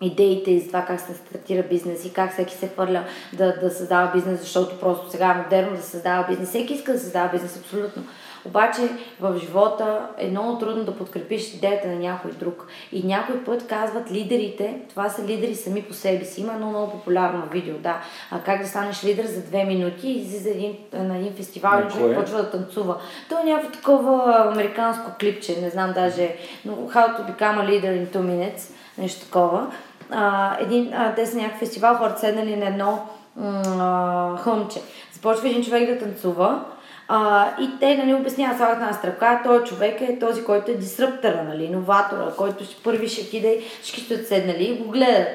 идеите 0.00 0.50
и 0.50 0.60
за 0.60 0.66
това 0.66 0.84
как 0.84 1.00
се 1.00 1.14
стартира 1.14 1.62
бизнес 1.62 2.04
и 2.04 2.12
как 2.12 2.32
всеки 2.32 2.54
се 2.54 2.68
хвърля 2.68 3.04
да, 3.32 3.60
да 3.60 3.70
създава 3.70 4.12
бизнес, 4.12 4.40
защото 4.40 4.80
просто 4.80 5.10
сега 5.10 5.26
е 5.26 5.42
модерно 5.42 5.76
да 5.76 5.82
създава 5.82 6.26
бизнес. 6.28 6.48
Всеки 6.48 6.74
иска 6.74 6.92
да 6.92 6.98
създава 6.98 7.28
бизнес, 7.32 7.56
абсолютно. 7.56 8.02
Обаче 8.44 8.88
в 9.20 9.38
живота 9.40 10.08
е 10.18 10.28
много 10.28 10.58
трудно 10.58 10.84
да 10.84 10.96
подкрепиш 10.96 11.54
идеята 11.54 11.88
на 11.88 11.94
някой 11.94 12.30
друг. 12.30 12.66
И 12.92 13.06
някой 13.06 13.44
път 13.44 13.66
казват 13.66 14.12
лидерите, 14.12 14.76
това 14.88 15.08
са 15.08 15.26
лидери 15.26 15.54
сами 15.54 15.82
по 15.82 15.94
себе 15.94 16.24
си. 16.24 16.40
Има 16.40 16.52
едно 16.52 16.68
много 16.68 16.92
популярно 16.92 17.42
видео, 17.50 17.74
да. 17.78 18.00
А 18.30 18.40
как 18.40 18.62
да 18.62 18.68
станеш 18.68 19.04
лидер 19.04 19.24
за 19.24 19.42
две 19.42 19.64
минути 19.64 20.08
и 20.08 20.20
излиза 20.20 20.50
един, 20.50 20.76
на 20.92 21.16
един 21.16 21.34
фестивал 21.34 21.82
и 21.88 21.92
човек 21.92 22.18
почва 22.18 22.36
да 22.36 22.50
танцува. 22.50 22.96
То 23.28 23.38
е 23.38 23.44
някакво 23.44 23.72
такова 23.72 24.46
американско 24.52 25.10
клипче, 25.20 25.60
не 25.60 25.70
знам 25.70 25.92
даже, 25.92 26.36
но 26.64 26.72
How 26.72 27.16
to 27.16 27.26
become 27.26 27.58
a 27.58 27.64
leader 27.64 27.92
in 27.92 28.06
two 28.06 28.22
minutes, 28.22 28.72
нещо 28.98 29.24
такова. 29.24 29.72
А, 30.10 30.56
един, 30.60 30.92
а, 30.94 31.14
те 31.14 31.26
са 31.26 31.36
някакъв 31.36 31.58
фестивал, 31.58 31.94
хората 31.94 32.20
седнали 32.20 32.56
на 32.56 32.66
едно 32.66 33.06
м- 33.36 34.38
хълмче. 34.42 34.80
Започва 35.12 35.48
един 35.48 35.64
човек 35.64 35.90
да 35.90 35.98
танцува, 35.98 36.64
а, 37.12 37.48
и 37.60 37.70
те 37.80 37.96
нали, 37.96 38.14
обясняват 38.14 38.56
слагат 38.56 38.76
една 38.76 38.92
стръка, 38.92 39.40
този 39.44 39.64
човек 39.64 40.00
е 40.00 40.18
този, 40.18 40.44
който 40.44 40.70
е 40.70 40.74
дисруптора, 40.74 41.42
нали, 41.42 41.64
иноватора, 41.64 42.32
който 42.36 42.64
ще, 42.64 42.82
първи 42.82 43.08
ще 43.08 43.22
отиде, 43.22 43.62
всички 43.82 44.00
ще 44.00 44.24
седнали 44.24 44.64
и 44.64 44.76
го 44.76 44.90
гледат. 44.90 45.28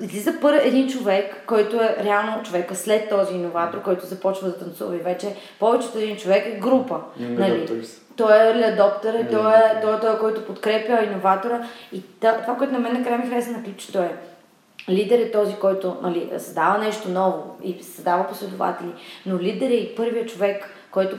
Излиза 0.00 0.40
пър 0.40 0.54
един 0.54 0.88
човек, 0.88 1.44
който 1.46 1.76
е 1.76 1.96
реално 2.04 2.42
човека 2.42 2.74
след 2.74 3.08
този 3.08 3.34
иноватор, 3.34 3.82
който 3.82 4.06
започва 4.06 4.48
да 4.48 4.58
танцува 4.58 4.96
и 4.96 4.98
вече 4.98 5.36
повечето 5.58 5.98
един 5.98 6.16
човек 6.16 6.46
е 6.46 6.58
група. 6.58 7.00
Нали? 7.18 7.84
Той 8.16 8.50
е 8.50 8.54
ледоптер, 8.54 9.14
yeah. 9.14 9.30
той 9.30 9.52
е 9.52 9.80
той, 9.82 9.96
е 9.96 10.00
той, 10.00 10.18
който 10.18 10.46
подкрепя 10.46 11.04
иноватора 11.04 11.66
и 11.92 12.02
това, 12.20 12.56
което 12.58 12.72
на 12.72 12.78
мен 12.78 12.92
накрая 12.92 13.18
ми 13.18 13.30
хареса 13.30 13.50
на 13.50 13.62
клипчето 13.62 13.98
е 13.98 14.16
Лидер 14.88 15.18
е 15.18 15.30
този, 15.30 15.56
който 15.56 15.96
нали, 16.02 16.30
създава 16.38 16.78
нещо 16.78 17.08
ново 17.08 17.56
и 17.62 17.82
създава 17.82 18.28
последователи, 18.28 18.92
но 19.26 19.38
лидер 19.38 19.70
е 19.70 19.74
и 19.74 19.94
първият 19.94 20.28
човек, 20.28 20.70
който 20.90 21.16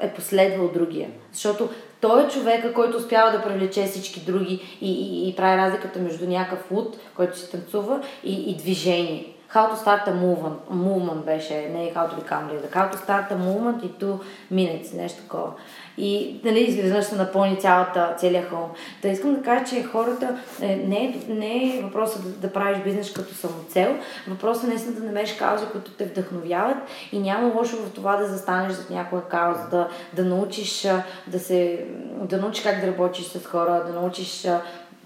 е 0.00 0.14
последвал 0.14 0.70
другия. 0.74 1.08
Защото 1.32 1.68
той 2.00 2.24
е 2.24 2.28
човека, 2.28 2.72
който 2.72 2.96
успява 2.96 3.32
да 3.32 3.42
привлече 3.42 3.86
всички 3.86 4.20
други 4.20 4.78
и, 4.80 4.92
и, 4.92 5.28
и 5.28 5.36
прави 5.36 5.62
разликата 5.62 5.98
между 5.98 6.28
някакъв 6.28 6.70
луд, 6.70 6.96
който 7.16 7.38
се 7.38 7.50
танцува, 7.50 8.00
и, 8.24 8.50
и 8.50 8.56
движение. 8.56 9.32
How 9.54 9.70
to 9.70 9.76
start 9.76 10.08
a 10.08 10.12
movement, 10.12 10.58
movement 10.70 11.24
беше, 11.24 11.54
не 11.54 11.92
how 11.94 12.04
to 12.10 12.14
become 12.22 12.48
leader. 12.50 12.70
How 12.74 12.90
to 12.92 12.96
start 12.96 13.30
a 13.30 13.38
movement 13.38 13.84
и 13.84 13.90
two 14.04 14.18
minutes, 14.52 14.96
нещо 14.96 15.22
такова. 15.22 15.52
И 15.98 16.40
нали, 16.44 16.60
изведнъж 16.60 17.04
се 17.04 17.16
напълни 17.16 17.60
цялата, 17.60 18.14
целия 18.18 18.48
хълм. 18.48 18.70
Та 19.02 19.08
искам 19.08 19.34
да 19.34 19.42
кажа, 19.42 19.64
че 19.64 19.82
хората 19.82 20.38
е, 20.60 20.76
не, 20.76 21.04
е, 21.04 21.32
не 21.32 21.78
е 21.78 21.82
въпросът 21.82 22.22
да, 22.22 22.28
да 22.28 22.52
правиш 22.52 22.78
бизнес 22.84 23.12
като 23.12 23.34
самоцел, 23.34 23.96
въпросът 24.28 24.64
е 24.64 24.66
наистина 24.66 24.94
да 24.94 25.06
намериш 25.06 25.32
каузи, 25.32 25.64
които 25.72 25.90
те 25.90 26.04
вдъхновяват 26.04 26.76
и 27.12 27.18
няма 27.18 27.52
лошо 27.54 27.76
в 27.76 27.92
това 27.92 28.16
да 28.16 28.26
застанеш 28.26 28.72
за 28.72 28.94
някоя 28.94 29.22
кауза, 29.22 29.68
да, 29.70 29.88
да 30.12 30.24
научиш 30.24 30.88
да 31.26 31.38
се, 31.38 31.86
да 32.22 32.38
научиш 32.38 32.62
как 32.62 32.80
да 32.80 32.86
работиш 32.86 33.24
с 33.24 33.46
хора, 33.46 33.84
да 33.86 34.00
научиш 34.00 34.46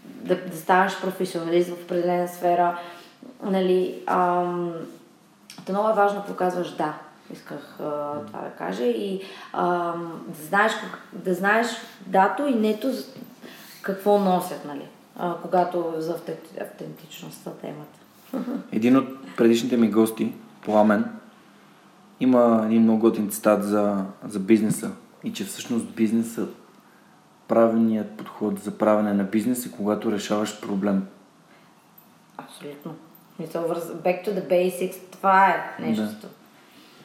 да, 0.04 0.36
да 0.36 0.56
ставаш 0.56 1.00
професионалист 1.00 1.68
в 1.68 1.84
определена 1.84 2.28
сфера 2.28 2.78
нали, 3.42 4.02
ам, 4.06 4.72
да 5.66 5.72
много 5.72 5.88
е 5.88 5.94
важно 5.94 6.20
да 6.20 6.26
показваш 6.26 6.70
да. 6.70 6.94
Исках 7.32 7.76
а, 7.80 8.12
това 8.26 8.40
да 8.40 8.50
кажа 8.58 8.84
и 8.84 9.22
ам, 9.52 10.24
да, 10.28 10.44
знаеш, 10.44 10.72
да 11.12 11.34
знаеш 11.34 11.66
дато 12.06 12.46
и 12.46 12.54
нето 12.54 12.92
какво 13.82 14.18
носят, 14.18 14.64
нали, 14.64 14.88
а, 15.18 15.34
когато 15.42 15.94
за 15.98 16.16
автентичността 16.60 17.50
темата. 17.50 17.98
Един 18.72 18.96
от 18.96 19.36
предишните 19.36 19.76
ми 19.76 19.90
гости, 19.90 20.32
Пламен, 20.64 21.04
има 22.20 22.62
един 22.66 22.82
много 22.82 23.00
готин 23.00 23.30
цитат 23.30 23.64
за, 23.64 24.04
за 24.28 24.38
бизнеса 24.38 24.90
и 25.24 25.32
че 25.32 25.44
всъщност 25.44 25.94
бизнеса 25.94 26.46
правилният 27.48 28.10
подход 28.16 28.58
за 28.58 28.78
правене 28.78 29.12
на 29.12 29.24
бизнес 29.24 29.66
е 29.66 29.72
когато 29.72 30.12
решаваш 30.12 30.60
проблем. 30.60 31.06
Абсолютно. 32.38 32.94
Back 33.40 34.24
to 34.24 34.28
the 34.28 34.48
basics, 34.48 34.96
това 35.12 35.48
е 35.48 35.82
нещото. 35.82 36.20
Да. 36.20 36.28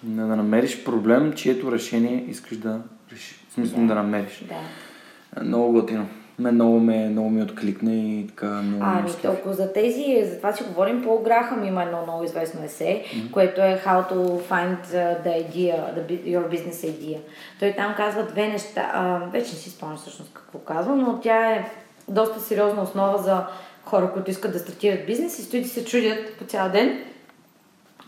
Да 0.05 0.35
намериш 0.35 0.83
проблем, 0.83 1.33
чието 1.33 1.71
решение 1.71 2.25
искаш 2.29 2.57
да 2.57 2.81
решиш. 3.11 3.45
В 3.49 3.53
смисъл 3.53 3.79
да, 3.79 3.87
да 3.87 3.95
намериш. 3.95 4.43
Да. 4.47 5.43
Много 5.43 5.73
готино. 5.73 6.07
Мен 6.39 6.55
много 6.55 6.79
ме, 6.79 7.09
много 7.09 7.29
ми 7.29 7.43
откликна 7.43 7.93
и 7.93 8.27
така 8.27 8.45
много 8.45 8.83
А, 8.85 9.01
ми 9.01 9.09
толкова 9.21 9.53
за 9.53 9.73
тези, 9.73 10.25
за 10.25 10.37
това 10.37 10.53
си 10.53 10.63
говорим, 10.63 11.03
по 11.03 11.19
Грахам 11.19 11.63
има 11.63 11.83
едно 11.83 12.01
много 12.01 12.23
известно 12.23 12.63
есе, 12.63 13.03
mm-hmm. 13.05 13.31
което 13.31 13.61
е 13.61 13.81
How 13.85 14.11
to 14.11 14.41
find 14.49 14.85
the 15.25 15.49
idea, 15.49 15.75
the, 15.95 16.07
your 16.07 16.49
business 16.49 16.71
idea. 16.71 17.17
Той 17.59 17.73
там 17.77 17.93
казва 17.97 18.23
две 18.23 18.47
неща, 18.47 18.91
а, 18.93 19.17
вече 19.31 19.51
не 19.51 19.59
си 19.59 19.69
спомням 19.69 19.97
всъщност 19.97 20.33
какво 20.33 20.59
казва, 20.59 20.95
но 20.95 21.19
тя 21.19 21.51
е 21.51 21.71
доста 22.07 22.39
сериозна 22.39 22.81
основа 22.81 23.17
за 23.17 23.45
хора, 23.83 24.11
които 24.13 24.31
искат 24.31 24.53
да 24.53 24.59
стартират 24.59 25.05
бизнес 25.05 25.39
и 25.39 25.41
стоят 25.41 25.65
и 25.65 25.69
се 25.69 25.85
чудят 25.85 26.37
по 26.37 26.45
цял 26.45 26.69
ден 26.71 26.99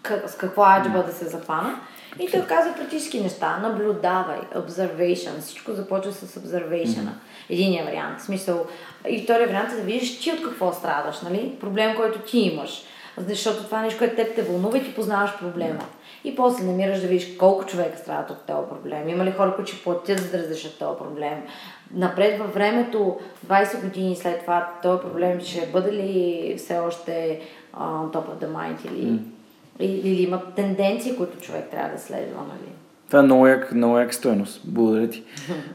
как, 0.08 0.30
с 0.30 0.36
какво 0.36 0.64
аджба 0.64 1.04
да 1.04 1.12
се 1.12 1.26
запана. 1.26 1.80
И 2.20 2.32
той 2.32 2.42
казва 2.42 2.74
практически 2.74 3.22
неща. 3.22 3.58
Наблюдавай, 3.58 4.40
observation. 4.56 5.40
Всичко 5.40 5.74
започва 5.74 6.12
с 6.12 6.40
observation. 6.40 6.86
Mm-hmm. 6.86 7.50
Единия 7.50 7.86
вариант. 7.86 8.20
В 8.20 8.24
смисъл. 8.24 8.66
И 9.10 9.24
втория 9.24 9.48
вариант 9.48 9.72
е 9.72 9.76
да 9.76 9.82
видиш 9.82 10.20
ти 10.20 10.32
от 10.32 10.44
какво 10.44 10.74
страдаш, 10.74 11.22
нали? 11.22 11.58
Проблем, 11.60 11.96
който 11.96 12.20
ти 12.20 12.40
имаш. 12.40 12.84
Защото 13.18 13.64
това 13.64 13.80
е 13.80 13.84
нещо, 13.84 13.98
което 13.98 14.16
теб 14.16 14.36
те 14.36 14.42
вълнува 14.42 14.78
и 14.78 14.84
ти 14.84 14.96
познаваш 14.96 15.40
проблема. 15.40 15.80
И 16.24 16.36
после 16.36 16.64
намираш 16.64 17.02
да 17.02 17.08
видиш 17.08 17.38
колко 17.38 17.66
човека 17.66 17.98
страдат 17.98 18.30
от 18.30 18.46
този 18.46 18.70
проблем. 18.70 19.10
Има 19.10 19.26
ли 19.26 19.32
хора, 19.32 19.56
които 19.56 19.72
ще 19.72 19.84
платят 19.84 20.20
за 20.20 20.32
да 20.32 20.38
разрешат 20.38 20.80
този 20.80 20.98
проблем? 20.98 21.44
Напред 21.94 22.40
във 22.40 22.54
времето, 22.54 23.20
20 23.48 23.82
години 23.82 24.16
след 24.16 24.42
това, 24.42 24.70
този 24.84 25.02
проблем 25.02 25.40
ще 25.40 25.68
бъде 25.68 25.94
ли 25.94 26.56
все 26.58 26.78
още 26.80 27.42
on 27.78 28.12
top 28.12 28.26
of 28.26 28.46
the 28.46 28.48
mind 28.48 28.92
или, 28.92 29.06
mm. 29.06 29.20
Или, 29.80 30.24
има 30.24 30.42
тенденции, 30.56 31.16
които 31.16 31.38
човек 31.38 31.66
трябва 31.72 31.90
да 31.96 32.00
следва, 32.02 32.42
нали? 32.42 32.72
Това 33.08 33.20
е 33.20 33.24
много 33.24 33.48
як, 33.48 33.72
много 33.72 34.00
як 34.00 34.14
стойност. 34.14 34.62
Благодаря 34.66 35.10
ти. 35.10 35.24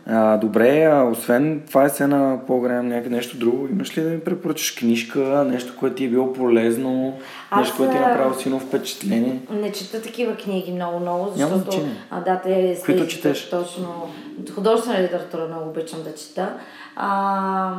А, 0.06 0.36
добре, 0.36 0.84
а 0.84 1.04
освен 1.04 1.62
това 1.68 1.84
е 1.84 1.88
сцена 1.88 2.40
по-голям 2.46 2.88
някакво 2.88 3.10
нещо 3.10 3.36
друго, 3.36 3.68
имаш 3.70 3.98
ли 3.98 4.02
да 4.02 4.10
ми 4.10 4.20
препоръчаш 4.20 4.70
книжка, 4.70 5.46
нещо, 5.50 5.76
което 5.80 5.96
ти 5.96 6.04
е 6.04 6.08
било 6.08 6.32
полезно, 6.32 7.18
Аз, 7.50 7.60
нещо, 7.60 7.76
което 7.76 7.92
ти 7.92 7.98
е 7.98 8.00
направило 8.00 8.34
силно 8.34 8.60
впечатление? 8.60 9.40
Не 9.50 9.72
чета 9.72 10.02
такива 10.02 10.36
книги 10.36 10.72
много-много, 10.72 11.32
Няма 11.36 11.56
защото 11.56 11.70
значение. 11.70 11.96
а, 12.10 12.20
да, 12.20 12.40
те 12.40 12.78
Които 12.84 13.06
четеш? 13.06 13.50
Точно. 13.50 14.08
Художествена 14.54 15.02
литература 15.02 15.46
много 15.48 15.70
обичам 15.70 16.02
да 16.02 16.14
чета. 16.14 16.54
А, 16.96 17.74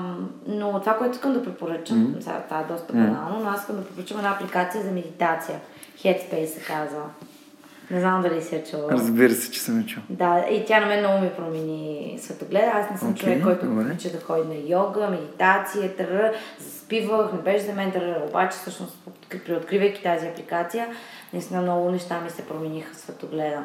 но 0.47 0.79
това, 0.79 0.97
което 0.97 1.13
искам 1.13 1.33
да 1.33 1.43
препоръчам, 1.43 2.15
сега 2.19 2.43
това 2.47 2.59
е 2.59 2.73
доста 2.73 2.93
банално, 2.93 3.39
но 3.43 3.49
аз 3.49 3.59
искам 3.59 3.75
да 3.75 3.83
препоръчам 3.83 4.17
една 4.17 4.31
апликация 4.31 4.83
за 4.83 4.91
медитация. 4.91 5.59
Headspace 6.03 6.45
се 6.45 6.59
казва. 6.59 7.03
Не 7.91 7.99
знам 7.99 8.21
дали 8.21 8.41
си 8.41 8.55
я 8.55 8.63
чула. 8.63 8.91
Разбира 8.91 9.33
се, 9.33 9.51
че 9.51 9.61
съм 9.61 9.79
я 9.79 9.85
чул. 9.85 10.03
Да, 10.09 10.45
и 10.51 10.65
тя 10.65 10.79
на 10.79 10.85
мен 10.85 10.99
много 10.99 11.19
ми 11.19 11.29
промени 11.29 12.17
светогледа. 12.21 12.71
Аз 12.73 12.91
не 12.91 12.97
съм 12.97 13.11
Окей, 13.11 13.21
човек, 13.21 13.43
който 13.43 13.65
обича 13.65 14.09
да 14.09 14.19
ходи 14.19 14.47
на 14.47 14.69
йога, 14.69 15.07
медитация, 15.07 15.95
тър, 15.95 16.33
заспивах, 16.59 17.33
не 17.33 17.39
беше 17.39 17.65
за 17.65 17.73
мен 17.73 17.91
тър, 17.91 18.21
обаче 18.29 18.57
всъщност 18.57 18.97
приоткривайки 19.45 20.03
тази 20.03 20.27
апликация, 20.27 20.87
наистина 21.33 21.61
много 21.61 21.91
неща 21.91 22.21
ми 22.21 22.29
се 22.29 22.45
промениха 22.45 22.95
светогледа. 22.95 23.63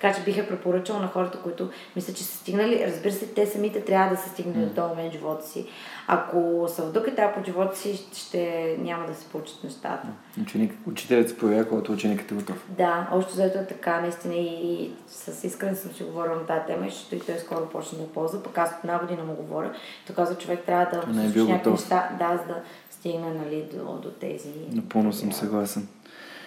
Така 0.00 0.14
че 0.14 0.24
бих 0.24 0.36
я 0.36 0.48
препоръчала 0.48 1.00
на 1.00 1.08
хората, 1.08 1.38
които 1.38 1.70
мисля, 1.96 2.14
че 2.14 2.24
са 2.24 2.36
стигнали. 2.36 2.84
Разбира 2.86 3.12
се, 3.12 3.26
те 3.26 3.46
самите 3.46 3.84
трябва 3.84 4.14
да 4.16 4.22
са 4.22 4.28
стигнали 4.28 4.66
до 4.66 4.74
този 4.74 4.88
момент 4.88 5.12
живота 5.12 5.46
си. 5.46 5.66
Ако 6.06 6.66
са 6.68 6.82
в 6.82 6.92
друг 6.92 7.08
етап 7.08 7.36
от 7.38 7.46
живота 7.46 7.76
си, 7.76 8.06
ще 8.12 8.76
няма 8.78 9.06
да 9.06 9.14
се 9.14 9.28
получат 9.28 9.64
нещата. 9.64 10.08
Ученик, 10.42 10.72
учителят 10.86 11.28
се 11.28 11.36
появява, 11.36 11.68
когато 11.68 11.92
ученикът 11.92 12.30
е 12.30 12.34
готов. 12.34 12.66
Да, 12.68 13.08
още 13.12 13.34
заето 13.34 13.58
е 13.58 13.66
така, 13.66 14.00
наистина 14.00 14.34
и 14.34 14.90
с 15.06 15.46
искрен 15.46 15.76
съм 15.76 15.92
си 15.92 16.02
говорила 16.02 16.36
на 16.36 16.46
тази 16.46 16.66
тема, 16.66 16.86
защото 16.88 17.14
и 17.14 17.20
той 17.20 17.38
скоро 17.38 17.68
почна 17.68 17.98
да 17.98 18.06
ползва, 18.06 18.42
пък 18.42 18.58
аз 18.58 18.70
от 18.70 18.84
една 18.84 18.98
година 18.98 19.24
му 19.24 19.34
говоря. 19.34 19.72
Той 20.06 20.16
каза, 20.16 20.38
човек 20.38 20.60
трябва 20.66 21.02
да 21.06 21.24
е 21.24 21.28
бил 21.28 21.46
готов. 21.46 21.72
неща, 21.72 22.08
да, 22.18 22.36
за 22.36 22.54
да 22.54 22.62
стигне 22.90 23.34
нали, 23.34 23.68
до, 23.72 23.84
до 23.84 24.10
тези... 24.10 24.52
Напълно 24.72 25.12
съм 25.12 25.32
съгласен. 25.32 25.88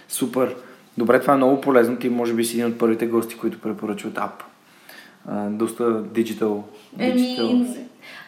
Супер. 0.08 0.56
Добре, 0.98 1.22
това 1.22 1.34
е 1.34 1.38
много 1.38 1.62
полезно. 1.62 1.98
Ти 1.98 2.10
може 2.10 2.34
би 2.34 2.46
си 2.46 2.54
един 2.54 2.74
от 2.74 2.80
първите 2.80 3.06
гости, 3.08 3.38
които 3.38 3.62
препоръчват 3.62 4.18
ап. 4.18 4.44
А, 5.28 5.50
доста 5.50 6.04
диджитал. 6.04 6.64
Еми, 7.00 7.78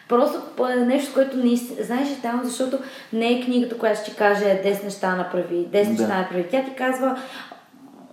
просто 0.08 0.40
нещо, 0.86 1.14
което 1.14 1.36
не 1.36 1.56
знаеш 1.56 2.08
е 2.08 2.20
там, 2.22 2.40
защото 2.44 2.78
не 3.12 3.32
е 3.32 3.44
книгата, 3.44 3.78
която 3.78 4.00
ще 4.00 4.10
ти 4.10 4.16
каже 4.16 4.44
10 4.64 4.84
неща 4.84 5.16
направи, 5.16 5.66
10 5.66 5.70
Да. 5.70 5.90
неща 5.90 6.18
направи. 6.18 6.46
Тя 6.50 6.64
ти 6.64 6.74
казва 6.74 7.18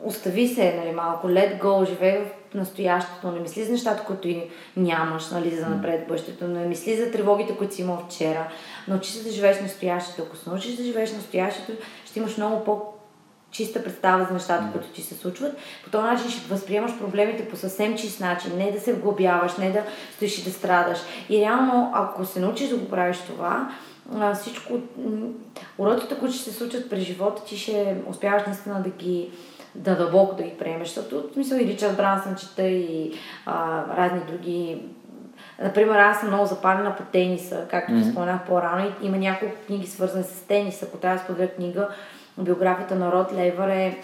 остави 0.04 0.48
се, 0.48 0.82
нали, 0.84 0.96
малко, 0.96 1.28
let 1.28 1.62
go, 1.62 1.90
живей 1.90 2.20
в 2.20 2.56
настоящето, 2.56 3.32
не 3.32 3.40
мисли 3.40 3.64
за 3.64 3.72
нещата, 3.72 4.04
които 4.04 4.28
и 4.28 4.44
нямаш, 4.78 5.30
нали, 5.30 5.56
за 5.56 5.70
напред 5.70 6.08
бъдещето, 6.08 6.48
не 6.48 6.66
мисли 6.66 6.96
за 6.96 7.12
тревогите, 7.12 7.58
които 7.58 7.76
си 7.76 7.82
имал 7.82 8.06
вчера. 8.10 8.48
Научи 8.88 9.12
се 9.12 9.24
да 9.24 9.32
живееш 9.32 9.62
настоящето. 9.62 10.22
Ако 10.22 10.36
се 10.36 10.50
научиш 10.50 10.76
да 10.76 10.84
живееш 10.84 11.14
настоящето, 11.14 11.72
ще 12.06 12.20
имаш 12.20 12.38
много 12.38 12.64
по 12.64 12.82
чиста 13.54 13.84
представа 13.84 14.26
за 14.26 14.34
нещата, 14.34 14.70
които 14.72 14.88
ти 14.88 15.02
се 15.02 15.16
случват. 15.16 15.58
По 15.84 15.90
този 15.90 16.04
начин 16.04 16.30
ще 16.30 16.54
възприемаш 16.54 17.00
проблемите 17.00 17.50
по 17.50 17.56
съвсем 17.56 17.98
чист 17.98 18.20
начин. 18.20 18.58
Не 18.58 18.72
да 18.72 18.80
се 18.80 18.94
вглобяваш, 18.94 19.58
не 19.58 19.72
да 19.72 19.84
стоиш 20.16 20.38
и 20.38 20.44
да 20.44 20.52
страдаш. 20.52 21.00
И 21.30 21.42
реално, 21.42 21.92
ако 21.94 22.26
се 22.26 22.40
научиш 22.40 22.70
да 22.70 22.78
го 22.78 22.90
правиш 22.90 23.18
това, 23.28 23.70
всичко, 24.34 24.74
м, 24.74 25.28
уроките, 25.78 26.16
които 26.20 26.36
ще 26.36 26.44
се 26.44 26.58
случат 26.58 26.90
през 26.90 27.04
живота 27.04 27.44
ти, 27.44 27.58
ще 27.58 27.98
успяваш 28.10 28.44
наистина 28.48 28.82
да 28.82 28.90
ги 28.90 29.30
да 29.76 29.96
дълбоко 29.96 30.36
да 30.36 30.44
ги 30.44 30.58
приемеш. 30.58 30.88
Защото, 30.88 31.30
в 31.30 31.34
смисъл, 31.34 31.58
и 31.58 31.66
Ричард 31.66 31.98
Брансън 31.98 32.36
чета 32.36 32.64
и 32.64 33.14
а, 33.46 33.84
разни 33.98 34.20
други 34.28 34.82
Например, 35.62 36.00
аз 36.00 36.20
съм 36.20 36.30
много 36.30 36.46
запалена 36.46 36.96
по 36.96 37.04
тениса, 37.04 37.66
както 37.70 37.92
mm-hmm. 37.92 38.12
споменах 38.12 38.46
по-рано. 38.48 38.86
И 38.86 39.06
има 39.06 39.18
няколко 39.18 39.56
книги 39.68 39.88
свързани 39.88 40.24
с 40.24 40.48
тениса. 40.48 40.86
Ако 40.86 40.98
трябва 40.98 41.18
да 41.18 41.24
споделя 41.24 41.48
книга, 41.48 41.90
биографията 42.38 42.96
на 42.96 43.12
Род 43.12 43.34
Лейвър 43.34 43.68
е 43.70 43.98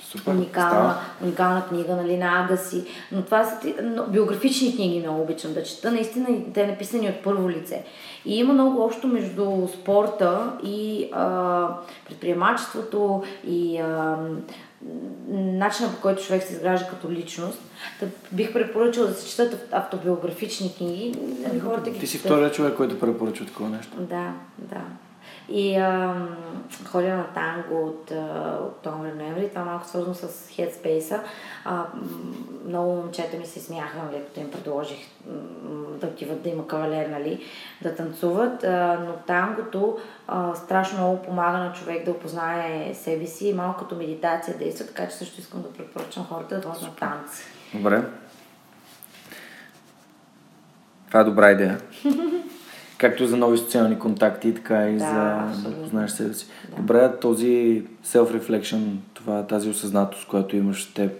Супер. 0.00 0.30
уникална, 0.30 0.70
Става. 0.70 0.94
уникална 1.22 1.66
книга, 1.68 1.96
нали, 1.96 2.16
на 2.16 2.44
Агаси. 2.44 2.84
Но 3.12 3.22
това 3.22 3.44
са 3.44 3.72
но, 3.82 4.06
биографични 4.06 4.76
книги 4.76 5.00
много 5.00 5.22
обичам 5.22 5.54
да 5.54 5.62
чета. 5.62 5.92
Наистина 5.92 6.26
те 6.54 6.66
написани 6.66 7.08
от 7.08 7.22
първо 7.24 7.50
лице. 7.50 7.84
И 8.24 8.38
има 8.38 8.54
много 8.54 8.84
общо 8.84 9.06
между 9.06 9.68
спорта 9.74 10.52
и 10.64 11.08
а, 11.12 11.68
предприемачеството 12.08 13.22
и 13.46 13.78
а, 13.78 14.16
начина 15.32 15.88
по 15.90 16.00
който 16.00 16.22
човек 16.22 16.42
се 16.42 16.52
изгражда 16.52 16.86
като 16.88 17.10
личност. 17.10 17.58
Та 18.00 18.06
бих 18.32 18.52
препоръчала 18.52 19.06
да 19.06 19.14
се 19.14 19.30
четат 19.30 19.54
ав- 19.54 19.68
автобиографични 19.72 20.74
книги. 20.74 21.14
Нали, 21.48 21.60
хората 21.60 21.90
ги 21.90 21.98
Ти 21.98 22.06
си 22.06 22.18
втория 22.18 22.52
човек, 22.52 22.76
който 22.76 22.98
препоръчва 22.98 23.46
такова 23.46 23.68
нещо. 23.70 23.96
Да, 23.96 24.32
да. 24.58 24.80
И 25.48 25.76
ам, 25.76 26.36
ходя 26.84 27.16
на 27.16 27.26
танго 27.26 27.86
от 27.86 28.10
а, 28.10 28.58
октомври-ноември. 28.62 29.48
Това 29.48 29.64
малко 29.64 29.88
свързано 29.88 30.14
с 30.14 30.28
Headspace. 30.28 31.20
А, 31.64 31.84
много 32.66 32.92
момчета 32.92 33.36
ми 33.36 33.46
се 33.46 33.60
смяха, 33.60 33.98
нали, 33.98 34.22
като 34.24 34.40
им 34.40 34.50
предложих 34.50 34.98
да 36.00 36.06
отиват 36.06 36.42
да 36.42 36.48
има 36.48 36.66
кавалер, 36.66 37.08
нали, 37.08 37.44
да 37.82 37.94
танцуват. 37.94 38.64
А, 38.64 38.98
но 39.06 39.12
тангото 39.26 39.98
а, 40.28 40.54
страшно 40.54 40.98
много 40.98 41.22
помага 41.22 41.58
на 41.58 41.72
човек 41.72 42.04
да 42.04 42.10
опознае 42.10 42.94
себе 42.94 43.26
си. 43.26 43.52
Малко 43.52 43.78
като 43.78 43.94
медитация 43.94 44.58
действа, 44.58 44.86
така 44.86 45.08
че 45.08 45.16
също 45.16 45.40
искам 45.40 45.62
да 45.62 45.72
препоръчам 45.72 46.24
хората 46.24 46.60
да 46.60 46.68
ходят 46.68 46.82
на 46.82 46.94
танци. 46.94 47.44
Добре. 47.74 48.02
Това 51.08 51.20
е 51.20 51.24
добра 51.24 51.50
идея. 51.50 51.80
Както 52.98 53.26
за 53.26 53.36
нови 53.36 53.58
социални 53.58 53.98
контакти, 53.98 54.54
така 54.54 54.88
и 54.88 54.96
Да, 54.96 55.50
за 55.54 55.70
да 55.70 55.82
познаеш 55.82 56.10
себе 56.10 56.34
си. 56.34 56.46
Добре, 56.76 57.12
този 57.20 57.82
self-reflection, 58.06 58.82
това, 59.14 59.46
тази 59.46 59.68
осъзнатост, 59.68 60.28
която 60.28 60.56
имаш 60.56 60.88
в 60.88 60.94
теб, 60.94 61.12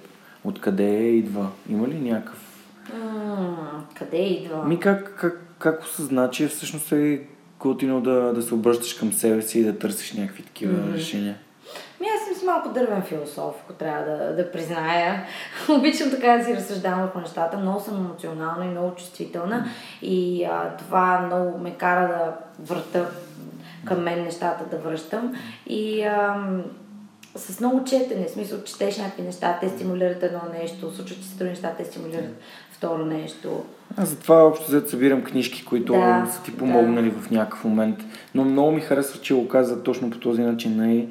откъде 0.44 1.08
идва? 1.08 1.48
Има 1.70 1.88
ли 1.88 2.00
някакъв... 2.10 2.66
М, 2.94 3.84
къде 3.94 4.16
идва? 4.16 4.64
Ми 4.64 4.80
как, 4.80 5.14
как, 5.20 5.42
как 5.58 5.82
осъзна, 5.82 6.30
че 6.30 6.48
всъщност 6.48 6.92
е 6.92 7.20
готино 7.60 8.00
да, 8.00 8.32
да 8.34 8.42
се 8.42 8.54
обръщаш 8.54 8.94
към 8.94 9.12
себе 9.12 9.42
си 9.42 9.58
и 9.58 9.64
да 9.64 9.78
търсиш 9.78 10.12
някакви 10.12 10.42
такива 10.42 10.72
mm-hmm. 10.72 10.94
решения? 10.94 11.36
Ми 12.00 12.06
аз 12.16 12.26
съм 12.28 12.36
си 12.36 12.44
малко 12.44 12.68
дървен 12.68 13.02
философ, 13.02 13.54
ако 13.64 13.72
трябва 13.72 14.04
да, 14.04 14.36
да 14.36 14.52
призная. 14.52 15.24
Обичам 15.78 16.10
така 16.10 16.36
да 16.36 16.44
си 16.44 16.56
разсъждавам 16.56 17.00
върху 17.00 17.20
нещата. 17.20 17.56
Много 17.58 17.80
съм 17.80 17.96
емоционална 17.96 18.64
и 18.64 18.68
много 18.68 18.94
чувствителна. 18.94 19.68
И 20.02 20.44
а, 20.44 20.76
това 20.78 21.20
много 21.26 21.58
ме 21.58 21.70
кара 21.70 22.08
да 22.08 22.32
върта 22.74 23.10
към 23.84 24.02
мен 24.02 24.24
нещата 24.24 24.64
да 24.70 24.76
връщам. 24.78 25.34
И 25.66 26.02
ам, 26.02 26.62
с 27.36 27.60
много 27.60 27.84
четене, 27.84 28.26
в 28.26 28.30
смисъл, 28.30 28.62
четеш 28.62 28.98
някакви 28.98 29.22
неща, 29.22 29.58
те 29.60 29.68
стимулират 29.68 30.22
едно 30.22 30.40
нещо, 30.60 30.94
случват 30.94 31.18
ти 31.20 31.24
се 31.24 31.36
други 31.36 31.50
неща, 31.50 31.74
те 31.78 31.84
стимулират 31.84 32.34
второ 32.70 33.04
нещо. 33.04 33.64
Аз 33.96 34.08
затова 34.08 34.44
общо 34.44 34.66
взето 34.66 34.90
събирам 34.90 35.24
книжки, 35.24 35.64
които 35.64 35.92
Да, 35.92 36.28
са 36.32 36.42
ти 36.42 36.50
да. 36.50 36.56
помогнали 36.56 37.10
в 37.10 37.30
някакъв 37.30 37.64
момент. 37.64 37.98
Но 38.34 38.44
много 38.44 38.72
ми 38.72 38.80
харесва, 38.80 39.20
че 39.20 39.34
го 39.34 39.48
каза 39.48 39.82
точно 39.82 40.10
по 40.10 40.18
този 40.18 40.42
начин. 40.42 40.76
Нали? 40.76 41.08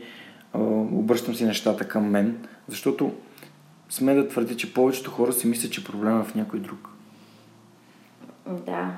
Обръщам 0.91 1.36
си 1.36 1.45
нещата 1.45 1.88
към 1.88 2.10
мен, 2.10 2.47
защото 2.68 3.14
сме 3.89 4.14
да 4.14 4.28
твърдя, 4.28 4.58
че 4.58 4.74
повечето 4.74 5.12
хора 5.12 5.34
си 5.34 5.47
мислят, 5.47 5.72
че 5.72 5.84
проблема 5.84 6.20
е 6.20 6.24
в 6.24 6.36
някой 6.36 6.60
друг. 6.60 6.89
Да. 8.47 8.91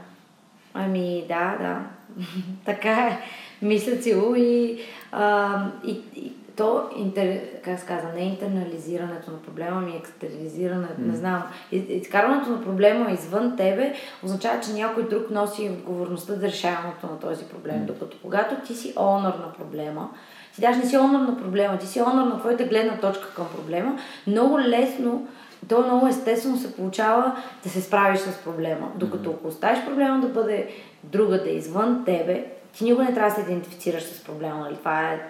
Ами, 0.74 1.26
да, 1.28 1.58
да. 1.60 1.82
така 2.66 2.92
е. 2.92 3.20
Мисля 3.62 4.02
си 4.02 4.14
го 4.14 4.36
и, 4.36 4.80
а, 5.12 5.66
и, 5.86 6.02
и 6.16 6.32
то, 6.56 6.90
интер, 6.98 7.42
как 7.64 7.80
се 7.80 7.86
казва, 7.86 8.10
не 8.16 8.22
интернализирането 8.22 9.32
на 9.32 9.42
проблема, 9.42 9.82
ми 9.82 9.96
екстернализирането, 9.96 11.02
не 11.02 11.16
знам. 11.16 11.44
Из- 11.72 11.90
Изкарването 11.90 12.50
на 12.50 12.64
проблема 12.64 13.12
извън 13.12 13.58
тебе 13.58 13.94
означава, 14.24 14.62
че 14.62 14.74
някой 14.74 15.10
друг 15.10 15.32
носи 15.32 15.70
отговорността 15.70 16.34
за 16.36 16.48
решаването 16.48 17.08
на 17.08 17.20
този 17.20 17.46
проблем. 17.46 17.86
Докато 17.86 18.18
когато 18.22 18.56
ти 18.68 18.76
си 18.76 18.94
онор 18.98 19.34
на 19.34 19.54
проблема, 19.54 20.10
ти 20.58 20.62
даже 20.62 20.80
не 20.80 20.86
си 20.86 20.98
онор 20.98 21.20
на 21.20 21.38
проблема, 21.38 21.78
ти 21.78 21.88
си 21.88 22.02
онор 22.02 22.28
на 22.28 22.40
твоята 22.40 22.64
гледна 22.64 22.98
точка 22.98 23.34
към 23.34 23.48
проблема, 23.56 24.00
много 24.28 24.60
лесно 24.60 25.28
то 25.70 25.84
много 25.84 26.08
естествено 26.08 26.58
се 26.58 26.76
получава 26.76 27.36
да 27.64 27.70
се 27.70 27.82
справиш 27.82 28.20
с 28.20 28.38
проблема. 28.44 28.92
Докато 28.96 29.32
ако 29.32 29.48
оставиш 29.48 29.86
проблема 29.86 30.20
да 30.20 30.28
бъде 30.28 30.70
другаде, 31.04 31.50
извън 31.50 32.06
тебе, 32.06 32.46
ти 32.74 32.84
никога 32.84 33.04
не 33.04 33.14
трябва 33.14 33.30
да 33.30 33.36
се 33.36 33.42
идентифицираш 33.42 34.04
с 34.04 34.24
проблема. 34.24 34.60
Нали? 34.60 34.76
Това 34.76 35.02
е 35.02 35.22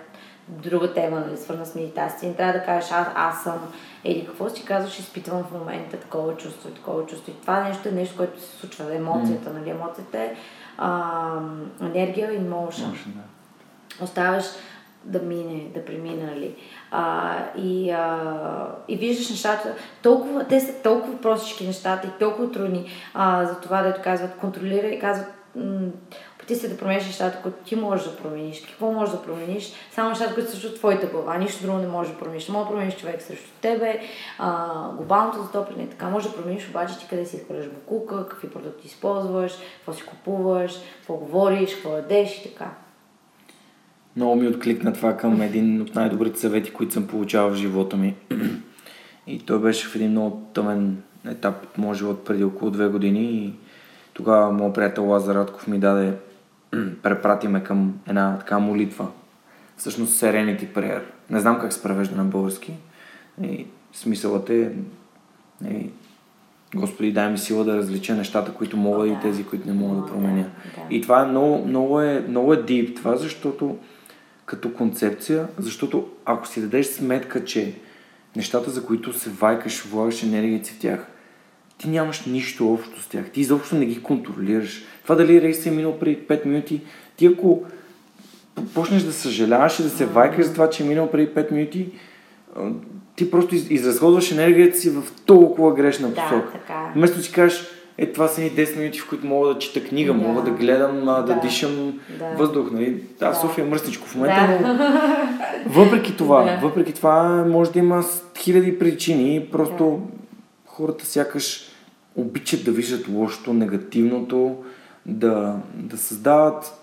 друга 0.48 0.94
тема, 0.94 1.20
нали? 1.20 1.38
свързана 1.38 1.66
с 1.66 1.76
медитация. 1.76 2.30
Не 2.30 2.36
трябва 2.36 2.54
да 2.54 2.66
кажеш 2.66 2.92
аз, 2.92 3.08
аз 3.16 3.44
съм 3.44 3.60
или 4.04 4.26
какво 4.26 4.50
си 4.50 4.66
казваш, 4.66 5.00
изпитвам 5.00 5.44
в 5.44 5.52
момента 5.52 5.98
такова 5.98 6.38
чувство 6.38 6.70
и 6.70 6.74
такова 6.74 7.06
чувство. 7.06 7.32
И 7.32 7.42
това 7.42 7.64
нещо 7.64 7.90
е 7.90 7.92
нещо, 7.92 8.18
което 8.18 8.42
се 8.42 8.58
случва. 8.58 8.96
Емоцията, 8.96 9.50
нали? 9.54 9.70
Емоцията 9.70 10.20
е 10.20 10.36
а, 10.78 11.32
енергия 11.82 12.34
и 12.34 12.40
motion. 12.40 12.92
Да. 13.06 13.22
Оставяш 14.04 14.46
да 15.04 15.20
мине, 15.20 15.70
да 15.76 15.86
премине, 15.86 16.24
нали. 16.24 16.56
А, 16.92 17.36
и, 17.58 17.92
а, 17.92 18.20
и 18.88 18.98
виждаш 18.98 19.30
нещата, 19.30 19.74
толкова, 20.04 20.44
те 20.48 20.60
са 20.60 20.74
толкова 20.84 21.22
простички 21.22 21.68
нещата 21.68 22.08
и 22.08 22.20
толкова 22.20 22.52
трудни 22.52 22.90
а, 23.14 23.46
за 23.46 23.60
това, 23.60 23.84
дето 23.84 24.02
казват, 24.04 24.38
контролирай, 24.38 25.00
казват, 25.00 25.28
ти 26.48 26.56
се 26.56 26.70
да 26.70 26.78
промениш 26.78 27.06
нещата, 27.06 27.42
които 27.42 27.58
ти 27.66 27.76
можеш 27.76 28.08
да 28.08 28.16
промениш. 28.16 28.66
Какво 28.66 28.92
можеш 28.92 29.16
да 29.16 29.22
промениш? 29.22 29.74
Само 29.92 30.10
нещата, 30.10 30.34
които 30.34 30.52
са 30.52 30.70
в 30.70 30.76
твоята 30.76 31.08
глава. 31.08 31.38
Нищо 31.38 31.64
друго 31.64 31.78
не 31.78 31.88
можеш 31.88 32.14
да 32.14 32.20
промениш. 32.20 32.48
Не 32.48 32.54
можеш 32.54 32.68
да 32.68 32.74
промениш 32.74 32.98
човек 32.98 33.22
срещу 33.22 33.50
тебе, 33.62 34.00
а, 34.40 34.70
глобалното 34.90 35.44
затопляне 35.44 35.84
и 35.84 35.90
така. 35.90 36.10
Може 36.10 36.30
да 36.30 36.36
промениш 36.36 36.70
обаче 36.70 37.00
ти 37.00 37.08
къде 37.10 37.26
си 37.26 37.36
изхвърляш 37.36 37.68
букука, 37.70 38.30
какви 38.30 38.50
продукти 38.50 38.88
използваш, 38.88 39.58
какво 39.78 39.94
си 39.94 40.04
купуваш, 40.04 40.80
какво 40.98 41.14
говориш, 41.14 41.76
какво 41.76 41.90
ядеш 41.90 42.38
и 42.38 42.44
така. 42.44 42.72
Много 44.18 44.36
ми 44.36 44.48
откликна 44.48 44.94
това 44.94 45.18
към 45.18 45.42
един 45.42 45.82
от 45.82 45.96
най-добрите 45.96 46.40
съвети, 46.40 46.74
които 46.74 46.94
съм 46.94 47.08
получавал 47.08 47.52
в 47.52 47.56
живота 47.56 47.98
ми. 47.98 48.16
И 49.28 49.40
той 49.40 49.60
беше 49.60 49.88
в 49.88 49.96
един 49.96 50.12
много 50.12 50.42
тъмен 50.54 50.98
етап 51.28 51.64
от 51.64 51.78
моят 51.78 51.98
живот 51.98 52.26
преди 52.26 52.44
около 52.44 52.72
две 52.72 52.88
години 52.88 53.22
и 53.22 53.54
тогава 54.14 54.52
моят 54.52 54.76
приятел 54.76 55.06
Лазар 55.06 55.36
Радков 55.36 55.68
ми 55.68 55.80
даде 55.80 56.14
препрати 57.04 57.48
ме 57.48 57.64
към 57.64 58.00
една 58.08 58.38
така 58.40 58.60
молитва. 58.60 59.08
Всъщност 59.78 60.22
Serenity 60.22 60.68
Prayer. 60.74 61.02
Не 61.30 61.40
знам 61.40 61.60
как 61.60 61.74
се 61.74 61.84
превежда 61.84 62.16
на 62.16 62.24
български. 62.24 62.74
И 63.44 63.66
смисълът 63.94 64.50
е 64.50 64.72
и, 65.70 65.90
Господи, 66.76 67.12
дай 67.12 67.32
ми 67.32 67.38
сила 67.38 67.64
да 67.64 67.78
различа 67.78 68.16
нещата, 68.16 68.54
които 68.54 68.78
мога 68.78 69.04
да, 69.04 69.08
и 69.08 69.18
тези, 69.22 69.44
които 69.44 69.68
не 69.68 69.74
мога 69.74 70.02
да 70.02 70.08
променя. 70.08 70.44
Да, 70.44 70.82
да. 70.82 70.96
И 70.96 71.02
това 71.02 71.22
е 71.22 71.26
много, 71.26 71.66
много 71.66 72.02
е, 72.02 72.26
много 72.28 72.54
е 72.54 72.58
deep 72.58 72.96
това, 72.96 73.16
защото 73.16 73.78
като 74.48 74.74
концепция, 74.74 75.48
защото 75.58 76.08
ако 76.26 76.48
си 76.48 76.62
дадеш 76.62 76.86
сметка, 76.86 77.46
че 77.46 77.74
нещата, 78.36 78.72
за 78.72 78.86
които 78.86 79.14
се 79.14 79.30
вайкаш, 79.30 79.84
влагаш 79.84 80.24
енергията 80.24 80.70
в 80.70 80.80
тях, 80.80 81.08
ти 81.78 81.90
нямаш 81.90 82.26
нищо 82.26 82.74
общо 82.74 83.02
с 83.02 83.08
тях. 83.08 83.30
Ти 83.30 83.42
изобщо 83.42 83.76
не 83.76 83.86
ги 83.86 84.04
контролираш. 84.04 84.84
Това 85.04 85.16
дали 85.16 85.42
рейс 85.42 85.66
е 85.66 85.72
минал 85.72 86.00
преди 86.00 86.18
5 86.18 86.46
минути, 86.46 86.82
ти 87.16 87.26
ако 87.26 87.64
почнеш 88.74 89.04
да 89.04 89.14
съжаляваш 89.14 89.80
и 89.80 89.84
да 89.84 89.90
се 89.90 90.06
вайкаш 90.06 90.46
за 90.46 90.54
това, 90.54 90.70
че 90.70 90.84
е 90.84 90.88
минал 90.88 91.12
преди 91.12 91.32
5 91.32 91.52
минути, 91.52 91.90
ти 93.16 93.32
просто 93.32 93.56
изразходваш 93.56 94.32
енергията 94.32 94.78
си 94.78 94.90
в 94.90 95.04
толкова 95.26 95.74
грешна 95.74 96.14
посока. 96.14 96.36
Да, 96.36 96.52
така. 96.52 96.92
Вместо 96.96 97.22
си 97.22 97.32
кажеш, 97.32 97.68
е, 97.98 98.12
това 98.12 98.28
са 98.28 98.42
ни 98.42 98.52
10 98.52 98.78
минути, 98.78 99.00
в 99.00 99.10
които 99.10 99.28
мога 99.28 99.54
да 99.54 99.60
чета 99.60 99.84
книга, 99.84 100.14
да. 100.14 100.20
мога 100.20 100.42
да 100.42 100.52
гледам, 100.52 101.06
да, 101.06 101.22
да 101.22 101.40
дишам 101.40 102.00
да. 102.20 102.26
въздух. 102.26 102.72
Нали? 102.72 103.04
Да, 103.20 103.30
да, 103.30 103.36
София 103.36 103.66
е 103.66 103.70
мръсничко 103.70 104.08
в 104.08 104.16
момента, 104.16 104.64
да. 104.64 104.74
но 104.74 104.90
въпреки 105.84 106.18
това, 106.18 106.44
да. 106.44 106.60
въпреки 106.68 106.94
това, 106.94 107.46
може 107.48 107.72
да 107.72 107.80
има 107.80 108.04
хиляди 108.38 108.80
причини, 108.80 109.48
просто 109.52 109.84
да. 109.84 110.72
хората 110.72 111.06
сякаш 111.06 111.72
обичат 112.16 112.66
да 112.66 112.72
виждат 112.72 113.08
лошото, 113.10 113.54
негативното, 113.54 114.56
да, 115.06 115.56
да 115.74 115.98
създават... 115.98 116.82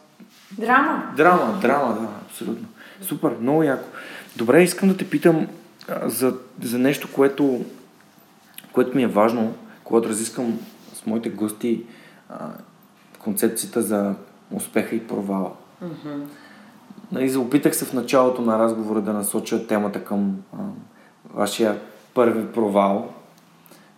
Драма. 0.58 1.02
Драма, 1.16 1.58
драма, 1.62 1.94
да, 2.00 2.08
абсолютно. 2.26 2.68
Супер, 3.00 3.30
много 3.40 3.62
яко. 3.62 3.88
Добре, 4.36 4.62
искам 4.62 4.88
да 4.88 4.96
те 4.96 5.10
питам 5.10 5.46
за, 6.04 6.34
за 6.62 6.78
нещо, 6.78 7.08
което, 7.12 7.64
което 8.72 8.96
ми 8.96 9.02
е 9.02 9.06
важно, 9.06 9.54
когато 9.84 10.08
разискам 10.08 10.58
с 11.05 11.07
моите 11.07 11.30
гости 11.30 11.82
а, 12.28 12.50
концепцията 13.18 13.82
за 13.82 14.14
успеха 14.50 14.96
и 14.96 15.07
провала. 15.07 15.52
Mm-hmm. 15.84 16.24
Нали, 17.12 17.36
опитах 17.36 17.76
се 17.76 17.84
в 17.84 17.92
началото 17.92 18.42
на 18.42 18.59
разговора 18.59 19.00
да 19.00 19.12
насоча 19.12 19.66
темата 19.66 20.05
към 20.05 20.42
а, 20.52 20.57
вашия 21.34 21.80
първи 22.14 22.52
провал, 22.52 23.14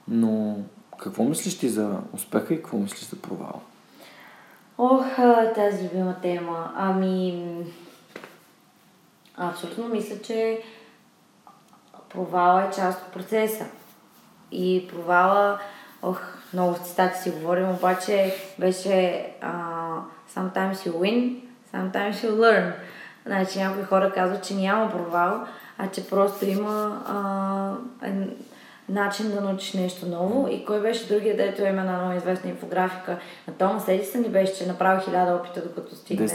но 0.08 0.56
какво 0.98 1.24
мислиш 1.24 1.58
ти 1.58 1.68
за 1.68 1.98
успеха 2.12 2.54
и 2.54 2.56
какво 2.56 2.78
мислиш 2.78 3.08
за 3.08 3.16
провала? 3.16 3.60
Ох, 4.78 5.04
тази 5.54 5.84
любима 5.84 6.16
тема. 6.22 6.72
Ами, 6.76 7.46
абсолютно 9.36 9.88
мисля, 9.88 10.22
че 10.22 10.62
провала 12.08 12.62
е 12.62 12.70
част 12.70 13.02
от 13.06 13.12
процеса. 13.12 13.66
И 14.52 14.88
провала, 14.88 15.58
ох, 16.02 16.35
много 16.52 16.74
в 16.74 16.78
цитати 16.78 17.22
си 17.22 17.30
говорим, 17.30 17.70
обаче 17.70 18.34
беше 18.58 19.26
uh, 19.42 19.98
sometimes 20.36 20.74
you 20.74 20.92
win, 20.92 21.40
sometimes 21.74 22.12
you 22.12 22.30
learn. 22.30 22.72
Значи 23.26 23.58
някои 23.58 23.84
хора 23.84 24.12
казват, 24.12 24.44
че 24.44 24.54
няма 24.54 24.90
провал, 24.90 25.46
а 25.78 25.88
че 25.88 26.08
просто 26.08 26.44
има 26.44 27.02
uh, 28.02 28.28
начин 28.88 29.30
да 29.30 29.40
научиш 29.40 29.72
нещо 29.72 30.06
ново. 30.06 30.48
И 30.50 30.64
кой 30.64 30.80
беше 30.80 31.08
другия, 31.08 31.36
дето 31.36 31.62
има 31.62 31.80
една 31.80 31.98
много 31.98 32.16
известна 32.16 32.50
инфографика 32.50 33.18
на 33.48 33.54
Томас 33.54 33.88
Едисън 33.88 34.24
и 34.24 34.28
беше, 34.28 34.54
че 34.54 34.64
е 34.64 34.66
направил 34.66 35.00
хиляда 35.04 35.34
опита 35.34 35.62
докато 35.62 35.96
стигне. 35.96 36.28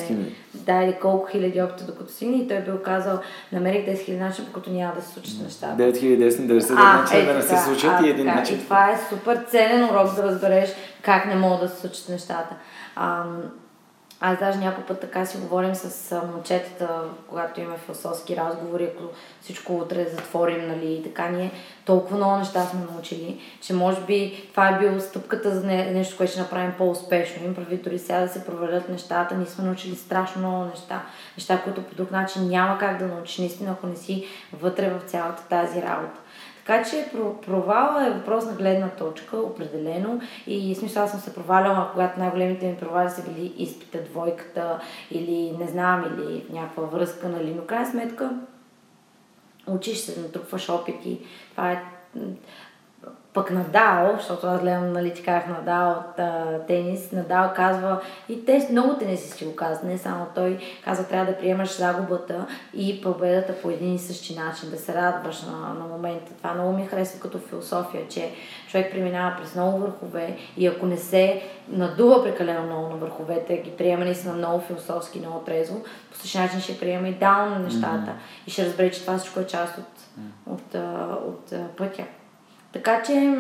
Да, 0.54 0.84
или 0.84 0.98
колко 1.02 1.28
хиляди 1.32 1.62
опита 1.62 1.86
докато 1.86 2.12
стигне. 2.12 2.38
И 2.38 2.48
той 2.48 2.60
бил 2.60 2.82
казал, 2.82 3.20
намерих 3.52 3.86
10 3.86 4.06
хиляди 4.06 4.24
начина, 4.24 4.48
по 4.48 4.54
които 4.54 4.70
няма 4.70 4.96
да 4.96 5.02
се 5.02 5.14
случат 5.14 5.44
нещата. 5.44 5.84
9999 5.84 6.70
начина 7.02 7.26
да 7.26 7.34
не 7.34 7.42
се 7.42 7.58
случат 7.58 8.06
и 8.06 8.10
един 8.10 8.26
начин. 8.26 8.58
И 8.58 8.64
това 8.64 8.92
е 8.92 9.00
супер 9.10 9.46
ценен 9.50 9.84
урок 9.84 10.16
да 10.16 10.24
разбереш 10.24 10.70
как 11.02 11.26
не 11.26 11.36
могат 11.36 11.60
да 11.60 11.70
се 11.70 11.82
случат 11.82 12.10
нещата. 12.10 12.56
Ам, 12.96 13.42
аз 14.24 14.40
даже 14.40 14.60
някой 14.60 14.84
път 14.84 15.00
така 15.00 15.26
си 15.26 15.38
говорим 15.38 15.76
с 15.76 16.22
момчетата, 16.34 17.02
когато 17.28 17.60
имаме 17.60 17.78
философски 17.78 18.38
разговори, 18.38 18.90
ако 18.96 19.04
всичко 19.42 19.78
утре 19.78 20.06
затворим, 20.06 20.68
нали, 20.68 20.94
и 20.94 21.04
така 21.04 21.30
ние 21.30 21.52
толкова 21.86 22.18
много 22.18 22.38
неща 22.38 22.64
сме 22.64 22.80
научили, 22.92 23.42
че 23.62 23.74
може 23.74 24.02
би 24.02 24.48
това 24.52 24.70
е 24.70 24.80
било 24.80 25.00
стъпката 25.00 25.56
за 25.56 25.68
не, 25.68 25.92
нещо, 25.92 26.18
което 26.18 26.32
ще 26.32 26.42
направим 26.42 26.74
по-успешно. 26.78 27.46
Им 27.46 27.56
прави 27.56 27.78
дори 27.78 28.00
сега 28.00 28.20
да 28.20 28.28
се 28.28 28.46
провалят 28.46 28.90
нещата, 28.90 29.36
ние 29.36 29.46
сме 29.46 29.64
научили 29.64 29.96
страшно 29.96 30.42
много 30.42 30.66
неща, 30.66 31.02
неща, 31.38 31.62
които 31.64 31.84
по 31.84 31.96
друг 31.96 32.12
начин 32.12 32.48
няма 32.48 32.78
как 32.78 32.98
да 32.98 33.08
научиш, 33.08 33.38
наистина, 33.38 33.72
ако 33.72 33.88
не 33.88 33.96
си 33.96 34.28
вътре 34.54 34.90
в 34.90 35.10
цялата 35.10 35.44
тази 35.44 35.82
работа. 35.82 36.20
Така 36.72 36.90
че 36.90 37.10
провала 37.46 38.08
е 38.08 38.12
въпрос 38.12 38.46
на 38.46 38.54
гледна 38.54 38.90
точка, 38.90 39.38
определено. 39.38 40.22
И 40.48 40.76
смисъл 40.76 41.04
аз 41.04 41.12
съм 41.12 41.20
се 41.20 41.34
проваляла, 41.34 41.90
когато 41.92 42.20
най-големите 42.20 42.68
ми 42.68 42.78
провали 42.78 43.10
са 43.10 43.24
били 43.24 43.54
изпита, 43.58 44.04
двойката 44.04 44.80
или 45.12 45.58
не 45.60 45.68
знам, 45.68 46.06
или 46.06 46.46
някаква 46.50 46.84
връзка, 46.84 47.30
нали. 47.30 47.54
Но 47.54 47.62
крайна 47.62 47.92
сметка 47.92 48.32
учиш 49.68 49.98
се, 49.98 50.20
натрупваш 50.20 50.70
опити. 50.70 51.20
Това 51.52 51.72
е 51.72 51.84
пък 53.34 53.52
Надал, 53.52 54.16
защото 54.18 54.48
аз 54.48 54.62
гледам, 54.62 54.94
нали 54.94 55.14
ти 55.14 55.24
казах 55.24 55.48
Надал 55.48 55.92
от 55.92 56.20
а, 56.20 56.60
тенис, 56.68 57.12
Надал 57.12 57.52
казва, 57.56 58.02
и 58.30 58.46
те 58.46 58.68
много 58.72 58.94
тенисисти 58.94 59.46
го 59.46 59.56
казват, 59.56 59.84
не 59.84 59.98
само 59.98 60.26
той, 60.36 60.60
казва, 60.86 61.08
трябва 61.08 61.32
да 61.32 61.38
приемаш 61.38 61.78
загубата 61.78 62.46
и 62.74 63.02
победата 63.02 63.62
по 63.62 63.70
един 63.70 63.96
и 63.96 64.00
същи 64.00 64.36
начин, 64.36 64.70
да 64.70 64.78
се 64.78 64.94
радваш 64.94 65.42
на, 65.42 65.74
на 65.74 65.86
момента. 65.86 66.32
Това 66.38 66.54
много 66.54 66.72
ми 66.72 66.86
харесва 66.86 67.20
като 67.20 67.40
философия, 67.40 68.08
че 68.10 68.32
човек 68.68 68.92
преминава 68.92 69.36
през 69.38 69.56
много 69.56 69.78
върхове 69.78 70.38
и 70.58 70.68
ако 70.68 70.86
не 70.86 70.98
се 70.98 71.42
надува 71.70 72.24
прекалено 72.24 72.66
много 72.66 72.90
на 72.90 72.96
върховете, 72.96 73.58
ги 73.58 73.72
приема 73.72 74.06
наистина 74.06 74.34
много 74.34 74.60
философски, 74.60 75.20
много 75.20 75.40
трезво, 75.40 75.76
по 76.12 76.18
същия 76.18 76.42
начин 76.42 76.60
ще 76.60 76.80
приема 76.80 77.08
и 77.08 77.14
даун 77.14 77.50
на 77.50 77.60
нещата 77.60 78.12
mm-hmm. 78.12 78.48
и 78.48 78.52
ще 78.52 78.66
разбере, 78.66 78.92
че 78.92 79.02
това 79.02 79.18
всичко 79.18 79.40
е 79.40 79.48
част 79.48 79.78
от, 79.78 80.00
mm-hmm. 80.00 80.54
от, 80.54 80.76
от, 81.28 81.52
от 81.52 81.76
пътя. 81.78 82.04
Така 82.74 83.04
че 83.04 83.40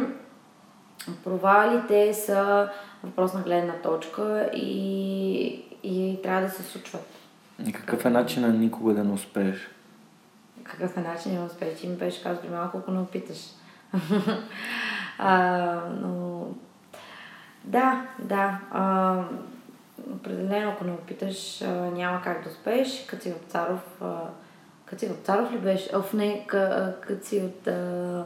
провалите 1.23 2.13
са 2.13 2.69
въпрос 3.03 3.33
на 3.33 3.41
гледна 3.41 3.73
точка 3.73 4.49
и, 4.53 5.45
и 5.83 6.19
трябва 6.23 6.41
да 6.41 6.49
се 6.49 6.63
случват. 6.63 7.07
И 7.67 7.73
какъв 7.73 8.05
е 8.05 8.09
начинът 8.09 8.55
никога 8.55 8.93
да 8.93 9.03
не 9.03 9.13
успееш? 9.13 9.69
Какъв 10.63 10.97
е 10.97 10.99
начинът 10.99 11.35
да 11.35 11.41
не 11.41 11.47
успееш? 11.47 11.79
Ти 11.79 11.87
ми 11.87 11.95
беше 11.95 12.23
казал 12.23 12.43
малко, 12.51 12.77
ако 12.77 12.91
не 12.91 12.99
опиташ. 12.99 13.37
а, 15.17 15.75
но... 16.01 16.47
Да, 17.63 18.05
да. 18.19 18.59
А, 18.71 19.15
определено, 20.13 20.71
ако 20.71 20.83
не 20.83 20.91
опиташ, 20.91 21.61
няма 21.93 22.21
как 22.21 22.43
да 22.43 22.49
успееш. 22.49 23.05
Като 23.07 23.23
си 23.23 23.29
от 23.29 23.51
Царов... 23.51 24.01
Като 24.85 24.99
си 24.99 25.05
от 25.05 25.25
Царов 25.25 25.51
ли 25.51 25.57
беше? 25.57 25.95
Оф, 25.95 26.13
не, 26.13 26.45
като 26.47 27.25
си 27.27 27.37
от... 27.37 27.67
А, 27.67 28.25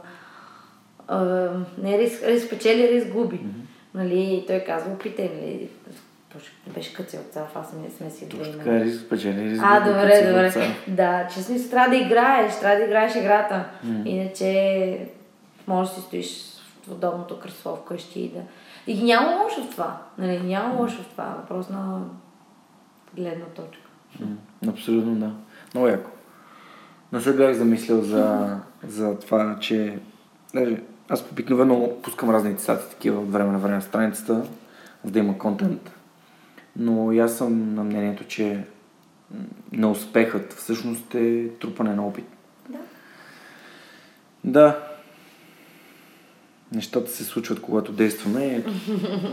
а, 1.08 1.48
не 1.78 1.98
риск, 1.98 2.22
риск 2.22 2.50
печели, 2.50 2.88
риск 2.88 3.12
губи. 3.12 3.36
Mm-hmm. 3.36 3.94
Нали, 3.94 4.44
той 4.46 4.60
казва, 4.60 4.92
опитай, 4.92 5.30
нали, 5.42 5.68
беше 6.74 7.02
от 7.02 7.08
цял, 7.08 7.46
аз 7.54 7.72
не 7.72 7.90
сме 7.90 8.10
си 8.10 8.28
Точно 8.28 8.58
така, 8.58 8.80
риск 8.80 9.10
печели, 9.10 9.50
риск 9.50 9.62
А, 9.66 9.80
добре, 9.80 10.26
добре. 10.26 10.76
Да, 10.88 11.28
че 11.34 11.42
смисъл 11.42 11.70
трябва 11.70 11.88
да 11.88 11.96
играеш, 11.96 12.60
трябва 12.60 12.76
да 12.76 12.84
играеш 12.84 13.14
играта. 13.16 13.64
Mm-hmm. 13.86 14.08
Иначе 14.08 15.08
може 15.66 15.90
да 15.90 15.96
си 15.96 16.00
стоиш 16.00 16.56
в 16.86 16.92
удобното 16.92 17.38
кресло 17.38 17.76
вкъщи 17.76 18.20
и 18.20 18.28
да... 18.28 18.40
И 18.86 19.04
няма 19.04 19.42
лошо 19.42 19.62
в 19.62 19.70
това. 19.70 20.02
Нали, 20.18 20.40
няма 20.40 20.74
лошо 20.74 21.02
в 21.02 21.06
това. 21.06 21.24
Въпрос 21.24 21.68
на 21.68 22.00
гледна 23.16 23.44
точка. 23.44 23.88
Mm, 24.22 24.68
абсолютно 24.68 25.14
да. 25.14 25.30
Много 25.74 25.88
яко. 25.88 26.10
Не 27.12 27.20
се 27.20 27.36
бях 27.36 27.56
замислил 27.56 28.02
за, 28.02 28.56
за 28.86 29.18
това, 29.18 29.56
че... 29.60 29.98
Даже, 30.54 30.82
аз 31.08 31.24
обикновено 31.30 31.90
пускам 32.02 32.30
разни 32.30 32.56
цитати 32.56 32.90
такива 32.90 33.20
от 33.20 33.32
време 33.32 33.52
на 33.52 33.58
време 33.58 33.74
на 33.74 33.82
страницата, 33.82 34.46
за 35.04 35.10
да 35.10 35.18
има 35.18 35.38
контент. 35.38 35.90
Но 36.76 37.12
и 37.12 37.18
аз 37.18 37.36
съм 37.36 37.74
на 37.74 37.84
мнението, 37.84 38.24
че 38.24 38.64
на 39.72 39.90
успехът 39.90 40.52
всъщност 40.52 41.14
е 41.14 41.48
трупане 41.60 41.94
на 41.94 42.06
опит. 42.06 42.26
Да. 42.68 42.78
Да. 44.44 44.95
Нещата 46.76 47.10
се 47.10 47.24
случват, 47.24 47.62
когато 47.62 47.92
действаме. 47.92 48.64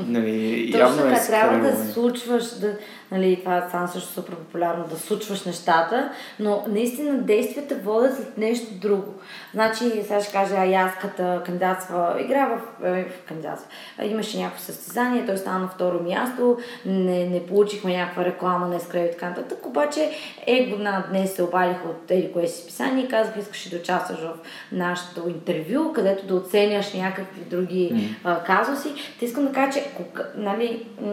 Нали, 0.08 0.70
Точно 0.72 0.80
явно 0.80 0.98
така, 0.98 1.16
е 1.16 1.28
трябва 1.28 1.60
да 1.60 1.94
случваш, 1.94 2.44
да, 2.60 2.78
нали, 3.12 3.40
това 3.40 3.66
стана 3.70 3.88
също 3.88 4.10
супер 4.10 4.36
популярно, 4.36 4.88
да 4.88 5.00
случваш 5.00 5.44
нещата, 5.46 6.12
но 6.40 6.64
наистина 6.68 7.18
действията 7.18 7.76
водят 7.76 8.16
след 8.16 8.38
нещо 8.38 8.74
друго. 8.74 9.14
Значи, 9.54 9.84
сега 10.04 10.22
ще 10.22 10.32
кажа, 10.32 10.56
а 10.58 10.66
и 10.66 10.74
аз 10.74 10.92
като 11.02 11.42
кандидатства, 11.46 12.18
игра 12.20 12.46
в, 12.46 12.86
е, 12.88 13.04
в 13.04 13.28
кандидатства, 13.28 13.70
имаше 14.04 14.40
някакво 14.40 14.64
състезание, 14.64 15.26
той 15.26 15.38
стана 15.38 15.60
на 15.60 15.68
второ 15.68 16.04
място, 16.04 16.58
не, 16.86 17.26
не 17.26 17.46
получихме 17.46 17.98
някаква 17.98 18.26
реклама, 18.26 18.68
не 18.68 18.80
скръв 18.80 19.06
и 19.06 19.12
така 19.12 19.30
нататък, 19.30 19.66
обаче 19.66 20.10
его 20.48 20.78
на 20.78 21.06
днес 21.10 21.36
се 21.36 21.44
обадиха 21.44 21.88
от 21.90 22.12
еди 22.12 22.32
кое 22.32 22.48
си 22.48 22.62
списание 22.62 23.04
и 23.04 23.08
казаха, 23.08 23.40
искаш 23.40 23.70
да 23.70 23.78
участваш 23.78 24.20
в 24.20 24.34
нашето 24.72 25.30
интервю, 25.30 25.94
където 25.94 26.26
да 26.28 26.36
оценяш 26.36 26.94
някакви 27.34 27.58
други 27.58 28.16
а, 28.24 28.44
казуси. 28.44 28.90
Те 29.20 29.26
искам 29.26 29.46
да 29.46 29.52
кажа, 29.52 29.72
че 29.72 29.92
кога, 29.96 30.24
нали, 30.36 30.88
м, 31.02 31.10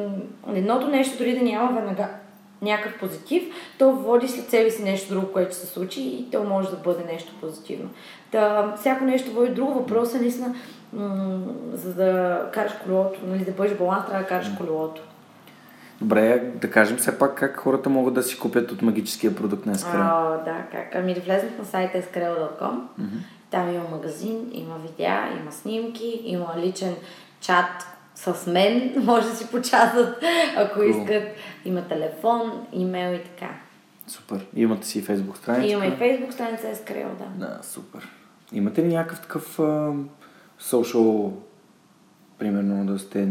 едното 0.54 0.88
нещо 0.88 1.18
дори 1.18 1.38
да 1.38 1.44
няма 1.44 1.72
веднага 1.72 2.08
някакъв 2.62 2.98
позитив, 3.00 3.42
то 3.78 3.92
води 3.92 4.28
след 4.28 4.50
себе 4.50 4.70
си 4.70 4.82
нещо 4.82 5.14
друго, 5.14 5.32
което 5.32 5.54
се 5.54 5.66
случи 5.66 6.00
и 6.02 6.28
то 6.32 6.44
може 6.44 6.70
да 6.70 6.76
бъде 6.76 7.04
нещо 7.04 7.32
позитивно. 7.40 7.90
Та, 8.32 8.72
всяко 8.76 9.04
нещо 9.04 9.32
води 9.32 9.50
друго. 9.54 9.74
Въпрос 9.74 10.14
е 10.14 10.20
наистина, 10.20 10.54
м- 10.92 11.40
за 11.72 11.94
да 11.94 12.40
караш 12.52 12.72
колелото, 12.84 13.20
нали, 13.26 13.44
да 13.44 13.52
бъдеш 13.52 13.78
баланс, 13.78 14.06
трябва 14.06 14.22
да 14.22 14.28
караш 14.28 14.50
колелото. 14.58 15.02
Добре, 16.00 16.52
да 16.54 16.70
кажем 16.70 16.96
все 16.96 17.18
пак 17.18 17.34
как 17.34 17.56
хората 17.56 17.90
могат 17.90 18.14
да 18.14 18.22
си 18.22 18.38
купят 18.38 18.72
от 18.72 18.82
магическия 18.82 19.36
продукт 19.36 19.66
на 19.66 19.72
Ескрел. 19.72 20.00
А, 20.00 20.42
да, 20.44 20.56
как? 20.72 20.94
Ами 20.94 21.14
да 21.14 21.20
влезнат 21.20 21.58
на 21.58 21.64
сайта 21.64 22.02
eskrel.com. 22.02 22.80
Там 23.50 23.74
има 23.74 23.88
магазин, 23.88 24.50
има 24.52 24.78
видеа, 24.78 25.28
има 25.40 25.52
снимки, 25.52 26.20
има 26.24 26.54
личен 26.58 26.94
чат 27.40 27.86
с 28.14 28.46
мен. 28.46 28.92
Може 29.04 29.28
да 29.28 29.36
си 29.36 29.46
початат, 29.50 30.24
ако 30.56 30.82
искат. 30.82 31.22
Има 31.64 31.82
телефон, 31.82 32.66
имейл 32.72 33.14
и 33.14 33.22
така. 33.22 33.50
Супер. 34.06 34.46
Имате 34.56 34.86
си 34.86 35.02
фейсбук 35.02 35.36
страница. 35.36 35.66
И 35.66 35.70
има 35.70 35.86
и 35.86 35.96
фейсбук 35.96 36.32
страница 36.32 36.66
Eskrel, 36.66 37.08
да. 37.18 37.46
Да, 37.46 37.58
супер. 37.62 38.08
Имате 38.52 38.82
ли 38.82 38.88
някакъв 38.88 39.20
такъв 39.20 39.58
а, 39.58 39.92
social, 40.60 41.32
примерно 42.38 42.86
да 42.86 42.98
сте 42.98 43.28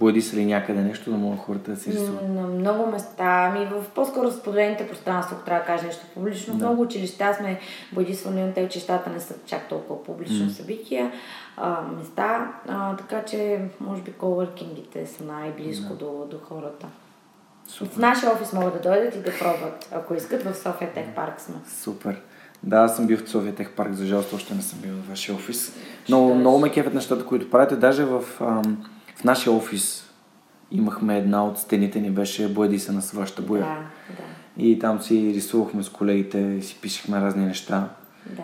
боядисали 0.00 0.44
някъде 0.46 0.80
нещо, 0.80 1.10
да 1.10 1.16
могат 1.16 1.40
хората 1.40 1.70
да 1.70 1.76
си 1.76 1.92
рисуват? 1.92 2.28
На 2.28 2.42
много 2.42 2.86
места, 2.86 3.50
ами 3.52 3.66
в 3.66 3.84
по-скоро 3.94 4.30
споделените 4.32 4.88
пространства, 4.88 5.36
ако 5.36 5.44
трябва 5.44 5.60
да 5.60 5.66
кажа 5.66 5.86
нещо 5.86 6.06
публично. 6.14 6.54
В 6.54 6.56
Да. 6.56 6.64
много 6.66 6.82
училища 6.82 7.34
сме 7.34 7.60
бодисвали, 7.92 8.40
но 8.40 8.52
те 8.52 8.64
училищата 8.64 9.10
не 9.10 9.20
са 9.20 9.34
чак 9.46 9.68
толкова 9.68 10.04
публично 10.04 10.50
събития, 10.50 11.12
а, 11.56 11.82
места, 11.98 12.52
а, 12.68 12.96
така 12.96 13.24
че 13.24 13.60
може 13.80 14.02
би 14.02 14.12
колоркингите 14.12 15.06
са 15.06 15.24
най-близко 15.24 15.94
до, 15.94 16.26
до 16.30 16.38
хората. 16.38 16.86
В 17.80 17.96
нашия 17.98 18.32
офис 18.32 18.52
могат 18.52 18.72
да 18.74 18.80
дойдат 18.80 19.14
и 19.14 19.18
да 19.18 19.38
пробват, 19.38 19.88
ако 19.92 20.14
искат. 20.14 20.42
В 20.42 20.54
София 20.54 20.92
Тех 20.92 21.14
парк 21.14 21.40
сме. 21.40 21.54
Супер. 21.82 22.20
Да, 22.62 22.76
аз 22.76 22.96
съм 22.96 23.06
бил 23.06 23.18
в 23.18 23.30
София 23.30 23.54
Тех 23.54 23.70
парк, 23.72 23.92
за 23.92 24.06
жалост 24.06 24.32
още 24.32 24.54
не 24.54 24.62
съм 24.62 24.78
бил 24.78 24.92
в 24.94 25.08
вашия 25.08 25.34
офис. 25.34 25.72
Много, 26.08 26.28
Ще 26.28 26.38
много 26.38 26.58
ме 26.58 26.70
кефят 26.70 26.94
нещата, 26.94 27.26
които 27.26 27.50
правите. 27.50 27.76
Даже 27.76 28.04
в, 28.04 28.24
ам, 28.40 28.86
в 29.20 29.24
нашия 29.24 29.52
офис 29.52 30.10
имахме 30.70 31.18
една 31.18 31.44
от 31.44 31.58
стените 31.58 32.00
ни 32.00 32.10
беше 32.10 32.48
боядисана 32.48 33.02
с 33.02 33.12
вашата 33.12 33.42
боя. 33.42 33.60
Да, 33.60 33.66
да, 34.16 34.64
И 34.64 34.78
там 34.78 35.00
си 35.00 35.32
рисувахме 35.34 35.82
с 35.82 35.88
колегите 35.88 36.62
си 36.62 36.78
пишехме 36.82 37.20
разни 37.20 37.44
неща. 37.44 37.88
да. 38.26 38.42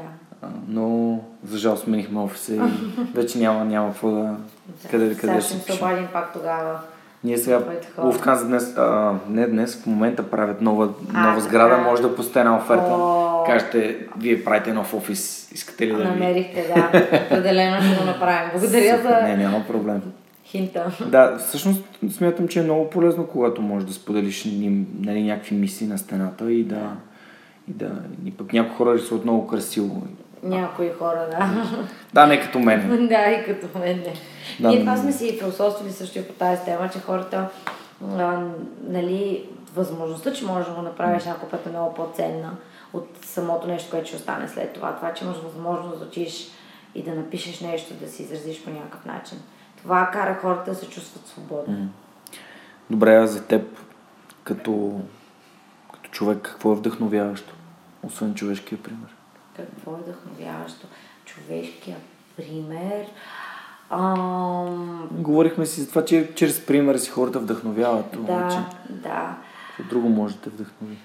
Но 0.69 1.19
за 1.45 1.59
жалост 1.59 1.85
сменихме 1.85 2.21
офиса 2.21 2.55
и 2.55 2.61
вече 3.15 3.39
няма, 3.39 3.65
няма 3.65 3.89
какво 3.89 4.11
да... 4.11 4.35
Къде, 4.91 5.07
Сега 5.09 5.21
къде 5.21 5.35
им 5.35 5.41
се 5.41 5.65
пишем. 5.65 5.87
обадим 5.87 6.07
пак 6.13 6.33
тогава. 6.33 6.79
Ние 7.25 7.39
сега. 7.39 7.61
Луфтханза 7.99 8.47
днес, 8.47 8.77
а, 8.77 9.15
не 9.29 9.47
днес, 9.47 9.83
в 9.83 9.87
момента 9.87 10.31
правят 10.31 10.61
нова, 10.61 10.89
А, 11.15 11.27
нова 11.27 11.41
сграда, 11.41 11.71
така. 11.77 11.83
може 11.83 12.03
да 12.03 12.17
пусте 12.17 12.39
една 12.39 12.57
оферта. 12.57 12.87
О. 12.89 13.45
Кажете, 13.47 14.07
вие 14.19 14.45
правите 14.45 14.73
нов 14.73 14.95
офис, 14.95 15.53
искате 15.53 15.87
ли 15.87 15.93
да. 15.93 16.05
Намерихте, 16.05 16.73
да. 16.75 16.89
Определено 17.27 17.83
ще 17.83 18.01
го 18.01 18.05
направим. 18.05 18.51
Благодаря 18.53 19.03
за 19.03 19.09
Не, 19.23 19.37
няма 19.37 19.65
проблем. 19.67 20.03
Хинта. 20.57 20.97
Да, 21.07 21.39
всъщност 21.39 21.85
смятам, 22.11 22.49
че 22.49 22.61
е 22.61 22.63
много 22.63 22.91
полезно, 22.91 23.27
когато 23.27 23.63
можеш 23.63 23.89
да 23.89 23.95
споделиш 23.95 24.45
нали, 25.01 25.23
някакви 25.23 25.57
мисли 25.57 25.87
на 25.87 25.99
стената 25.99 26.53
и 26.53 26.65
да... 26.65 26.93
И 27.69 27.73
да 27.73 27.91
и 28.25 28.31
пък 28.31 28.53
някои 28.53 28.77
хора 28.77 28.95
рисуват 28.95 29.25
много 29.25 29.47
красиво. 29.47 30.07
Някои 30.43 30.91
хора, 30.99 31.27
да. 31.31 31.65
Да, 32.15 32.27
не 32.27 32.41
като 32.41 32.59
мен. 32.59 33.07
да, 33.09 33.31
и 33.31 33.45
като 33.45 33.79
мен 33.79 33.97
не. 33.97 34.15
Да, 34.61 34.69
Ние 34.69 34.81
това 34.81 34.97
сме 34.97 35.13
си 35.13 35.39
философствали 35.39 35.93
също 35.93 36.19
и 36.19 36.23
по 36.23 36.33
тази 36.33 36.65
тема, 36.65 36.89
че 36.93 36.99
хората, 36.99 37.49
а, 38.19 38.43
нали, 38.89 39.45
възможността, 39.75 40.33
че 40.33 40.45
можеш 40.45 40.69
да 40.69 40.75
го 40.75 40.83
направиш 40.83 41.25
няколко 41.25 41.51
пъти 41.51 41.69
е 41.69 41.73
много 41.73 41.95
по-ценна 41.95 42.51
от 42.93 43.09
самото 43.23 43.67
нещо, 43.67 43.91
което 43.91 44.07
ще 44.07 44.17
остане 44.17 44.49
след 44.49 44.73
това. 44.73 44.97
Това, 44.97 45.15
че 45.15 45.25
имаш 45.25 45.37
възможност 45.37 45.99
да 45.99 46.05
отидеш 46.05 46.49
и 46.95 47.03
да 47.03 47.15
напишеш 47.15 47.61
нещо, 47.61 47.95
да 47.95 48.09
се 48.09 48.23
изразиш 48.23 48.65
по 48.65 48.71
някакъв 48.71 49.05
начин. 49.05 49.39
Това 49.87 50.11
кара 50.13 50.35
хората 50.35 50.71
да 50.71 50.77
се 50.77 50.89
чувстват 50.91 51.27
свободни. 51.27 51.89
Добре, 52.91 53.17
а 53.17 53.27
за 53.27 53.45
теб, 53.47 53.79
като, 54.45 55.01
като 55.93 56.11
човек, 56.11 56.39
какво 56.43 56.73
е 56.73 56.77
вдъхновяващо? 56.77 57.55
Освен 58.03 58.35
човешкия 58.35 58.83
пример. 58.83 59.15
Какво 59.57 59.93
е 59.93 59.95
вдъхновяващо? 59.97 60.87
Човешкия 61.25 61.97
пример. 62.37 63.07
Ам, 63.91 65.09
Говорихме 65.13 65.67
си 65.67 65.81
за 65.81 65.89
това, 65.89 66.05
че 66.05 66.35
чрез 66.35 66.67
пример 66.67 66.97
си 66.97 67.11
хората 67.11 67.39
вдъхновяват. 67.39 68.17
обаче 68.17 68.57
да, 68.57 69.09
да. 69.09 69.37
Какво 69.77 69.89
друго 69.91 70.09
може 70.09 70.37
да 70.37 70.51
вдъхнови? 70.51 70.97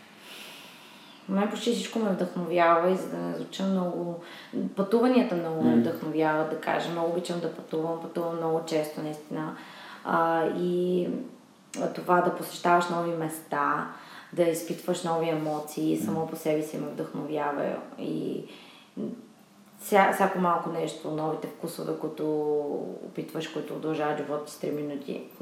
Мен 1.31 1.49
почти 1.49 1.71
всичко 1.71 1.99
ме 1.99 2.09
вдъхновява 2.09 2.91
и 2.91 2.95
за 2.95 3.09
да 3.09 3.17
не 3.17 3.35
звуча 3.35 3.63
много... 3.63 4.23
Пътуванията 4.75 5.35
много 5.35 5.63
ме 5.63 5.75
вдъхновяват, 5.75 6.49
да 6.49 6.61
кажа. 6.61 6.89
Много 6.89 7.11
обичам 7.11 7.39
да 7.39 7.55
пътувам, 7.55 8.01
пътувам 8.01 8.37
много 8.37 8.61
често, 8.65 9.01
наистина. 9.01 9.55
А, 10.05 10.45
и 10.47 11.07
това 11.95 12.21
да 12.21 12.35
посещаваш 12.35 12.89
нови 12.89 13.11
места, 13.11 13.87
да 14.33 14.43
изпитваш 14.43 15.03
нови 15.03 15.29
емоции, 15.29 15.97
само 15.97 16.27
по 16.27 16.35
себе 16.35 16.61
си 16.61 16.77
ме 16.77 16.87
вдъхновява. 16.87 17.75
И 17.99 18.43
ся, 19.79 20.11
всяко 20.13 20.39
малко 20.39 20.69
нещо, 20.69 21.11
новите 21.11 21.47
вкусове, 21.47 21.93
които 21.99 22.25
опитваш, 23.05 23.47
които 23.47 23.73
удължават 23.73 24.17
живота 24.17 24.51
с 24.51 24.61
3 24.61 24.71
минути. 24.71 25.23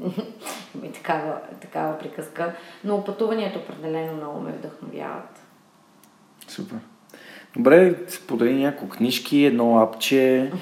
Има 0.74 0.86
и 0.86 0.92
такава, 0.92 1.40
такава 1.60 1.98
приказка. 1.98 2.54
Но 2.84 3.04
пътуванията 3.04 3.58
определено 3.58 4.16
много 4.16 4.40
ме 4.40 4.52
вдъхновяват. 4.52 5.39
Супер. 6.50 6.78
Добре, 7.56 7.94
сподели 8.08 8.54
няколко 8.54 8.96
книжки, 8.96 9.44
едно 9.44 9.78
апче, 9.78 10.52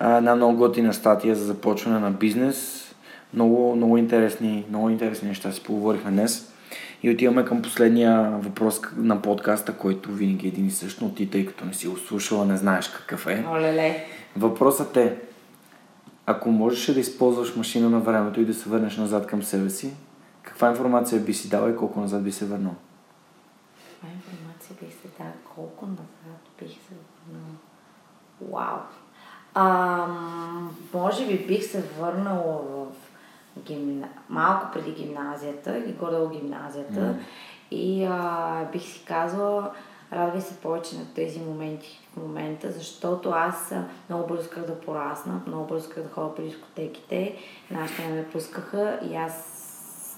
една 0.00 0.36
много 0.36 0.56
готина 0.56 0.92
статия 0.92 1.34
за 1.34 1.44
започване 1.44 1.98
на 1.98 2.10
бизнес. 2.10 2.84
Много, 3.34 3.76
много 3.76 3.96
интересни, 3.96 4.64
много 4.68 4.90
интересни 4.90 5.28
неща 5.28 5.52
си 5.52 5.62
поговорихме 5.62 6.10
днес. 6.10 6.52
И 7.02 7.10
отиваме 7.10 7.44
към 7.44 7.62
последния 7.62 8.30
въпрос 8.30 8.80
на 8.96 9.22
подкаста, 9.22 9.72
който 9.72 10.12
винаги 10.12 10.46
е 10.46 10.48
един 10.48 10.66
и 10.66 10.70
същ, 10.70 11.00
но 11.00 11.14
ти, 11.14 11.30
тъй 11.30 11.46
като 11.46 11.64
не 11.64 11.74
си 11.74 11.88
го 11.88 11.96
слушала, 11.96 12.46
не 12.46 12.56
знаеш 12.56 12.88
какъв 12.88 13.26
е. 13.26 13.44
Олеле. 13.50 14.04
Въпросът 14.36 14.96
е, 14.96 15.16
ако 16.26 16.50
можеш 16.50 16.94
да 16.94 17.00
използваш 17.00 17.56
машина 17.56 17.90
на 17.90 18.00
времето 18.00 18.40
и 18.40 18.44
да 18.44 18.54
се 18.54 18.68
върнеш 18.68 18.96
назад 18.96 19.26
към 19.26 19.42
себе 19.42 19.70
си, 19.70 19.92
каква 20.42 20.70
информация 20.70 21.20
би 21.20 21.34
си 21.34 21.48
дала 21.48 21.70
и 21.70 21.76
колко 21.76 22.00
назад 22.00 22.22
би 22.22 22.32
се 22.32 22.44
върнал? 22.44 22.74
Каква 24.00 24.08
информация 24.14 24.76
бих 24.80 25.02
се 25.02 25.07
дала? 25.18 25.32
Колко 25.54 25.86
назад 25.86 26.40
бих 26.60 26.70
се 26.70 26.94
върнала? 27.26 27.54
Вау! 28.40 28.78
Ам, 29.54 30.76
може 30.94 31.26
би 31.26 31.46
бих 31.46 31.64
се 31.64 31.82
върнала 31.82 32.62
в 32.62 32.86
гимна... 33.62 34.08
малко 34.28 34.66
преди 34.72 34.92
гимназията 34.92 35.78
или 35.78 35.92
горе 35.92 36.36
гимназията 36.36 37.00
Мгм. 37.00 37.18
и 37.70 38.04
а, 38.04 38.68
бих 38.72 38.82
си 38.82 39.04
казала 39.04 39.70
радвай 40.12 40.40
се 40.40 40.60
повече 40.60 40.96
на 40.96 41.14
тези 41.14 41.40
моменти 41.40 42.00
в 42.12 42.16
момента, 42.16 42.72
защото 42.72 43.30
аз 43.30 43.72
а, 43.72 43.84
много 44.08 44.26
бързо 44.26 44.42
исках 44.42 44.66
да 44.66 44.80
порасна, 44.80 45.40
много 45.46 45.66
бързо 45.66 45.88
исках 45.88 46.02
да 46.02 46.10
ходя 46.10 46.34
по 46.34 46.42
дискотеките, 46.42 47.36
нашите 47.70 48.08
не 48.08 48.14
ме 48.14 48.28
пускаха 48.28 49.00
и 49.10 49.16
аз 49.16 49.54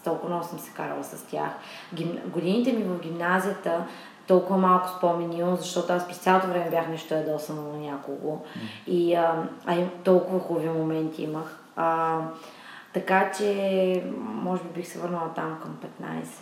толкова 0.04 0.28
много 0.28 0.44
съм 0.44 0.58
се 0.58 0.72
карала 0.72 1.04
с 1.04 1.24
тях. 1.30 1.50
Гим... 1.94 2.18
Годините 2.26 2.72
ми 2.72 2.84
в 2.84 3.00
гимназията, 3.00 3.86
толкова 4.30 4.58
малко 4.58 4.88
спомени 4.88 5.38
имам, 5.38 5.56
защото 5.56 5.92
аз 5.92 6.06
през 6.06 6.18
цялото 6.18 6.46
време 6.46 6.70
бях 6.70 6.88
нещо 6.88 7.14
ядосана 7.14 7.62
на 7.62 7.78
някого. 7.78 8.44
И 8.86 9.14
а, 9.14 9.48
а 9.66 9.86
толкова 10.04 10.40
хубави 10.40 10.68
моменти 10.68 11.22
имах. 11.22 11.58
А, 11.76 12.18
така 12.94 13.32
че, 13.38 14.04
може 14.18 14.62
би 14.62 14.68
бих 14.68 14.86
се 14.86 14.98
върнала 14.98 15.34
там 15.34 15.58
към 15.62 15.78
15-16. 16.12 16.34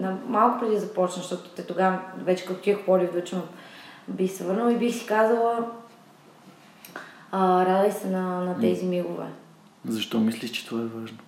На, 0.00 0.18
малко 0.26 0.60
преди 0.60 0.74
да 0.74 0.80
започна, 0.80 1.22
защото 1.22 1.50
те 1.50 1.66
тогава, 1.66 2.00
вече 2.16 2.46
като 2.46 2.60
тих 2.60 2.84
полив, 2.84 3.12
вече 3.12 3.36
бих 4.08 4.32
се 4.32 4.44
върнала 4.44 4.72
и 4.72 4.78
бих 4.78 4.94
си 4.94 5.06
казала, 5.06 5.70
а, 7.32 7.66
радай 7.66 7.92
се 7.92 8.10
на, 8.10 8.40
на 8.40 8.60
тези 8.60 8.86
мигове. 8.86 9.26
Защо 9.84 10.20
мислиш, 10.20 10.50
че 10.50 10.66
това 10.66 10.80
е 10.80 10.84
важно? 10.84 11.18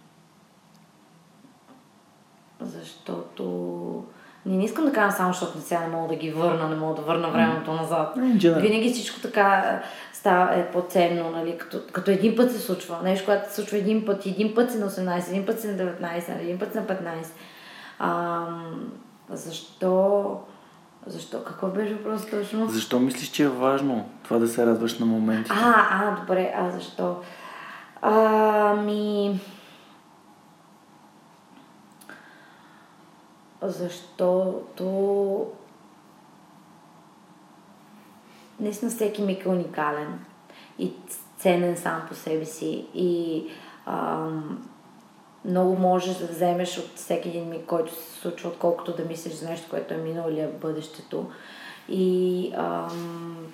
Защото 2.60 4.04
не, 4.46 4.56
не 4.56 4.64
искам 4.64 4.84
да 4.84 4.92
кажа 4.92 5.16
само, 5.16 5.32
защото 5.32 5.60
сега 5.60 5.80
не 5.80 5.96
мога 5.96 6.08
да 6.08 6.16
ги 6.16 6.30
върна, 6.30 6.68
не 6.68 6.76
мога 6.76 6.94
да 6.94 7.02
върна 7.02 7.30
времето 7.30 7.72
назад. 7.72 8.12
Винаги 8.62 8.92
всичко 8.92 9.20
така 9.20 9.80
става 10.12 10.54
е 10.54 10.70
по-ценно, 10.70 11.30
нали? 11.30 11.58
Като, 11.58 11.80
като 11.92 12.10
един 12.10 12.36
път 12.36 12.52
се 12.52 12.58
случва. 12.58 12.98
Нещо, 13.04 13.24
което 13.26 13.48
се 13.48 13.54
случва 13.54 13.76
един 13.76 14.04
път, 14.04 14.26
един 14.26 14.54
път 14.54 14.72
си 14.72 14.78
на 14.78 14.90
18, 14.90 15.28
един 15.28 15.46
път 15.46 15.60
си 15.60 15.66
на 15.66 15.74
19, 15.74 16.40
един 16.40 16.58
път 16.58 16.72
си 16.72 16.78
на 16.78 16.84
15. 16.84 16.96
А, 17.98 18.44
защо? 19.30 20.40
Защо? 21.06 21.44
Какво 21.44 21.66
беше 21.66 21.94
въпрос 21.94 22.30
точно? 22.30 22.68
Защо 22.68 23.00
мислиш, 23.00 23.28
че 23.28 23.42
е 23.42 23.48
важно 23.48 24.08
това 24.22 24.38
да 24.38 24.48
се 24.48 24.66
радваш 24.66 24.98
на 24.98 25.06
моментите? 25.06 25.56
А, 25.62 25.86
а, 25.90 26.20
добре, 26.20 26.54
а 26.56 26.70
защо? 26.70 27.16
Ами... 28.02 29.40
Защото 33.62 35.46
наистина 38.60 38.90
всеки 38.90 39.22
миг 39.22 39.44
е 39.44 39.48
уникален 39.48 40.24
и 40.78 40.92
ценен 41.38 41.76
сам 41.76 42.02
по 42.08 42.14
себе 42.14 42.44
си 42.44 42.86
и 42.94 43.46
ам, 43.86 44.68
много 45.44 45.76
можеш 45.76 46.16
да 46.16 46.26
вземеш 46.26 46.78
от 46.78 46.96
всеки 46.96 47.28
един 47.28 47.48
миг, 47.48 47.66
който 47.66 47.94
се 47.94 48.20
случва, 48.20 48.48
отколкото 48.48 48.96
да 48.96 49.04
мислиш 49.04 49.32
за 49.32 49.48
нещо, 49.48 49.70
което 49.70 49.94
е 49.94 49.96
минало 49.96 50.30
или 50.30 50.40
е 50.40 50.48
бъдещето. 50.48 51.30
И 51.88 52.52
ам, 52.56 53.46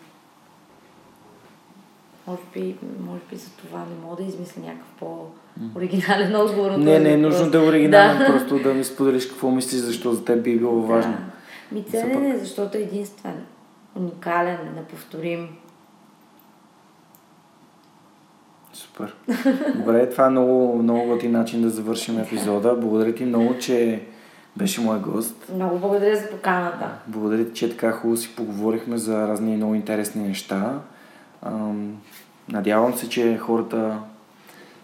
може 2.27 2.43
би, 2.53 2.79
може 3.01 3.21
би 3.31 3.37
за 3.37 3.51
това 3.51 3.79
не 3.79 4.07
мога 4.07 4.17
да 4.17 4.23
измисля 4.23 4.63
някакъв 4.63 4.93
по-оригинален 5.73 6.37
отговор. 6.37 6.71
Не, 6.71 6.99
не 6.99 7.13
е 7.13 7.17
нужно 7.17 7.51
да 7.51 7.59
е 7.59 7.69
оригинален, 7.69 8.19
да. 8.19 8.27
просто 8.27 8.59
да 8.59 8.75
ми 8.75 8.85
споделиш 8.85 9.27
какво 9.27 9.51
мислиш, 9.51 9.81
защо 9.81 10.13
за 10.13 10.25
теб 10.25 10.43
би 10.43 10.59
било 10.59 10.83
важно. 10.83 11.13
Да. 11.13 11.75
Ми 11.75 11.85
ценен 11.85 12.31
е, 12.31 12.39
защото 12.39 12.79
е 12.79 12.81
единствен, 12.81 13.35
уникален, 13.97 14.59
неповторим. 14.77 15.49
Супер. 18.73 19.15
Добре, 19.75 20.11
това 20.11 20.27
е 20.27 20.31
много, 20.31 20.83
много 20.83 21.07
готин 21.07 21.33
начин 21.33 21.63
да 21.63 21.71
завършим 21.71 22.19
епизода. 22.19 22.77
Благодаря 22.77 23.15
ти 23.15 23.25
много, 23.25 23.59
че 23.59 24.03
беше 24.57 24.81
мой 24.81 24.99
гост. 24.99 25.51
Много 25.55 25.79
благодаря 25.79 26.17
за 26.17 26.31
поканата. 26.31 26.89
Благодаря 27.07 27.45
ти, 27.45 27.55
че 27.55 27.71
така 27.71 27.93
хубаво 27.93 28.17
си 28.17 28.37
поговорихме 28.37 28.99
за 28.99 29.29
разни 29.29 29.57
много 29.57 29.75
интересни 29.75 30.23
неща. 30.23 30.79
Надявам 32.49 32.95
се, 32.95 33.09
че 33.09 33.39
хората 33.39 33.99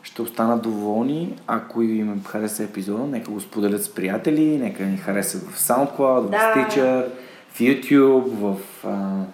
ще 0.05 0.23
останат 0.23 0.63
доволни. 0.63 1.37
Ако 1.47 1.83
им 1.83 2.25
хареса 2.25 2.65
епизода, 2.65 3.05
нека 3.05 3.31
го 3.31 3.41
споделят 3.41 3.85
с 3.85 3.95
приятели, 3.95 4.59
нека 4.59 4.83
ни 4.83 4.97
харесат 4.97 5.43
в 5.43 5.59
SoundCloud, 5.59 6.21
в 6.21 6.31
да. 6.31 6.37
Stitcher, 6.37 7.07
в 7.53 7.59
YouTube, 7.59 8.29
в 8.29 8.57
uh, 8.87 9.25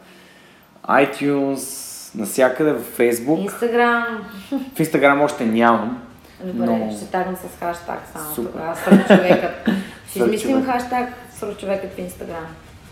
iTunes, 0.89 2.19
насякъде, 2.19 2.73
в 2.73 2.99
Facebook. 2.99 3.51
Instagram. 3.51 4.05
В 4.51 4.79
Instagram 4.79 5.25
още 5.25 5.47
нямам. 5.47 6.03
Добре, 6.45 6.67
но... 6.67 6.97
ще 6.97 7.07
тагна 7.07 7.37
с 7.37 7.59
хаштаг 7.61 8.01
само 8.13 8.35
Супер. 8.35 8.51
тогава. 8.51 8.77
Свръхчовекът. 8.77 9.69
Ще 10.11 10.19
измислим 10.19 10.65
хаштаг 10.65 11.09
свръхчовекът 11.37 11.93
в 11.93 11.99
Instagram. 11.99 12.45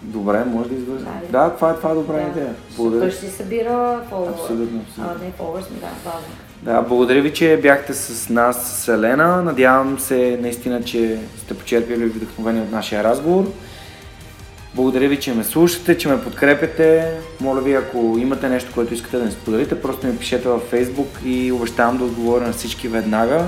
Добре, 0.03 0.45
може 0.45 0.69
да 0.69 0.75
извършим. 0.75 1.07
Да, 1.31 1.45
да, 1.45 1.55
това, 1.57 1.71
е, 1.71 1.75
това 1.75 1.91
е 1.91 1.95
добра 1.95 2.17
да. 2.17 2.21
идея. 2.21 2.55
Благодаря. 2.77 3.01
Той 3.01 3.11
ще 3.11 3.21
си 3.21 3.31
събира 3.31 4.01
фолуър. 4.11 4.31
Абсолютно, 4.31 4.81
абсолютно. 4.81 5.15
А, 5.21 5.25
не 5.25 5.33
фолуър, 5.33 5.61
да, 5.61 6.11
важно. 6.11 6.48
Да, 6.63 6.83
благодаря 6.83 7.23
ви, 7.23 7.33
че 7.33 7.61
бяхте 7.63 7.95
с 7.95 8.29
нас, 8.29 8.83
с 8.83 8.89
Елена. 8.89 9.43
Надявам 9.43 9.99
се 9.99 10.39
наистина, 10.41 10.83
че 10.83 11.19
сте 11.39 11.55
почерпили 11.55 12.05
вдъхновени 12.05 12.61
от 12.61 12.73
нашия 12.73 13.05
разговор. 13.05 13.53
Благодаря 14.75 15.09
ви, 15.09 15.21
че 15.21 15.35
ме 15.35 15.45
слушате, 15.45 15.99
че 15.99 16.09
ме 16.09 16.23
подкрепяте. 16.23 17.13
Моля 17.41 17.61
ви, 17.61 17.75
ако 17.75 18.17
имате 18.19 18.49
нещо, 18.49 18.71
което 18.75 18.95
искате 18.95 19.19
да 19.19 19.25
ни 19.25 19.33
споделите, 19.33 19.83
просто 19.83 20.07
ми 20.07 20.19
пишете 20.19 20.49
във 20.49 20.73
Facebook 20.73 21.25
и 21.25 21.53
обещавам 21.53 21.99
да 21.99 22.05
отговоря 22.05 22.47
на 22.47 22.53
всички 22.53 22.89
веднага. 22.89 23.45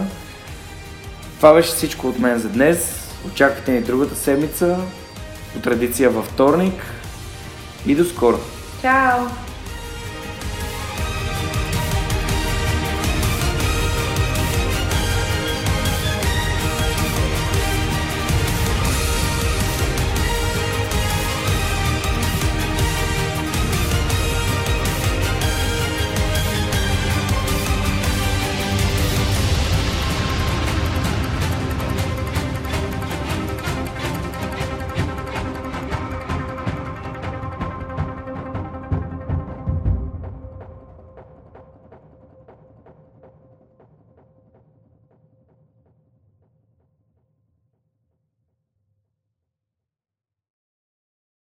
Това 1.37 1.55
беше 1.55 1.69
всичко 1.69 2.07
от 2.09 2.19
мен 2.19 2.39
за 2.39 2.49
днес. 2.49 3.09
Очаквайте 3.27 3.73
ни 3.73 3.81
другата 3.81 4.17
седмица 4.17 4.77
по 5.53 5.61
традиция 5.61 6.11
във 6.11 6.27
вторник 6.27 6.83
и 7.87 7.95
до 7.95 8.05
скоро. 8.05 8.39
Чао! 8.83 9.50